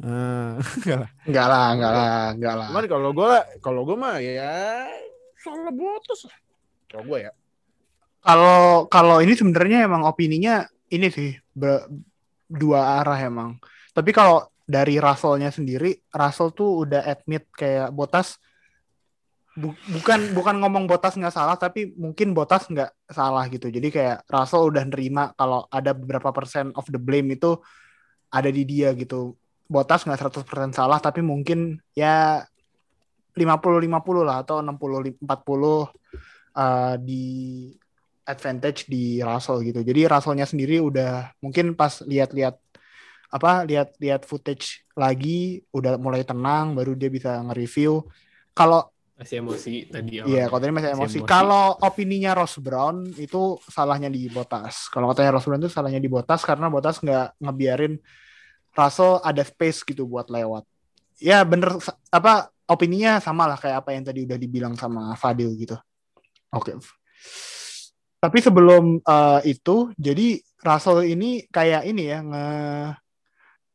Nah, 0.00 0.56
enggak 0.80 0.98
lah. 1.02 1.10
enggak 1.26 1.46
lah, 1.50 1.66
enggak 1.74 1.92
lah, 1.92 2.14
enggak 2.32 2.54
lah. 2.56 2.68
Cuman 2.70 2.84
kalau 2.86 3.10
gue 3.12 3.32
kalau 3.60 3.80
gue 3.84 3.96
mah 3.98 4.16
ya 4.22 4.86
salah 5.42 5.74
Bottas 5.74 6.20
lah. 6.30 6.36
Kalau 6.88 7.04
gue 7.10 7.18
ya. 7.26 7.32
Kalau 8.20 8.86
kalau 8.86 9.16
ini 9.18 9.34
sebenarnya 9.34 9.84
emang 9.84 10.06
opininya 10.06 10.64
ini 10.92 11.08
sih 11.10 11.34
ber- 11.52 11.90
dua 12.50 13.02
arah 13.02 13.18
emang. 13.18 13.58
Tapi 13.94 14.10
kalau 14.10 14.46
dari 14.70 15.02
Russell-nya 15.02 15.50
sendiri, 15.50 15.98
Russell 16.14 16.54
tuh 16.54 16.86
udah 16.86 17.02
admit 17.02 17.46
kayak 17.54 17.90
Botas 17.90 18.38
bukan 19.58 20.30
bukan 20.30 20.56
ngomong 20.62 20.86
Botas 20.86 21.18
nggak 21.18 21.34
salah, 21.34 21.58
tapi 21.58 21.90
mungkin 21.98 22.30
Botas 22.36 22.70
nggak 22.70 22.90
salah 23.10 23.50
gitu. 23.50 23.66
Jadi 23.66 23.90
kayak 23.90 24.22
Russell 24.30 24.70
udah 24.70 24.84
nerima 24.86 25.34
kalau 25.34 25.66
ada 25.66 25.90
beberapa 25.90 26.30
persen 26.30 26.70
of 26.78 26.86
the 26.86 27.00
blame 27.00 27.34
itu 27.34 27.58
ada 28.30 28.46
di 28.46 28.62
dia 28.62 28.94
gitu. 28.94 29.34
Botas 29.66 30.06
nggak 30.06 30.30
100% 30.30 30.74
salah, 30.74 30.98
tapi 31.02 31.22
mungkin 31.22 31.78
ya 31.94 32.46
50-50 33.34 34.26
lah 34.26 34.42
atau 34.42 34.62
60-40 34.62 35.22
uh, 35.22 36.94
di 36.98 37.24
advantage 38.26 38.86
di 38.86 39.18
Russell 39.18 39.62
gitu. 39.66 39.82
Jadi 39.82 40.06
Russellnya 40.06 40.46
sendiri 40.46 40.78
udah 40.78 41.34
mungkin 41.42 41.74
pas 41.74 42.02
lihat-lihat 42.06 42.54
apa 43.30 43.62
lihat-lihat 43.62 44.26
footage 44.26 44.82
lagi 44.98 45.62
udah 45.70 45.94
mulai 46.02 46.26
tenang 46.26 46.74
baru 46.74 46.94
dia 46.94 47.10
bisa 47.10 47.38
nge-review. 47.46 48.06
Kalau 48.54 48.90
Masih 49.20 49.44
emosi 49.44 49.84
tadi. 49.84 50.16
iya 50.16 50.24
awalnya. 50.24 50.44
kalau 50.48 50.60
tadi 50.64 50.72
masih 50.72 50.90
emosi. 50.96 51.18
emosi. 51.20 51.28
Kalau 51.28 51.64
opininya 51.84 52.32
Ross 52.32 52.56
Brown 52.56 53.04
itu 53.20 53.60
salahnya 53.68 54.08
di 54.08 54.32
Bottas. 54.32 54.88
Kalau 54.88 55.12
katanya 55.12 55.36
Ross 55.36 55.44
Brown 55.44 55.60
itu 55.60 55.68
salahnya 55.68 56.00
di 56.00 56.08
Bottas 56.08 56.40
karena 56.40 56.72
Bottas 56.72 57.04
nggak 57.04 57.36
ngebiarin 57.36 58.00
Russell 58.72 59.20
ada 59.20 59.44
space 59.44 59.84
gitu 59.84 60.08
buat 60.08 60.32
lewat. 60.32 60.64
Ya 61.20 61.44
bener 61.44 61.76
apa 62.08 62.48
opininya 62.64 63.20
sama 63.20 63.44
lah 63.44 63.60
kayak 63.60 63.84
apa 63.84 63.92
yang 63.92 64.08
tadi 64.08 64.24
udah 64.24 64.40
dibilang 64.40 64.72
sama 64.80 65.12
Fadil 65.20 65.52
gitu. 65.52 65.76
Oke. 66.56 66.80
Tapi 68.20 68.38
sebelum 68.40 69.04
eh, 69.04 69.40
itu, 69.52 69.92
jadi 70.00 70.40
Russell 70.64 71.04
ini 71.04 71.44
kayak 71.52 71.84
ini 71.84 72.02
ya 72.08 72.18
nge 72.24 72.48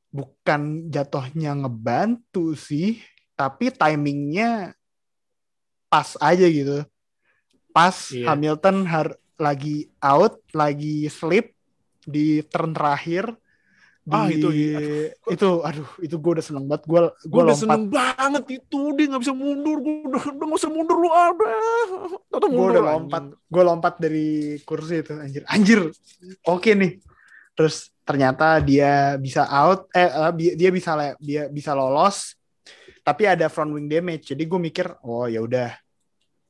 bukan 0.09 0.89
jatuhnya 0.89 1.53
ngebantu 1.53 2.57
sih, 2.57 2.97
tapi 3.37 3.69
timingnya 3.69 4.73
pas 5.95 6.09
aja 6.19 6.43
gitu. 6.45 6.83
Pas 7.71 7.95
Iya. 8.11 8.35
Hamilton 8.35 8.83
har- 8.83 9.15
lagi 9.35 9.87
out, 9.99 10.39
lagi 10.51 11.07
slip 11.07 11.51
di 12.03 12.43
turn 12.47 12.71
terakhir. 12.71 13.31
Di, 14.05 14.13
Ah, 14.13 14.29
itu- 14.29 14.53
itu 15.33 15.49
aduh 15.65 15.89
itu 15.97 16.15
gue 16.15 16.31
udah 16.37 16.45
seneng 16.45 16.69
banget 16.69 16.85
gue 16.85 16.99
Gue 17.25 17.41
udah 17.41 17.47
lompat 17.51 17.57
seneng 17.57 17.83
banget 17.89 18.43
itu 18.61 18.79
dia 18.93 19.05
nggak 19.09 19.21
bisa 19.25 19.33
mundur. 19.33 19.77
Gue 19.81 19.93
udah 20.05 20.23
udah 20.29 20.45
nggak 20.45 20.59
usah 20.61 20.71
mundur 20.71 20.97
lu 21.01 21.09
ada. 21.09 21.51
Gue 22.29 22.65
udah 22.69 22.83
lompat 22.85 23.23
gue 23.33 23.63
lompat 23.65 23.93
dari 23.97 24.27
kursi 24.61 25.01
itu 25.01 25.13
anjir 25.15 25.43
anjir 25.49 25.79
oke 26.45 26.69
nih 26.69 27.01
terus 27.55 27.89
ternyata 28.03 28.59
dia 28.59 29.15
bisa 29.17 29.47
out 29.49 29.87
eh 29.89 30.05
eh, 30.05 30.31
dia 30.53 30.69
bisa 30.69 30.91
dia 31.17 31.47
bisa 31.49 31.71
lolos 31.73 32.35
tapi 33.01 33.25
ada 33.25 33.47
front 33.47 33.73
wing 33.73 33.87
damage 33.87 34.35
jadi 34.35 34.43
gue 34.43 34.59
mikir 34.61 34.85
oh 35.01 35.25
ya 35.25 35.39
udah 35.41 35.71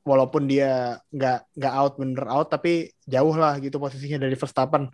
walaupun 0.06 0.46
dia 0.46 1.02
nggak 1.10 1.58
nggak 1.58 1.74
out 1.74 1.94
bener 1.98 2.26
out 2.30 2.48
tapi 2.48 2.94
jauh 3.02 3.34
lah 3.34 3.58
gitu 3.58 3.76
posisinya 3.82 4.22
dari 4.22 4.38
Verstappen. 4.38 4.86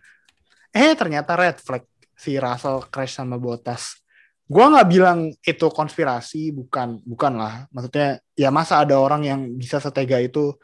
Eh 0.73 0.97
ternyata 0.97 1.37
red 1.37 1.61
flag 1.61 1.85
si 2.17 2.41
Russell 2.41 2.89
crash 2.89 3.21
sama 3.21 3.37
Bottas. 3.37 4.01
Gue 4.49 4.65
nggak 4.65 4.89
bilang 4.89 5.31
itu 5.45 5.67
konspirasi 5.69 6.57
bukan 6.57 7.05
bukan 7.05 7.33
lah. 7.37 7.55
Maksudnya 7.71 8.25
ya 8.33 8.49
masa 8.49 8.81
ada 8.81 8.97
orang 8.97 9.23
yang 9.29 9.41
bisa 9.61 9.77
setega 9.77 10.17
itu 10.19 10.57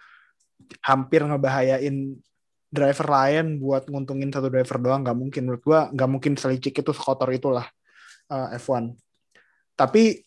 hampir 0.81 1.25
ngebahayain 1.25 2.17
driver 2.69 3.09
lain 3.09 3.61
buat 3.61 3.89
nguntungin 3.89 4.33
satu 4.33 4.49
driver 4.49 4.81
doang 4.81 5.05
nggak 5.05 5.19
mungkin. 5.19 5.43
Menurut 5.45 5.63
gua 5.63 5.81
nggak 5.93 6.09
mungkin 6.09 6.33
selicik 6.41 6.73
itu 6.81 6.91
sekotor 6.97 7.29
itulah 7.37 7.69
uh, 8.33 8.57
F1 8.57 8.97
tapi 9.79 10.27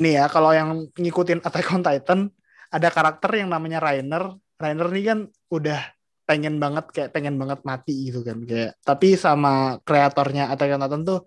nih 0.00 0.16
ya 0.16 0.24
kalau 0.32 0.56
yang 0.56 0.88
ngikutin 0.96 1.44
Attack 1.44 1.68
on 1.76 1.84
Titan 1.84 2.20
ada 2.70 2.88
karakter 2.88 3.42
yang 3.42 3.50
namanya 3.50 3.82
Rainer 3.82 4.34
Rainer 4.56 4.88
ini 4.94 5.02
kan 5.02 5.18
udah 5.50 5.80
pengen 6.24 6.62
banget 6.62 6.86
kayak 6.94 7.10
pengen 7.10 7.34
banget 7.36 7.60
mati 7.66 8.10
gitu 8.10 8.22
kan 8.22 8.38
kayak 8.46 8.78
tapi 8.86 9.18
sama 9.18 9.82
kreatornya 9.82 10.54
Attack 10.54 10.78
on 10.78 10.82
Titan 10.86 11.02
tuh 11.02 11.20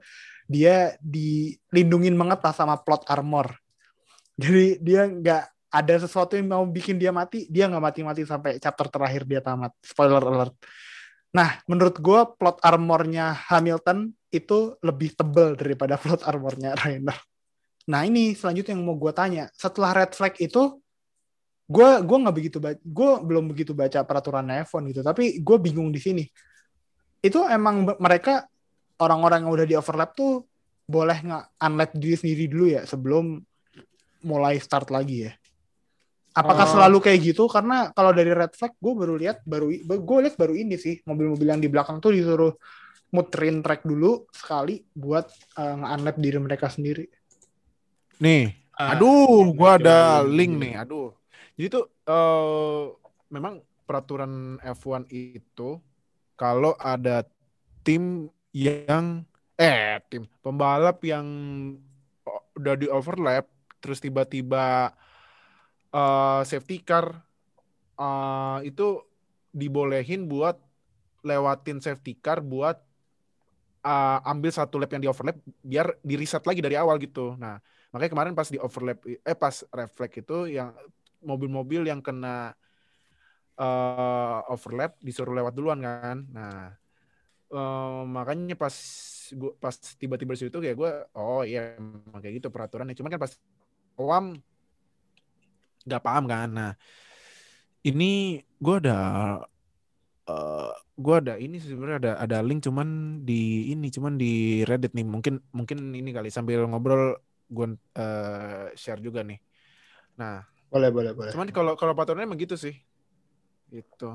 dia 0.47 0.95
dilindungin 1.03 2.15
banget 2.15 2.39
lah 2.39 2.53
sama 2.55 2.79
plot 2.79 3.03
armor 3.11 3.51
jadi 4.41 4.79
dia 4.79 5.01
nggak 5.07 5.43
ada 5.73 5.95
sesuatu 5.97 6.37
yang 6.37 6.53
mau 6.53 6.61
bikin 6.69 7.01
dia 7.01 7.09
mati, 7.09 7.49
dia 7.49 7.65
nggak 7.65 7.81
mati-mati 7.81 8.21
sampai 8.29 8.61
chapter 8.61 8.93
terakhir 8.93 9.25
dia 9.25 9.41
tamat. 9.41 9.73
Spoiler 9.81 10.21
alert. 10.21 10.53
Nah, 11.33 11.57
menurut 11.65 11.97
gue 11.97 12.19
plot 12.37 12.61
armornya 12.61 13.33
Hamilton 13.49 14.13
itu 14.29 14.77
lebih 14.85 15.17
tebel 15.17 15.57
daripada 15.57 15.97
plot 16.01 16.21
armornya 16.29 16.77
Rainer. 16.77 17.17
Nah 17.89 18.05
ini 18.05 18.37
selanjutnya 18.37 18.77
yang 18.77 18.85
mau 18.85 18.95
gue 18.95 19.11
tanya. 19.11 19.49
Setelah 19.57 20.05
red 20.05 20.13
flag 20.13 20.37
itu, 20.37 20.77
gue 21.63 21.89
gua 22.03 22.17
nggak 22.27 22.35
begitu 22.35 22.57
baca, 22.59 22.79
gue 22.79 23.11
belum 23.23 23.45
begitu 23.47 23.71
baca 23.71 24.03
peraturan 24.03 24.45
F1 24.63 24.83
gitu. 24.91 25.01
Tapi 25.01 25.39
gue 25.39 25.57
bingung 25.59 25.89
di 25.89 25.99
sini. 25.99 26.25
Itu 27.19 27.47
emang 27.47 27.87
mereka 27.97 28.43
orang-orang 28.99 29.47
yang 29.47 29.51
udah 29.51 29.65
di 29.65 29.75
overlap 29.75 30.11
tuh 30.13 30.43
boleh 30.83 31.15
nggak 31.23 31.43
unlap 31.63 31.91
diri 31.95 32.15
sendiri 32.19 32.45
dulu 32.51 32.65
ya 32.67 32.83
sebelum 32.83 33.39
mulai 34.21 34.59
start 34.59 34.91
lagi 34.91 35.27
ya? 35.27 35.33
Apakah 36.33 36.65
Eh. 36.65 36.71
selalu 36.73 36.97
kayak 36.99 37.19
gitu? 37.31 37.45
Karena 37.45 37.93
kalau 37.93 38.11
dari 38.11 38.33
red 38.33 38.51
flag 38.51 38.73
gue 38.75 38.93
baru 38.93 39.13
lihat 39.15 39.45
baru 39.45 39.69
gue 39.79 40.17
lihat 40.27 40.35
baru 40.35 40.53
ini 40.57 40.75
sih 40.75 40.99
mobil-mobil 41.05 41.47
yang 41.47 41.61
di 41.61 41.69
belakang 41.69 42.01
tuh 42.01 42.11
disuruh 42.11 42.51
muterin 43.13 43.61
track 43.61 43.85
dulu 43.85 44.25
sekali 44.33 44.81
buat 44.89 45.29
uh, 45.55 45.75
nge-unlap 45.79 46.17
diri 46.17 46.39
mereka 46.41 46.67
sendiri. 46.67 47.05
Nih, 48.19 48.57
Ah, 48.73 48.97
aduh, 48.97 49.53
gua 49.53 49.77
oke, 49.77 49.85
ada 49.85 50.25
oke. 50.25 50.33
link 50.33 50.53
nih. 50.57 50.73
Aduh. 50.81 51.13
Jadi 51.57 51.67
tuh 51.69 51.85
eh 52.09 52.83
memang 53.29 53.61
peraturan 53.85 54.57
F1 54.63 55.05
itu 55.09 55.77
kalau 56.39 56.73
ada 56.81 57.25
tim 57.85 58.29
yang 58.53 59.25
eh 59.59 60.01
tim 60.09 60.25
pembalap 60.43 61.01
yang 61.05 61.27
o- 62.27 62.43
udah 62.59 62.75
di 62.79 62.87
overlap 62.89 63.45
terus 63.81 63.99
tiba-tiba 64.03 64.93
eh 65.93 66.41
safety 66.49 66.77
car 66.83 67.05
eh 68.01 68.57
itu 68.69 68.85
dibolehin 69.53 70.21
buat 70.31 70.57
lewatin 71.27 71.79
safety 71.83 72.13
car 72.25 72.39
buat 72.41 72.77
eh, 73.85 74.17
ambil 74.31 74.51
satu 74.53 74.75
lap 74.81 74.89
yang 74.95 75.03
di 75.05 75.09
overlap 75.11 75.37
biar 75.63 75.87
di 76.03 76.13
reset 76.19 76.43
lagi 76.47 76.59
dari 76.63 76.75
awal 76.79 76.97
gitu. 77.01 77.35
Nah, 77.39 77.59
Makanya 77.93 78.09
kemarin 78.17 78.33
pas 78.33 78.49
di 78.49 78.57
overlap 78.57 79.05
eh 79.05 79.37
pas 79.37 79.53
reflect 79.69 80.25
itu 80.25 80.49
yang 80.49 80.73
mobil-mobil 81.23 81.87
yang 81.87 81.99
kena 82.03 82.53
eh, 83.59 84.39
overlap 84.53 84.97
disuruh 85.01 85.33
lewat 85.33 85.53
duluan 85.55 85.79
kan. 85.81 86.17
Nah, 86.31 86.73
eh, 87.53 88.01
makanya 88.07 88.55
pas 88.57 88.75
gua 89.33 89.51
pas 89.57 89.75
tiba-tiba 89.97 90.33
situ 90.37 90.57
kayak 90.59 90.77
gue 90.77 90.91
oh 91.17 91.41
iya 91.47 91.79
emang 91.79 92.19
kayak 92.21 92.43
gitu 92.43 92.49
peraturannya. 92.53 92.97
Cuman 92.97 93.11
kan 93.13 93.21
pas 93.23 93.33
awam 93.99 94.25
nggak 95.87 96.03
paham 96.03 96.25
kan. 96.27 96.49
Nah, 96.51 96.71
ini 97.83 98.41
gue 98.63 98.75
ada 98.79 98.99
eh 100.23 100.71
gue 100.95 101.15
ada 101.19 101.33
ini 101.35 101.59
sebenarnya 101.59 101.97
ada 101.99 102.11
ada 102.23 102.37
link 102.47 102.63
cuman 102.63 103.19
di 103.27 103.67
ini 103.75 103.91
cuman 103.91 104.15
di 104.15 104.63
Reddit 104.63 104.95
nih 104.95 105.03
mungkin 105.03 105.43
mungkin 105.51 105.91
ini 105.91 106.09
kali 106.15 106.31
sambil 106.31 106.63
ngobrol 106.69 107.19
gue 107.51 107.75
eh, 107.97 108.71
share 108.77 109.03
juga 109.03 109.21
nih. 109.27 109.39
Nah, 110.19 110.45
Boleh, 110.73 110.89
boleh, 110.89 111.11
boleh. 111.13 111.31
cuman 111.37 111.53
kalau 111.53 111.77
kalau 111.77 111.93
peraturannya 111.93 112.25
emang 112.25 112.41
gitu 112.41 112.57
sih. 112.57 112.73
Itu. 113.69 114.09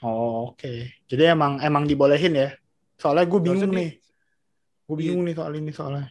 Oh, 0.00 0.50
oke. 0.50 0.88
Jadi 1.04 1.22
emang 1.28 1.60
emang 1.60 1.84
dibolehin 1.84 2.32
ya. 2.32 2.48
Soalnya 2.96 3.28
gue 3.28 3.40
bingung 3.40 3.68
di- 3.68 3.76
nih. 3.76 3.90
Gue 4.88 4.96
bingung 4.96 5.22
nih 5.22 5.34
soal 5.36 5.52
ini 5.54 5.70
soalnya. 5.70 6.08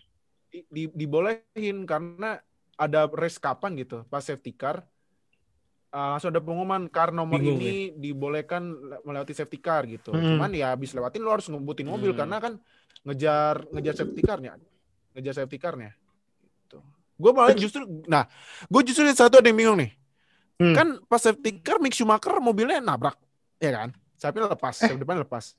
Di, 0.47 0.61
di- 0.69 0.93
dibolehin 0.93 1.89
karena 1.89 2.37
ada 2.77 3.09
race 3.09 3.37
kapan 3.37 3.73
gitu 3.77 4.05
pas 4.05 4.21
safety 4.21 4.53
car 4.53 4.81
eh, 5.91 6.07
langsung 6.13 6.29
ada 6.29 6.41
pengumuman 6.41 6.87
car 6.87 7.09
nomor 7.11 7.37
Bingung 7.37 7.57
ini 7.57 7.93
dibolehkan 7.93 8.63
le- 8.63 9.01
melewati 9.01 9.33
safety 9.33 9.57
car 9.57 9.83
gitu. 9.85 10.13
Hmm. 10.13 10.37
Cuman 10.37 10.53
ya 10.53 10.71
habis 10.73 10.93
lewatin 10.93 11.25
lo 11.25 11.33
harus 11.33 11.49
ngebutin 11.49 11.89
mobil 11.89 12.13
Hmm. 12.13 12.19
karena 12.21 12.37
kan 12.37 12.53
ngejar 13.01 13.65
ngejar 13.73 13.95
safety 13.97 14.21
car-nya. 14.21 14.53
Ngejar 15.17 15.33
safety 15.35 15.57
car-nya. 15.57 15.91
Gue 17.21 17.31
malah 17.31 17.53
justru 17.53 17.85
nah, 18.09 18.25
gue 18.65 18.81
justru 18.81 19.05
lihat 19.05 19.21
satu 19.21 19.37
ada 19.37 19.45
yang 19.45 19.59
bingung 19.61 19.77
nih. 19.77 19.93
Hmm. 20.57 20.73
Kan 20.73 20.87
pas 21.05 21.21
safety 21.21 21.61
car 21.61 21.77
Mick 21.77 21.93
Schumacher 21.93 22.33
mobilnya 22.41 22.81
nabrak, 22.81 23.17
ya 23.61 23.69
kan? 23.69 23.89
Sayapnya 24.17 24.49
lepas, 24.49 24.75
Eh. 24.81 24.97
depan 24.97 25.21
lepas. 25.21 25.53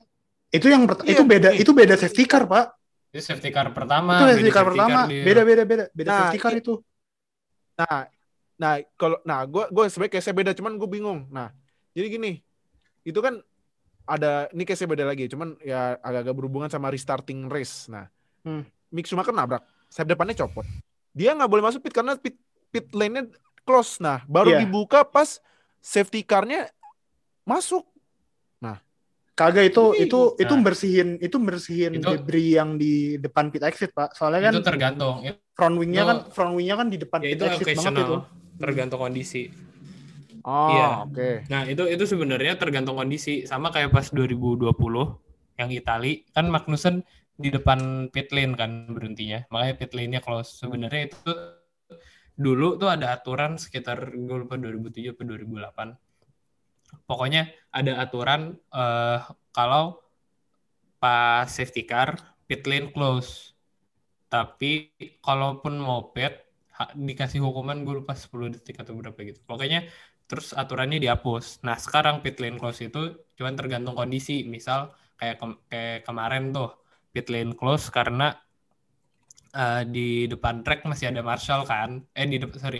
Itu 0.51 0.67
yang 0.67 0.83
Iya, 0.85 1.17
itu 1.17 1.23
beda 1.23 1.49
iya. 1.51 1.59
itu 1.59 1.71
beda 1.71 1.95
safety 1.95 2.23
car, 2.23 2.43
Pak. 2.45 2.75
Itu 3.11 3.23
safety 3.23 3.49
car 3.49 3.71
pertama. 3.71 4.19
itu 4.19 4.25
safety 4.35 4.51
car 4.51 4.65
pertama. 4.67 5.07
Beda 5.07 5.41
beda 5.43 5.63
beda 5.63 5.83
beda 5.91 6.09
Nah, 6.09 6.19
safety 6.27 6.39
car 6.39 6.53
itu. 6.55 6.73
Nah, 7.73 8.07
nah 8.55 8.73
kalau 8.95 9.17
nah 9.23 9.43
gue 9.43 9.63
gue 9.67 9.83
sebenarnya 9.89 10.13
case 10.19 10.31
beda, 10.31 10.51
cuman 10.53 10.77
gue 10.77 10.87
bingung. 10.87 11.25
Nah, 11.27 11.49
jadi 11.91 12.07
gini, 12.07 12.31
itu 13.03 13.19
kan 13.19 13.41
ada 14.03 14.47
ini 14.51 14.63
case 14.63 14.83
beda 14.83 15.03
lagi, 15.03 15.27
cuman 15.27 15.55
ya 15.59 15.95
agak-agak 15.99 16.35
berhubungan 16.35 16.69
sama 16.69 16.91
restarting 16.91 17.47
race. 17.47 17.87
Nah, 17.87 18.07
Hmm. 18.43 18.63
Mick 18.91 19.07
Schumacher 19.07 19.31
nabrak, 19.31 19.63
sayap 19.87 20.11
depannya 20.11 20.35
copot. 20.35 20.67
Dia 21.13 21.37
nggak 21.37 21.49
boleh 21.49 21.63
masuk 21.63 21.79
pit 21.85 21.93
karena 21.93 22.17
pit 22.17 22.35
pit 22.67 22.89
lane-nya 22.91 23.29
close. 23.63 24.01
Nah, 24.01 24.25
baru 24.25 24.57
Iya. 24.57 24.59
dibuka 24.65 25.05
pas 25.05 25.37
safety 25.79 26.25
car-nya 26.25 26.67
masuk. 27.45 27.85
Kagak 29.33 29.73
itu 29.73 29.97
Ini- 29.97 30.05
itu 30.05 30.19
itu 30.37 30.53
Nah. 30.53 30.61
bersihin 30.61 31.09
itu 31.17 31.37
bersihin 31.41 31.91
Itu- 31.97 32.05
debris 32.21 32.53
yang 32.53 32.77
di 32.77 33.17
depan 33.17 33.49
pit 33.49 33.65
exit, 33.65 33.89
Pak. 33.89 34.13
Soalnya 34.13 34.45
kan 34.45 34.53
Itu 34.53 34.61
tergantung. 34.61 35.15
Itu, 35.25 35.41
front 35.57 35.75
wing-nya 35.81 36.05
itu- 36.05 36.09
kan 36.13 36.17
front 36.29 36.53
wing-nya 36.53 36.75
kan 36.77 36.87
di 36.93 36.97
depan 37.01 37.17
ya 37.25 37.33
pit 37.33 37.37
itu 37.41 37.43
exit 37.49 37.65
banget 37.81 37.93
itu. 38.05 38.15
Tergantung 38.61 38.99
kondisi. 39.01 39.49
Oh, 40.45 40.69
Iya. 40.69 40.87
oke. 41.09 41.29
Nah, 41.49 41.65
itu 41.65 41.81
itu 41.89 42.03
sebenarnya 42.05 42.61
tergantung 42.61 42.93
kondisi. 42.93 43.49
Sama 43.49 43.73
kayak 43.73 43.89
pas 43.89 44.05
2020 44.13 45.17
yang 45.57 45.73
Itali 45.73 46.29
kan 46.29 46.45
Magnussen 46.45 47.01
di 47.33 47.49
depan 47.49 48.09
pit 48.13 48.29
lane 48.29 48.53
kan 48.53 48.89
berhentinya. 48.93 49.45
Makanya 49.49 49.73
pit 49.77 49.91
lane-nya 49.97 50.21
close. 50.21 50.61
Sebenarnya 50.61 51.09
itu 51.09 51.31
dulu 52.33 52.77
tuh 52.81 52.89
ada 52.89 53.13
aturan 53.13 53.57
sekitar 53.57 54.13
gue 54.13 54.37
lupa 54.45 54.57
2007 54.57 55.13
atau 55.13 55.25
2008. 55.25 55.97
Pokoknya 57.09 57.49
ada 57.73 57.97
aturan 57.99 58.53
eh, 58.73 59.19
kalau 59.53 59.97
pas 61.01 61.49
safety 61.49 61.83
car 61.83 62.15
pit 62.45 62.63
lane 62.69 62.93
close. 62.93 63.57
Tapi 64.29 64.93
kalaupun 65.21 65.77
mau 65.77 66.09
pit 66.13 66.33
dikasih 66.97 67.41
hukuman 67.41 67.85
gue 67.85 68.01
lupa 68.01 68.17
10 68.17 68.49
detik 68.49 68.81
atau 68.81 68.97
berapa 68.97 69.17
gitu. 69.21 69.41
Pokoknya 69.45 69.85
terus 70.25 70.53
aturannya 70.57 70.97
dihapus. 70.97 71.61
Nah, 71.65 71.77
sekarang 71.77 72.25
pit 72.25 72.41
lane 72.41 72.57
close 72.57 72.85
itu 72.89 73.13
cuman 73.37 73.53
tergantung 73.53 73.93
kondisi. 73.93 74.45
Misal 74.45 74.93
kayak 75.17 75.37
kem- 75.37 75.61
kayak 75.69 76.05
kemarin 76.05 76.49
tuh 76.49 76.82
pit 77.13 77.27
lane 77.33 77.53
close 77.59 77.85
karena 77.97 78.27
eh, 79.55 79.81
di 79.93 80.07
depan 80.31 80.55
track 80.65 80.81
masih 80.89 81.05
ada 81.11 81.21
Marshall 81.25 81.61
kan? 81.71 81.89
Eh 82.17 82.25
di 82.31 82.37
depan 82.41 82.57
sorry 82.63 82.79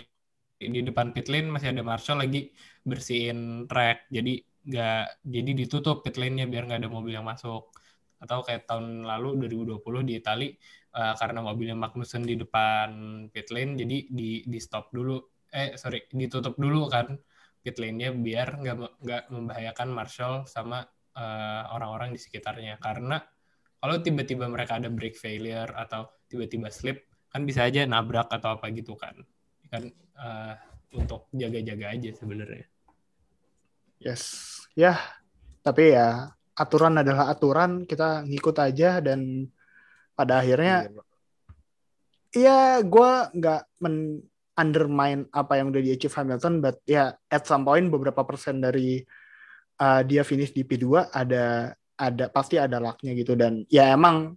di 0.58 0.80
depan 0.88 1.12
pit 1.14 1.26
lane 1.32 1.48
masih 1.54 1.68
ada 1.74 1.82
Marshall 1.84 2.18
lagi 2.24 2.50
bersihin 2.88 3.66
track. 3.70 4.08
Jadi 4.16 4.32
nggak 4.64 5.04
jadi 5.34 5.50
ditutup 5.60 5.96
pit 6.04 6.16
lane-nya 6.20 6.46
biar 6.48 6.64
nggak 6.68 6.80
ada 6.82 6.90
mobil 6.92 7.12
yang 7.18 7.26
masuk. 7.26 7.70
Atau 8.22 8.40
kayak 8.46 8.64
tahun 8.70 9.04
lalu 9.04 9.28
2020 9.44 10.00
di 10.08 10.18
Itali 10.20 10.48
eh, 10.96 11.14
karena 11.20 11.40
mobilnya 11.44 11.76
Magnussen 11.78 12.22
di 12.26 12.34
depan 12.42 12.90
pit 13.34 13.48
lane 13.54 13.72
jadi 13.80 13.96
di 14.10 14.30
di 14.46 14.58
stop 14.62 14.90
dulu. 14.94 15.18
Eh 15.54 15.76
sorry 15.80 16.06
ditutup 16.10 16.54
dulu 16.58 16.88
kan 16.90 17.14
pit 17.64 17.76
lane-nya 17.80 18.10
biar 18.12 18.48
nggak 18.60 18.76
nggak 19.04 19.22
membahayakan 19.34 19.88
Marshall 19.96 20.34
sama 20.48 20.82
eh, 21.16 21.62
orang-orang 21.74 22.10
di 22.16 22.20
sekitarnya. 22.24 22.76
Karena 22.82 23.20
kalau 23.84 24.00
tiba-tiba 24.00 24.48
mereka 24.48 24.80
ada 24.80 24.88
brake 24.88 25.20
failure 25.20 25.68
atau 25.76 26.08
tiba-tiba 26.24 26.72
slip 26.72 27.04
kan 27.28 27.44
bisa 27.44 27.68
aja 27.68 27.84
nabrak 27.84 28.32
atau 28.32 28.56
apa 28.56 28.72
gitu 28.72 28.96
kan. 28.96 29.12
Kan 29.68 29.92
eh, 29.92 30.54
untuk 30.96 31.28
jaga-jaga 31.36 31.92
aja 31.92 32.10
sebenarnya. 32.16 32.64
Yes. 34.00 34.56
Ya, 34.72 34.96
tapi 35.60 35.92
ya 35.92 36.32
aturan 36.56 36.96
adalah 36.96 37.28
aturan, 37.28 37.84
kita 37.84 38.24
ngikut 38.24 38.56
aja 38.56 39.04
dan 39.04 39.52
pada 40.16 40.40
akhirnya 40.40 40.88
Iya, 40.88 41.02
Iya, 42.34 42.60
gue 42.88 43.10
nggak 43.36 43.62
men 43.84 44.24
undermine 44.56 45.28
apa 45.28 45.60
yang 45.60 45.68
udah 45.68 45.82
di 45.84 45.92
achieve 45.92 46.16
Hamilton, 46.16 46.64
but 46.64 46.80
ya 46.88 47.12
at 47.28 47.44
some 47.44 47.68
point 47.68 47.92
beberapa 47.92 48.24
persen 48.24 48.64
dari 48.64 49.04
uh, 49.76 50.00
dia 50.00 50.24
finish 50.24 50.56
di 50.56 50.64
P2 50.64 51.12
ada 51.12 51.76
ada 51.94 52.26
pasti 52.30 52.58
ada 52.58 52.82
lucknya 52.82 53.14
gitu 53.14 53.38
dan 53.38 53.62
ya 53.70 53.94
emang 53.94 54.34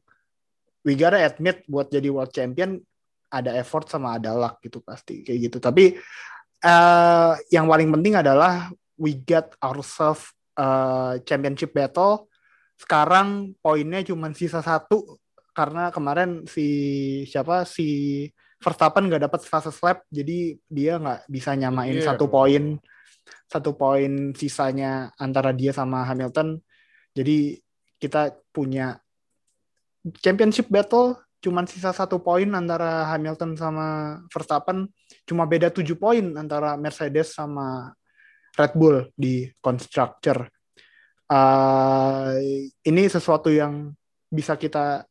we 0.86 0.94
gotta 0.94 1.20
admit 1.20 1.66
buat 1.68 1.90
jadi 1.90 2.08
world 2.08 2.32
champion 2.32 2.80
ada 3.28 3.52
effort 3.60 3.92
sama 3.92 4.16
ada 4.16 4.32
luck 4.32 4.64
gitu 4.64 4.80
pasti 4.80 5.20
kayak 5.26 5.52
gitu. 5.52 5.58
Tapi 5.60 6.00
uh, 6.64 7.34
yang 7.52 7.68
paling 7.68 7.92
penting 7.92 8.16
adalah 8.16 8.72
we 8.96 9.20
get 9.20 9.52
ourselves 9.60 10.32
uh, 10.56 11.20
championship 11.28 11.76
battle. 11.76 12.32
Sekarang 12.80 13.52
poinnya 13.60 14.00
cuma 14.06 14.32
sisa 14.32 14.64
satu 14.64 15.18
karena 15.52 15.90
kemarin 15.90 16.46
si 16.46 16.68
siapa 17.26 17.66
si 17.66 18.30
Verstappen 18.62 19.10
nggak 19.10 19.26
dapat 19.26 19.42
fase 19.46 19.74
lap 19.82 20.06
jadi 20.10 20.54
dia 20.70 20.98
nggak 21.02 21.26
bisa 21.30 21.58
nyamain 21.58 21.98
Iya. 21.98 22.14
satu 22.14 22.30
poin 22.30 22.78
satu 23.50 23.74
poin 23.74 24.34
sisanya 24.38 25.10
antara 25.18 25.54
dia 25.54 25.74
sama 25.74 26.06
Hamilton 26.06 26.62
jadi 27.18 27.58
kita 27.98 28.38
punya 28.54 29.02
championship 30.22 30.70
battle 30.70 31.18
cuman 31.42 31.66
sisa 31.66 31.90
satu 31.90 32.22
poin 32.22 32.46
antara 32.54 33.10
Hamilton 33.10 33.58
sama 33.58 34.20
Verstappen 34.30 34.86
cuma 35.26 35.50
beda 35.50 35.74
tujuh 35.74 35.98
poin 35.98 36.38
antara 36.38 36.78
Mercedes 36.78 37.34
sama 37.34 37.90
Red 38.54 38.74
Bull 38.78 39.10
di 39.18 39.50
constructor 39.58 40.46
Uh, 41.28 42.40
ini 42.88 43.04
sesuatu 43.12 43.52
yang 43.52 43.92
bisa 44.32 44.56
kita 44.56 45.04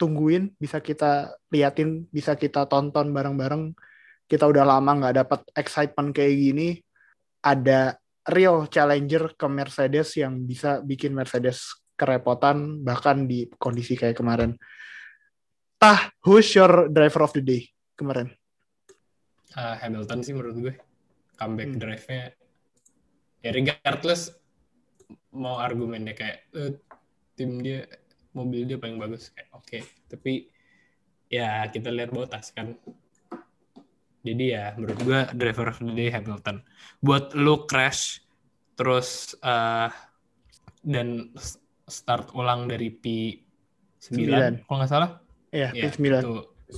tungguin, 0.00 0.56
bisa 0.56 0.80
kita 0.80 1.36
liatin, 1.52 2.08
bisa 2.08 2.32
kita 2.32 2.64
tonton 2.64 3.12
bareng-bareng. 3.12 3.76
Kita 4.24 4.48
udah 4.48 4.64
lama 4.64 4.90
nggak 5.04 5.16
dapat 5.24 5.40
excitement 5.52 6.16
kayak 6.16 6.32
gini. 6.32 6.68
Ada 7.44 8.00
real 8.28 8.68
challenger 8.68 9.32
ke 9.34 9.46
Mercedes 9.48 10.14
yang 10.20 10.44
bisa 10.44 10.84
bikin 10.84 11.16
Mercedes 11.16 11.72
kerepotan 11.98 12.84
bahkan 12.84 13.26
di 13.26 13.48
kondisi 13.58 13.98
kayak 13.98 14.16
kemarin. 14.20 14.54
Tah, 15.78 16.10
who's 16.22 16.50
your 16.54 16.90
driver 16.90 17.26
of 17.26 17.34
the 17.34 17.42
day 17.42 17.62
kemarin? 17.98 18.30
Eh, 19.56 19.76
Hamilton 19.80 20.20
sih 20.20 20.36
menurut 20.36 20.56
gue 20.60 20.74
comeback 21.40 21.70
Hmm. 21.72 21.80
drive-nya 21.80 22.24
ya 23.40 23.50
regardless 23.54 24.34
mau 25.32 25.62
argumennya 25.62 26.12
kayak 26.12 26.38
eh, 26.52 26.72
tim 27.38 27.62
dia 27.62 27.86
mobil 28.34 28.66
dia 28.66 28.76
paling 28.76 28.98
bagus 28.98 29.30
kayak 29.30 29.48
oke 29.54 29.78
tapi 30.10 30.50
ya 31.30 31.64
kita 31.70 31.88
lihat 31.94 32.10
Bottas 32.10 32.50
kan 32.50 32.74
jadi 34.34 34.44
ya 34.48 34.64
menurut 34.76 34.98
gue 35.00 35.20
driver 35.34 35.66
of 35.72 35.78
the 35.80 35.92
day 35.92 36.08
Hamilton 36.08 36.60
buat 37.00 37.32
lu 37.32 37.64
crash 37.64 38.20
terus 38.74 39.32
eh 39.40 39.90
dan 40.84 41.34
start 41.88 42.30
ulang 42.32 42.70
dari 42.70 42.92
P9 42.92 43.42
Sembilan. 43.98 44.52
kalau 44.64 44.76
nggak 44.82 44.90
salah 44.90 45.10
Iya, 45.48 45.72
ya 45.72 45.88
P9. 45.90 46.20
itu 46.20 46.34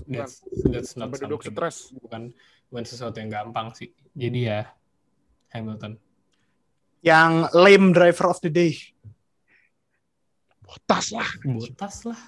that's, 0.06 0.46
that's 0.70 0.92
not 0.94 1.10
Sampai 1.10 1.26
duduk 1.26 1.42
stres. 1.42 1.90
bukan 1.98 2.30
bukan 2.70 2.84
sesuatu 2.86 3.18
yang 3.18 3.30
gampang 3.34 3.74
sih. 3.74 3.90
Jadi 4.14 4.46
ya 4.46 4.62
Hamilton. 5.50 5.98
Yang 7.02 7.32
lame 7.50 7.90
driver 7.90 8.30
of 8.30 8.38
the 8.38 8.46
day. 8.46 8.78
Botas 10.62 11.10
lah. 11.10 11.26
Botas 11.42 11.96
lah. 12.06 12.20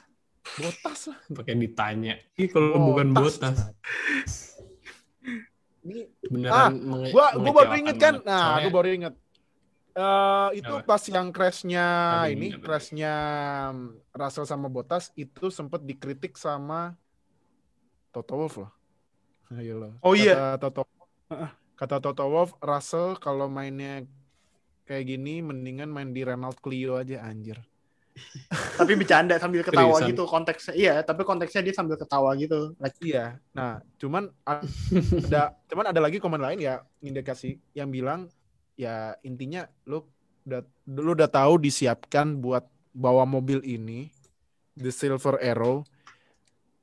Botas 0.59 1.01
lah. 1.07 1.19
Pakai 1.31 1.55
ditanya. 1.55 2.19
Ih 2.35 2.51
kalau 2.51 2.75
Botas. 2.75 2.87
bukan 2.91 3.09
botas. 3.15 3.59
Ini 5.83 6.07
Beneran 6.25 6.55
Ah, 6.55 6.71
gua 7.11 7.27
gua 7.35 7.53
baru 7.53 7.73
inget 7.75 7.97
kan. 7.99 8.15
banget. 8.19 8.25
Nah, 8.25 8.39
Soalnya- 8.39 8.63
gua 8.63 8.73
baru 8.73 8.89
inget. 8.89 9.15
Eh 9.93 10.49
itu 10.57 10.73
Apa? 10.73 10.87
pas 10.89 11.03
yang 11.05 11.29
crashnya 11.29 11.87
Apa 12.17 12.33
ini, 12.33 12.49
crashnya 12.57 13.15
Russell 14.11 14.49
sama 14.49 14.67
Bottas 14.67 15.13
itu 15.15 15.53
sempat 15.53 15.85
dikritik 15.85 16.33
sama 16.35 16.97
Toto 18.09 18.35
Wolff 18.35 18.57
loh. 18.57 18.73
Ayo 19.59 19.77
loh. 19.79 19.93
Oh 20.01 20.15
iya. 20.15 20.57
Kata 20.57 20.71
Toto, 20.73 20.83
kata 21.77 21.97
Toto 22.01 22.25
Wolff, 22.25 22.57
Russell 22.59 23.21
kalau 23.21 23.47
mainnya 23.47 24.07
kayak 24.83 25.07
gini 25.07 25.45
mendingan 25.45 25.89
main 25.89 26.11
di 26.11 26.25
Renault 26.25 26.57
Clio 26.59 26.97
aja 26.97 27.21
anjir. 27.23 27.61
Tapi 28.77 28.93
bercanda 28.95 29.41
sambil 29.41 29.65
ketawa 29.65 29.97
Seriusan? 29.97 30.09
gitu 30.13 30.23
konteksnya. 30.25 30.75
Iya, 30.75 30.95
tapi 31.01 31.25
konteksnya 31.25 31.65
dia 31.65 31.75
sambil 31.75 31.97
ketawa 31.97 32.37
gitu. 32.37 32.77
Like, 32.77 32.97
Iya. 33.01 33.41
Nah, 33.53 33.81
cuman 33.97 34.29
ada 34.45 35.57
cuman 35.67 35.85
ada 35.89 36.01
lagi 36.01 36.21
komen 36.21 36.41
lain 36.41 36.61
ya 36.61 36.81
indikasi 37.01 37.57
yang 37.73 37.89
bilang 37.89 38.29
ya 38.75 39.17
intinya 39.21 39.65
lu 39.85 40.05
udah 40.43 40.61
lu 40.89 41.13
udah 41.13 41.29
tahu 41.29 41.57
disiapkan 41.57 42.37
buat 42.37 42.65
bawa 42.93 43.25
mobil 43.25 43.63
ini 43.63 44.13
the 44.75 44.91
Silver 44.91 45.39
Arrow 45.39 45.85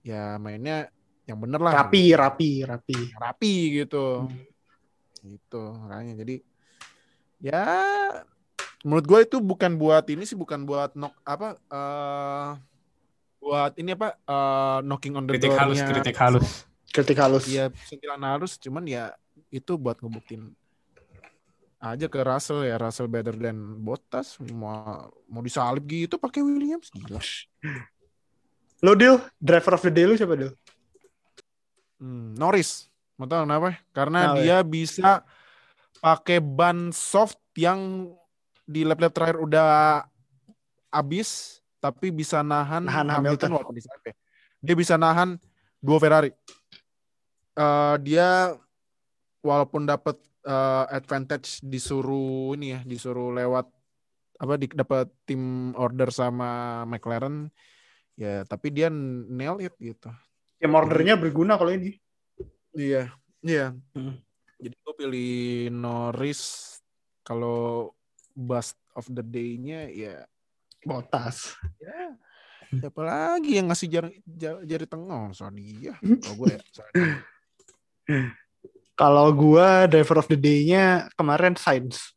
ya 0.02 0.38
mainnya 0.38 0.90
yang 1.26 1.38
bener 1.38 1.62
lah 1.62 1.86
rapi, 1.86 2.16
rapi, 2.18 2.66
rapi. 2.66 2.98
rapi 3.14 3.54
gitu 3.78 4.26
Hmm. 4.26 5.30
gitu 5.38 5.64
makanya 5.78 6.24
jadi 6.24 6.36
ya 7.38 7.64
menurut 8.86 9.06
gue 9.06 9.20
itu 9.28 9.38
bukan 9.44 9.76
buat 9.76 10.06
ini 10.08 10.24
sih 10.24 10.40
bukan 10.40 10.64
buat 10.64 10.96
knock 10.96 11.16
apa 11.28 11.60
eh 11.68 12.52
buat 13.40 13.72
ini 13.80 13.96
apa 13.96 14.16
eh, 14.16 14.80
knocking 14.84 15.16
on 15.16 15.24
the 15.26 15.36
kritik 15.36 15.56
halus, 15.56 15.80
kritik 15.80 16.18
halus. 16.20 16.50
Kritik 16.90 17.18
halus. 17.22 17.46
Iya, 17.46 17.70
sentilan 17.86 18.22
harus, 18.26 18.58
cuman 18.58 18.82
ya 18.90 19.14
itu 19.54 19.78
buat 19.78 20.02
ngebuktiin 20.02 20.54
aja 21.80 22.12
ke 22.12 22.20
Russell 22.20 22.68
ya 22.68 22.76
Russell 22.76 23.08
better 23.08 23.32
than 23.32 23.80
Bottas 23.80 24.36
mau 24.52 25.08
mau 25.32 25.40
disalib 25.40 25.88
gitu 25.88 26.20
pakai 26.20 26.44
Williams 26.44 26.92
gila. 26.92 27.24
Lo 28.86 28.96
Dil, 28.96 29.20
driver 29.40 29.76
of 29.80 29.84
the 29.84 29.92
day 29.92 30.08
lu 30.08 30.16
siapa 30.16 30.36
Dil? 30.36 30.52
Hmm, 32.00 32.36
Norris, 32.36 32.88
mau 33.16 33.28
tahu 33.28 33.44
kenapa? 33.44 33.80
Karena 33.92 34.40
ya? 34.40 34.40
dia 34.40 34.58
bisa 34.64 35.24
pakai 36.00 36.40
ban 36.40 36.92
soft 36.96 37.40
yang 37.60 38.12
di 38.70 38.86
lap-lap 38.86 39.10
terakhir 39.10 39.42
udah 39.42 39.70
habis 40.94 41.58
tapi 41.82 42.14
bisa 42.14 42.46
nahan, 42.46 42.86
Nahan 42.86 43.08
Hamilton, 43.10 43.18
Hamilton. 43.18 43.50
walaupun 43.56 43.76
disalip 43.76 44.04
ya. 44.06 44.16
Dia 44.62 44.76
bisa 44.78 44.94
nahan 45.00 45.40
dua 45.82 45.98
Ferrari. 45.98 46.32
Eh, 47.56 47.96
dia 48.06 48.54
walaupun 49.42 49.88
dapat 49.90 50.20
eh, 50.46 50.86
advantage 50.94 51.64
disuruh 51.66 52.54
ini 52.54 52.78
ya, 52.78 52.80
disuruh 52.86 53.34
lewat 53.34 53.66
apa 54.40 54.54
di, 54.56 54.72
dapat 54.72 55.08
tim 55.28 55.74
order 55.76 56.12
sama 56.16 56.84
McLaren 56.88 57.52
ya, 58.16 58.44
tapi 58.46 58.70
dia 58.70 58.92
nail 58.92 59.58
it 59.64 59.74
gitu. 59.80 60.12
Tim 60.60 60.76
ordernya 60.76 61.16
berguna 61.16 61.56
kalau 61.56 61.72
ini. 61.72 61.96
Iya, 62.76 63.12
iya. 63.40 63.72
Hmm. 63.96 64.20
Jadi 64.60 64.76
gue 64.76 64.94
pilih 65.00 65.72
Norris 65.72 66.76
kalau 67.24 67.96
bust 68.40 68.80
of 68.96 69.04
the 69.12 69.20
day-nya 69.20 69.92
ya 69.92 70.24
Botas. 70.88 71.60
ya 71.84 72.16
siapa 72.70 73.02
lagi 73.02 73.58
yang 73.58 73.68
ngasih 73.74 73.90
jari, 73.90 74.22
jari, 74.30 74.62
jari 74.70 74.86
tengah 74.86 75.34
soal 75.34 75.50
dia. 75.58 75.98
Kalau 75.98 76.36
gue 76.38 76.48
ya. 76.54 76.62
Kalau 78.94 79.28
gua 79.34 79.88
driver 79.90 80.22
of 80.22 80.30
the 80.30 80.38
day-nya 80.38 81.10
kemarin 81.18 81.58
Sainz. 81.58 82.14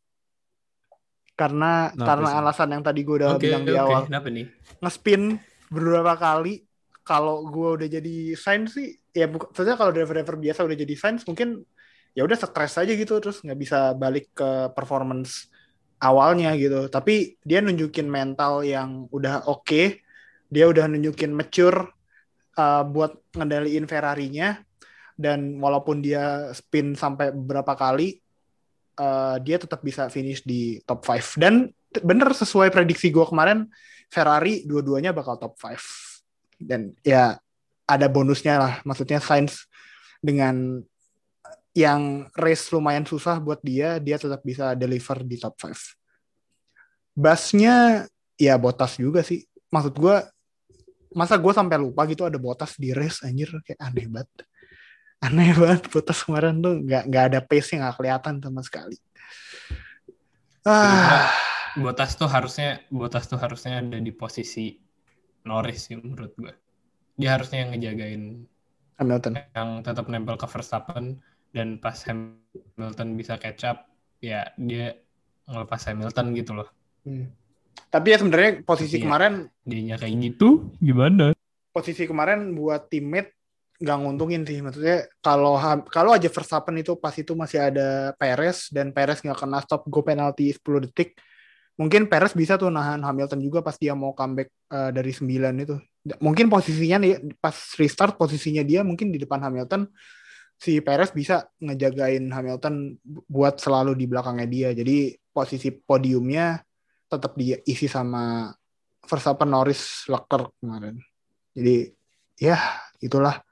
Karena 1.33 1.89
karena 1.97 2.29
sih? 2.29 2.37
alasan 2.37 2.69
yang 2.69 2.83
tadi 2.85 3.01
gue 3.01 3.15
udah 3.23 3.33
Oke, 3.33 3.49
bilang 3.49 3.65
di 3.65 3.73
oke. 3.73 3.81
awal. 3.81 4.01
Kenapa 4.05 4.29
nih? 4.29 4.45
Ngespin 4.77 5.41
beberapa 5.73 6.13
kali 6.13 6.61
kalau 7.01 7.49
gue 7.49 7.69
udah 7.81 7.87
jadi 7.89 8.15
Sainz 8.37 8.77
sih 8.77 8.93
ya 9.09 9.25
maksudnya 9.25 9.73
kalau 9.73 9.89
driver-driver 9.89 10.37
biasa 10.37 10.61
udah 10.63 10.77
jadi 10.77 10.93
Sainz 10.93 11.25
mungkin 11.25 11.65
ya 12.13 12.21
udah 12.23 12.37
stres 12.37 12.77
aja 12.77 12.93
gitu 12.93 13.17
terus 13.17 13.41
nggak 13.41 13.59
bisa 13.59 13.91
balik 13.97 14.29
ke 14.37 14.69
performance 14.77 15.49
awalnya 16.03 16.51
gitu. 16.59 16.91
Tapi 16.91 17.39
dia 17.39 17.63
nunjukin 17.63 18.11
mental 18.11 18.67
yang 18.67 19.07
udah 19.09 19.47
oke. 19.47 19.63
Okay. 19.63 19.87
dia 20.53 20.69
udah 20.69 20.85
nunjukin 20.85 21.33
mature 21.33 21.89
uh, 22.61 22.85
buat 22.85 23.17
ngendaliin 23.33 23.89
Ferrari-nya. 23.89 24.61
Dan 25.17 25.57
walaupun 25.57 26.03
dia 26.03 26.53
spin 26.53 26.93
sampai 26.93 27.33
beberapa 27.33 27.73
kali 27.73 28.21
uh, 29.01 29.41
dia 29.41 29.57
tetap 29.57 29.81
bisa 29.81 30.09
finish 30.09 30.45
di 30.45 30.81
top 30.85 31.05
5 31.05 31.37
dan 31.41 31.69
bener 32.01 32.33
sesuai 32.33 32.73
prediksi 32.73 33.13
gue 33.13 33.21
kemarin 33.21 33.69
Ferrari 34.09 34.65
dua-duanya 34.65 35.13
bakal 35.13 35.37
top 35.37 35.53
5 35.57 36.65
dan 36.65 36.93
ya 37.05 37.37
ada 37.83 38.07
bonusnya 38.07 38.55
lah. 38.57 38.73
Maksudnya 38.87 39.19
Sainz 39.19 39.67
dengan 40.23 40.79
yang 41.73 42.29
race 42.37 42.69
lumayan 42.69 43.05
susah 43.05 43.41
buat 43.41 43.57
dia 43.65 43.97
dia 43.97 44.21
tetap 44.21 44.45
bisa 44.45 44.77
deliver 44.77 45.25
di 45.25 45.41
top 45.41 45.57
5 45.57 45.73
basnya 47.13 48.05
ya 48.37 48.57
botas 48.57 48.97
juga 48.97 49.21
sih. 49.21 49.45
Maksud 49.69 49.93
gue 49.97 50.17
masa 51.13 51.37
gue 51.37 51.53
sampai 51.53 51.77
lupa 51.77 52.05
gitu 52.09 52.25
ada 52.25 52.37
botas 52.41 52.77
di 52.77 52.91
race 52.91 53.21
anjir. 53.25 53.49
Kayak 53.65 53.79
aneh 53.81 54.07
banget. 54.09 54.29
Aneh 55.23 55.51
banget 55.55 55.87
botas 55.93 56.19
kemarin 56.25 56.59
tuh 56.59 56.81
nggak 56.83 57.03
nggak 57.09 57.23
ada 57.31 57.39
pace 57.41 57.77
yang 57.77 57.85
nggak 57.85 57.95
kelihatan 58.01 58.33
sama 58.41 58.61
sekali. 58.65 58.97
Ah. 60.65 61.29
Botas 61.73 62.13
tuh 62.13 62.29
harusnya 62.29 62.85
botas 62.93 63.25
tuh 63.25 63.41
harusnya 63.41 63.81
ada 63.81 63.97
di 63.97 64.13
posisi 64.13 64.77
Norris 65.49 65.89
sih 65.89 65.97
menurut 65.97 66.33
gue. 66.37 66.53
Dia 67.17 67.37
harusnya 67.37 67.65
yang 67.65 67.71
ngejagain 67.77 68.23
Hamilton. 69.01 69.33
Yang 69.57 69.69
tetap 69.81 70.05
nempel 70.05 70.37
ke 70.37 70.45
Verstappen 70.45 71.17
dan 71.53 71.77
pas 71.77 71.95
Hamilton 72.03 73.09
bisa 73.13 73.37
catch 73.37 73.63
up, 73.69 73.85
ya 74.19 74.49
dia 74.57 74.97
ngelepas 75.47 75.81
Hamilton 75.87 76.33
gitu 76.33 76.51
loh. 76.57 76.69
Hmm. 77.05 77.29
Tapi 77.93 78.07
ya 78.09 78.17
sebenarnya 78.17 78.51
posisi 78.65 78.97
Tapi 78.97 79.05
kemarin 79.05 79.33
dia 79.61 79.95
kayak 80.01 80.13
gitu 80.17 80.73
gimana? 80.81 81.37
Posisi 81.69 82.09
kemarin 82.09 82.57
buat 82.57 82.89
teammate 82.89 83.37
nggak 83.83 83.97
nguntungin 83.99 84.47
sih 84.47 84.63
maksudnya 84.63 85.09
kalau 85.19 85.59
kalau 85.91 86.15
aja 86.15 86.29
Verstappen 86.31 86.77
itu 86.79 86.95
pas 86.95 87.11
itu 87.19 87.35
masih 87.35 87.59
ada 87.67 88.15
Perez 88.15 88.71
dan 88.71 88.95
Perez 88.95 89.19
nggak 89.19 89.35
kena 89.35 89.59
stop 89.59 89.83
go 89.91 89.99
penalti 90.05 90.55
10 90.55 90.87
detik 90.87 91.19
mungkin 91.75 92.05
Perez 92.05 92.37
bisa 92.37 92.55
tuh 92.55 92.69
nahan 92.69 93.01
Hamilton 93.01 93.41
juga 93.41 93.65
pas 93.65 93.75
dia 93.75 93.97
mau 93.97 94.13
comeback 94.13 94.49
uh, 94.69 94.93
dari 94.93 95.09
9 95.09 95.25
itu. 95.57 95.75
Mungkin 96.19 96.51
posisinya 96.51 96.97
nih 97.01 97.13
pas 97.39 97.55
restart 97.79 98.19
posisinya 98.19 98.61
dia 98.61 98.83
mungkin 98.85 99.09
di 99.09 99.17
depan 99.17 99.41
Hamilton 99.41 99.87
si 100.63 100.79
Perez 100.79 101.11
bisa 101.11 101.43
ngejagain 101.59 102.23
Hamilton 102.31 102.95
buat 103.27 103.59
selalu 103.59 103.99
di 103.99 104.07
belakangnya 104.07 104.47
dia. 104.47 104.69
Jadi 104.71 105.11
posisi 105.35 105.75
podiumnya 105.75 106.63
tetap 107.11 107.35
diisi 107.35 107.91
sama 107.91 108.47
Verstappen, 109.03 109.51
Norris, 109.51 110.07
Leclerc 110.07 110.55
kemarin. 110.63 110.95
Jadi 111.51 111.91
ya 112.39 112.55
itulah 113.03 113.43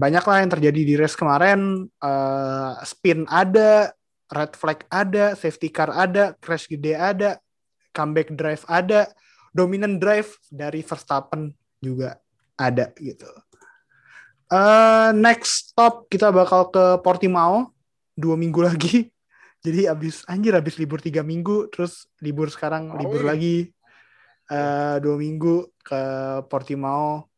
banyak 0.00 0.24
lah 0.24 0.36
yang 0.40 0.50
terjadi 0.56 0.80
di 0.80 0.94
race 0.96 1.12
kemarin. 1.12 1.84
Uh, 2.00 2.72
spin 2.88 3.28
ada, 3.28 3.92
red 4.32 4.56
flag 4.56 4.80
ada, 4.88 5.36
safety 5.36 5.68
car 5.68 5.92
ada, 5.92 6.32
crash 6.40 6.72
gede 6.72 6.96
ada, 6.96 7.36
comeback 7.92 8.32
drive 8.32 8.64
ada, 8.64 9.12
dominant 9.52 10.00
drive 10.00 10.40
dari 10.48 10.80
Verstappen 10.80 11.52
juga 11.84 12.16
ada 12.56 12.88
gitu. 12.96 13.28
Uh, 14.52 15.10
next 15.16 15.72
stop 15.72 16.06
kita 16.12 16.28
bakal 16.28 16.68
ke 16.68 17.00
Portimao 17.00 17.72
dua 18.14 18.36
minggu 18.36 18.60
lagi. 18.62 19.08
Jadi 19.64 19.88
abis 19.88 20.22
anjir 20.28 20.52
abis 20.52 20.76
libur 20.76 21.00
tiga 21.00 21.24
minggu, 21.24 21.72
terus 21.72 22.04
libur 22.20 22.52
sekarang 22.52 22.92
oh, 22.92 23.00
libur 23.00 23.24
iya. 23.24 23.28
lagi 23.32 23.56
uh, 24.52 25.00
dua 25.00 25.16
minggu 25.16 25.72
ke 25.80 26.02
Portimao. 26.52 27.28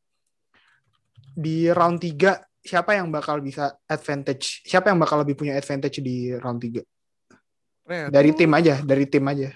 Di 1.36 1.68
round 1.70 2.00
tiga 2.02 2.40
siapa 2.66 2.98
yang 2.98 3.14
bakal 3.14 3.38
bisa 3.38 3.78
advantage? 3.86 4.66
Siapa 4.66 4.90
yang 4.90 4.98
bakal 4.98 5.22
lebih 5.22 5.38
punya 5.38 5.54
advantage 5.54 6.02
di 6.02 6.34
round 6.34 6.58
3? 6.58 6.82
Red 7.86 8.10
dari 8.10 8.34
Bull. 8.34 8.38
tim 8.42 8.50
aja, 8.50 8.74
dari 8.82 9.04
tim 9.06 9.24
aja. 9.30 9.50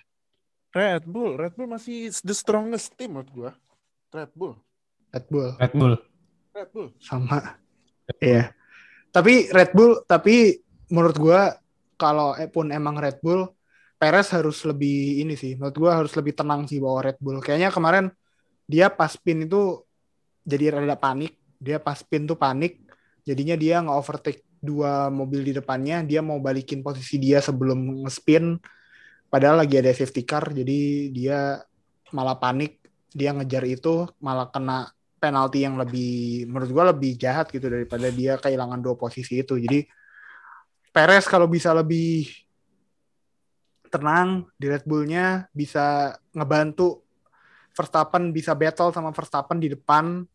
Red 0.71 1.03
Bull, 1.03 1.35
Red 1.35 1.59
Bull 1.59 1.67
masih 1.67 2.15
the 2.23 2.31
strongest 2.31 2.95
team 2.95 3.19
menurut 3.19 3.31
gua. 3.35 3.51
Red 4.15 4.31
Bull. 4.39 4.55
Red 5.11 5.27
Bull. 5.27 5.51
Red 5.59 5.75
Bull. 5.75 5.95
Red 6.51 6.69
Bull. 6.75 6.89
Sama. 6.99 7.59
Iya. 8.19 8.55
Tapi 9.11 9.51
Red 9.51 9.71
Bull, 9.75 10.03
tapi 10.07 10.59
menurut 10.91 11.17
gua 11.19 11.41
kalau 11.95 12.35
eh, 12.35 12.51
pun 12.51 12.71
emang 12.75 12.99
Red 12.99 13.23
Bull, 13.23 13.47
Perez 14.01 14.33
harus 14.35 14.63
lebih 14.67 15.23
ini 15.23 15.35
sih. 15.39 15.55
Menurut 15.55 15.77
gua 15.77 15.91
harus 16.03 16.11
lebih 16.19 16.35
tenang 16.35 16.67
sih 16.67 16.83
bawa 16.83 17.11
Red 17.11 17.19
Bull. 17.23 17.39
Kayaknya 17.39 17.71
kemarin 17.71 18.07
dia 18.67 18.91
pas 18.91 19.15
spin 19.15 19.47
itu 19.47 19.83
jadi 20.43 20.79
rada 20.79 20.99
panik. 20.99 21.39
Dia 21.61 21.77
pas 21.77 22.01
spin 22.01 22.25
tuh 22.25 22.41
panik 22.41 22.91
Jadinya 23.25 23.57
dia 23.57 23.79
nge-overtake 23.85 24.43
dua 24.61 25.09
mobil 25.09 25.45
di 25.45 25.53
depannya, 25.57 26.05
dia 26.05 26.21
mau 26.21 26.41
balikin 26.41 26.85
posisi 26.85 27.21
dia 27.21 27.41
sebelum 27.41 28.05
nge-spin. 28.05 28.59
Padahal 29.31 29.63
lagi 29.63 29.79
ada 29.79 29.93
safety 29.95 30.27
car, 30.27 30.51
jadi 30.51 31.09
dia 31.13 31.39
malah 32.11 32.37
panik. 32.37 32.81
Dia 33.11 33.35
ngejar 33.35 33.67
itu, 33.67 34.07
malah 34.23 34.51
kena 34.51 34.91
penalti 35.21 35.63
yang 35.63 35.77
lebih, 35.77 36.49
menurut 36.49 36.71
gue 36.73 36.85
lebih 36.97 37.13
jahat 37.21 37.53
gitu 37.53 37.69
daripada 37.69 38.09
dia 38.09 38.41
kehilangan 38.41 38.81
dua 38.81 38.97
posisi 38.97 39.45
itu. 39.45 39.61
Jadi 39.61 39.85
Perez 40.91 41.29
kalau 41.29 41.47
bisa 41.47 41.71
lebih 41.71 42.27
tenang 43.93 44.49
di 44.59 44.67
Red 44.67 44.89
Bull-nya, 44.89 45.47
bisa 45.55 46.17
ngebantu 46.35 47.05
Verstappen 47.71 48.35
bisa 48.35 48.53
battle 48.59 48.91
sama 48.91 49.15
Verstappen 49.15 49.63
di 49.63 49.71
depan 49.71 50.27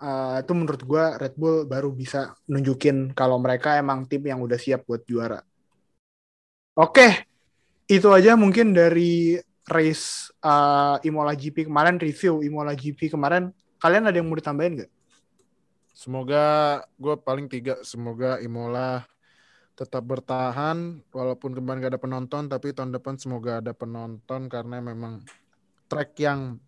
uh, 0.00 0.36
itu 0.38 0.52
menurut 0.54 0.82
gue 0.82 1.04
Red 1.18 1.34
Bull 1.34 1.66
baru 1.66 1.90
bisa 1.90 2.34
nunjukin 2.46 3.12
kalau 3.12 3.36
mereka 3.42 3.76
emang 3.76 4.06
tim 4.06 4.22
yang 4.24 4.40
udah 4.42 4.58
siap 4.58 4.86
buat 4.86 5.02
juara. 5.04 5.42
Oke, 6.78 7.26
itu 7.90 8.08
aja 8.14 8.38
mungkin 8.38 8.70
dari 8.70 9.34
race 9.66 10.30
uh, 10.46 11.02
Imola 11.02 11.34
GP 11.34 11.66
kemarin 11.66 11.98
review 11.98 12.46
Imola 12.46 12.72
GP 12.78 13.10
kemarin. 13.10 13.50
Kalian 13.78 14.10
ada 14.10 14.16
yang 14.18 14.26
mau 14.26 14.38
ditambahin 14.38 14.82
nggak? 14.82 14.92
Semoga 15.94 16.44
gue 16.98 17.14
paling 17.18 17.46
tiga. 17.50 17.78
Semoga 17.82 18.38
Imola 18.42 19.06
tetap 19.78 20.02
bertahan 20.02 21.06
walaupun 21.14 21.54
kemarin 21.54 21.78
gak 21.78 21.94
ada 21.94 22.02
penonton 22.02 22.50
tapi 22.50 22.74
tahun 22.74 22.90
depan 22.98 23.14
semoga 23.14 23.62
ada 23.62 23.70
penonton 23.70 24.50
karena 24.50 24.82
memang 24.82 25.22
track 25.86 26.18
yang 26.18 26.58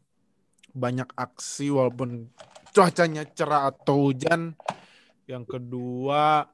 banyak 0.71 1.11
aksi 1.19 1.75
walaupun 1.75 2.31
cuacanya 2.71 3.27
cerah 3.27 3.71
atau 3.71 4.11
hujan. 4.11 4.55
Yang 5.27 5.59
kedua, 5.59 6.47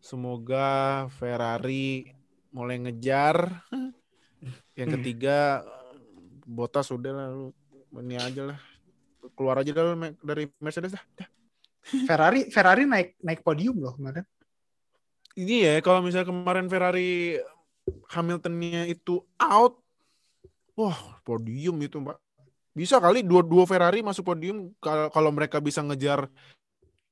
semoga 0.00 1.04
Ferrari 1.16 2.12
mulai 2.52 2.80
ngejar. 2.80 3.64
Yang 4.76 5.00
ketiga, 5.00 5.64
Botas 6.44 6.92
sudah 6.92 7.12
lah 7.12 7.28
lu 7.32 7.52
ini 8.00 8.16
aja 8.16 8.52
lah. 8.52 8.71
Keluar 9.32 9.60
aja 9.60 9.72
dari 10.20 10.44
Mercedes 10.60 10.94
dah. 10.94 11.04
Ferrari 11.82 12.46
Ferrari 12.48 12.86
naik 12.86 13.18
naik 13.20 13.40
podium 13.42 13.82
loh 13.82 13.94
kemarin. 13.98 14.22
Ini 15.34 15.56
ya 15.64 15.74
kalau 15.80 16.04
misalnya 16.04 16.28
kemarin 16.28 16.68
Ferrari 16.68 17.40
Hamiltonnya 18.12 18.86
itu 18.86 19.24
out, 19.40 19.80
wah 20.78 21.18
podium 21.26 21.80
itu 21.82 21.98
mbak. 21.98 22.20
Bisa 22.72 22.96
kali 23.02 23.20
dua-dua 23.20 23.68
Ferrari 23.68 24.00
masuk 24.00 24.32
podium 24.32 24.72
kalau 24.80 25.30
mereka 25.34 25.60
bisa 25.60 25.82
ngejar 25.84 26.30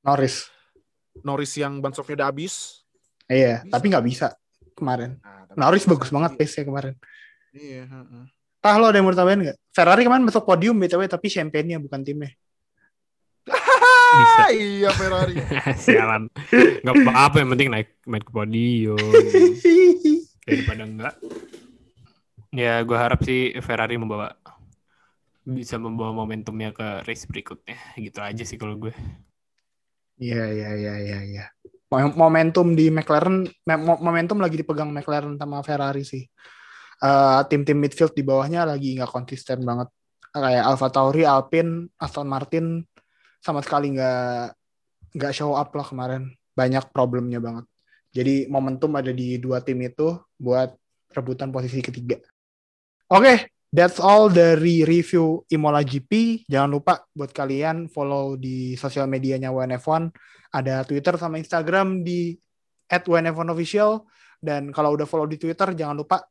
Norris. 0.00 0.48
Norris 1.20 1.52
yang 1.58 1.82
ban 1.82 1.92
udah 1.92 2.28
habis. 2.30 2.86
Iya, 3.30 3.62
bisa. 3.62 3.72
tapi 3.72 3.84
nggak 3.92 4.06
bisa 4.06 4.28
kemarin. 4.74 5.20
Nah, 5.20 5.46
Norris 5.54 5.84
bagus 5.84 6.08
banget 6.08 6.34
pace-nya 6.40 6.64
kemarin. 6.66 6.94
Iya, 7.52 7.84
uh, 7.90 8.26
Tah 8.60 8.76
lo 8.76 8.92
ada 8.92 9.00
yang 9.00 9.08
mau 9.08 9.16
tambahin 9.16 9.40
nggak? 9.48 9.58
Ferrari 9.72 10.04
kemarin 10.04 10.28
masuk 10.28 10.44
podium 10.44 10.76
BTW 10.76 11.08
tapi 11.08 11.32
champagne-nya 11.32 11.80
bukan 11.80 12.04
timnya. 12.04 12.28
Bisa. 13.48 14.44
iya 14.56 14.90
Ferrari. 14.92 15.34
Sialan. 15.88 16.28
Gak 16.84 16.94
apa-apa 17.08 17.40
yang 17.40 17.50
penting 17.56 17.68
naik 17.72 17.88
naik 18.04 18.24
ke 18.28 18.32
podium. 18.36 19.00
Daripada 20.46 20.82
enggak. 20.84 21.14
Ya 22.52 22.84
gue 22.84 22.98
harap 23.00 23.24
sih 23.24 23.56
Ferrari 23.64 23.96
membawa 23.96 24.36
bisa 25.40 25.80
membawa 25.80 26.12
momentumnya 26.12 26.70
ke 26.76 27.02
race 27.08 27.24
berikutnya 27.24 27.80
gitu 27.96 28.20
aja 28.20 28.44
sih 28.44 28.60
kalau 28.60 28.76
gue 28.76 28.92
iya 30.20 30.46
iya 30.52 30.70
iya 30.76 30.94
iya 31.00 31.18
ya. 31.24 31.44
momentum 31.90 32.76
di 32.76 32.92
McLaren 32.92 33.48
momentum 33.80 34.38
lagi 34.38 34.60
dipegang 34.60 34.92
McLaren 34.92 35.40
sama 35.40 35.64
Ferrari 35.64 36.04
sih 36.04 36.22
uh, 37.02 37.40
tim-tim 37.48 37.76
midfield 37.80 38.12
di 38.12 38.22
bawahnya 38.24 38.68
lagi 38.68 38.96
nggak 38.96 39.10
konsisten 39.10 39.64
banget 39.64 39.88
kayak 40.30 40.62
Alfa 40.62 40.88
Tauri, 40.94 41.26
Alpine, 41.26 41.90
Aston 41.98 42.28
Martin 42.30 42.86
sama 43.42 43.64
sekali 43.64 43.96
nggak 43.98 44.54
nggak 45.18 45.32
show 45.34 45.58
up 45.58 45.74
lah 45.74 45.86
kemarin. 45.86 46.30
Banyak 46.54 46.94
problemnya 46.94 47.42
banget. 47.42 47.66
Jadi 48.10 48.46
momentum 48.50 48.90
ada 48.94 49.10
di 49.10 49.38
dua 49.38 49.62
tim 49.62 49.78
itu 49.82 50.18
buat 50.38 50.74
rebutan 51.14 51.50
posisi 51.50 51.82
ketiga. 51.82 52.18
Oke, 53.10 53.50
that's 53.74 53.98
all 53.98 54.30
dari 54.30 54.86
review 54.86 55.42
Imola 55.50 55.82
GP. 55.82 56.44
Jangan 56.46 56.70
lupa 56.70 57.02
buat 57.10 57.30
kalian 57.34 57.90
follow 57.90 58.38
di 58.38 58.78
sosial 58.78 59.10
medianya 59.10 59.50
WNF1. 59.50 60.10
Ada 60.50 60.82
Twitter 60.86 61.14
sama 61.18 61.38
Instagram 61.38 62.02
di 62.02 62.34
@wnf1official 62.90 64.02
dan 64.42 64.74
kalau 64.74 64.98
udah 64.98 65.06
follow 65.06 65.30
di 65.30 65.38
Twitter 65.38 65.70
jangan 65.78 65.94
lupa 66.02 66.26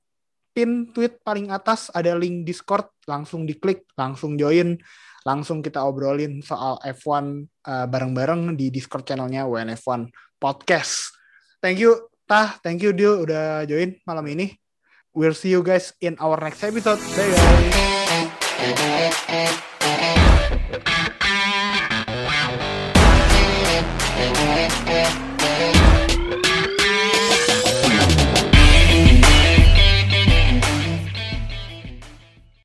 pin 0.51 0.89
tweet 0.91 1.21
paling 1.21 1.53
atas 1.53 1.93
ada 1.93 2.13
link 2.17 2.45
Discord, 2.45 2.89
langsung 3.05 3.45
diklik, 3.45 3.89
langsung 3.95 4.35
join, 4.35 4.77
langsung 5.23 5.63
kita 5.63 5.83
obrolin 5.83 6.41
soal 6.41 6.79
F1 6.83 7.45
uh, 7.67 7.85
bareng-bareng 7.89 8.57
di 8.57 8.73
Discord 8.73 9.05
channelnya 9.05 9.45
WNF1 9.45 10.09
Podcast. 10.39 11.13
Thank 11.59 11.83
you 11.83 12.09
Tah, 12.29 12.61
thank 12.61 12.85
you 12.85 12.93
Dio 12.93 13.25
udah 13.25 13.65
join 13.65 13.97
malam 14.05 14.21
ini. 14.29 14.53
We'll 15.17 15.33
see 15.33 15.49
you 15.49 15.65
guys 15.65 15.97
in 15.97 16.13
our 16.21 16.37
next 16.37 16.61
episode. 16.61 17.01
Bye 17.17 17.33
guys. 17.33 18.98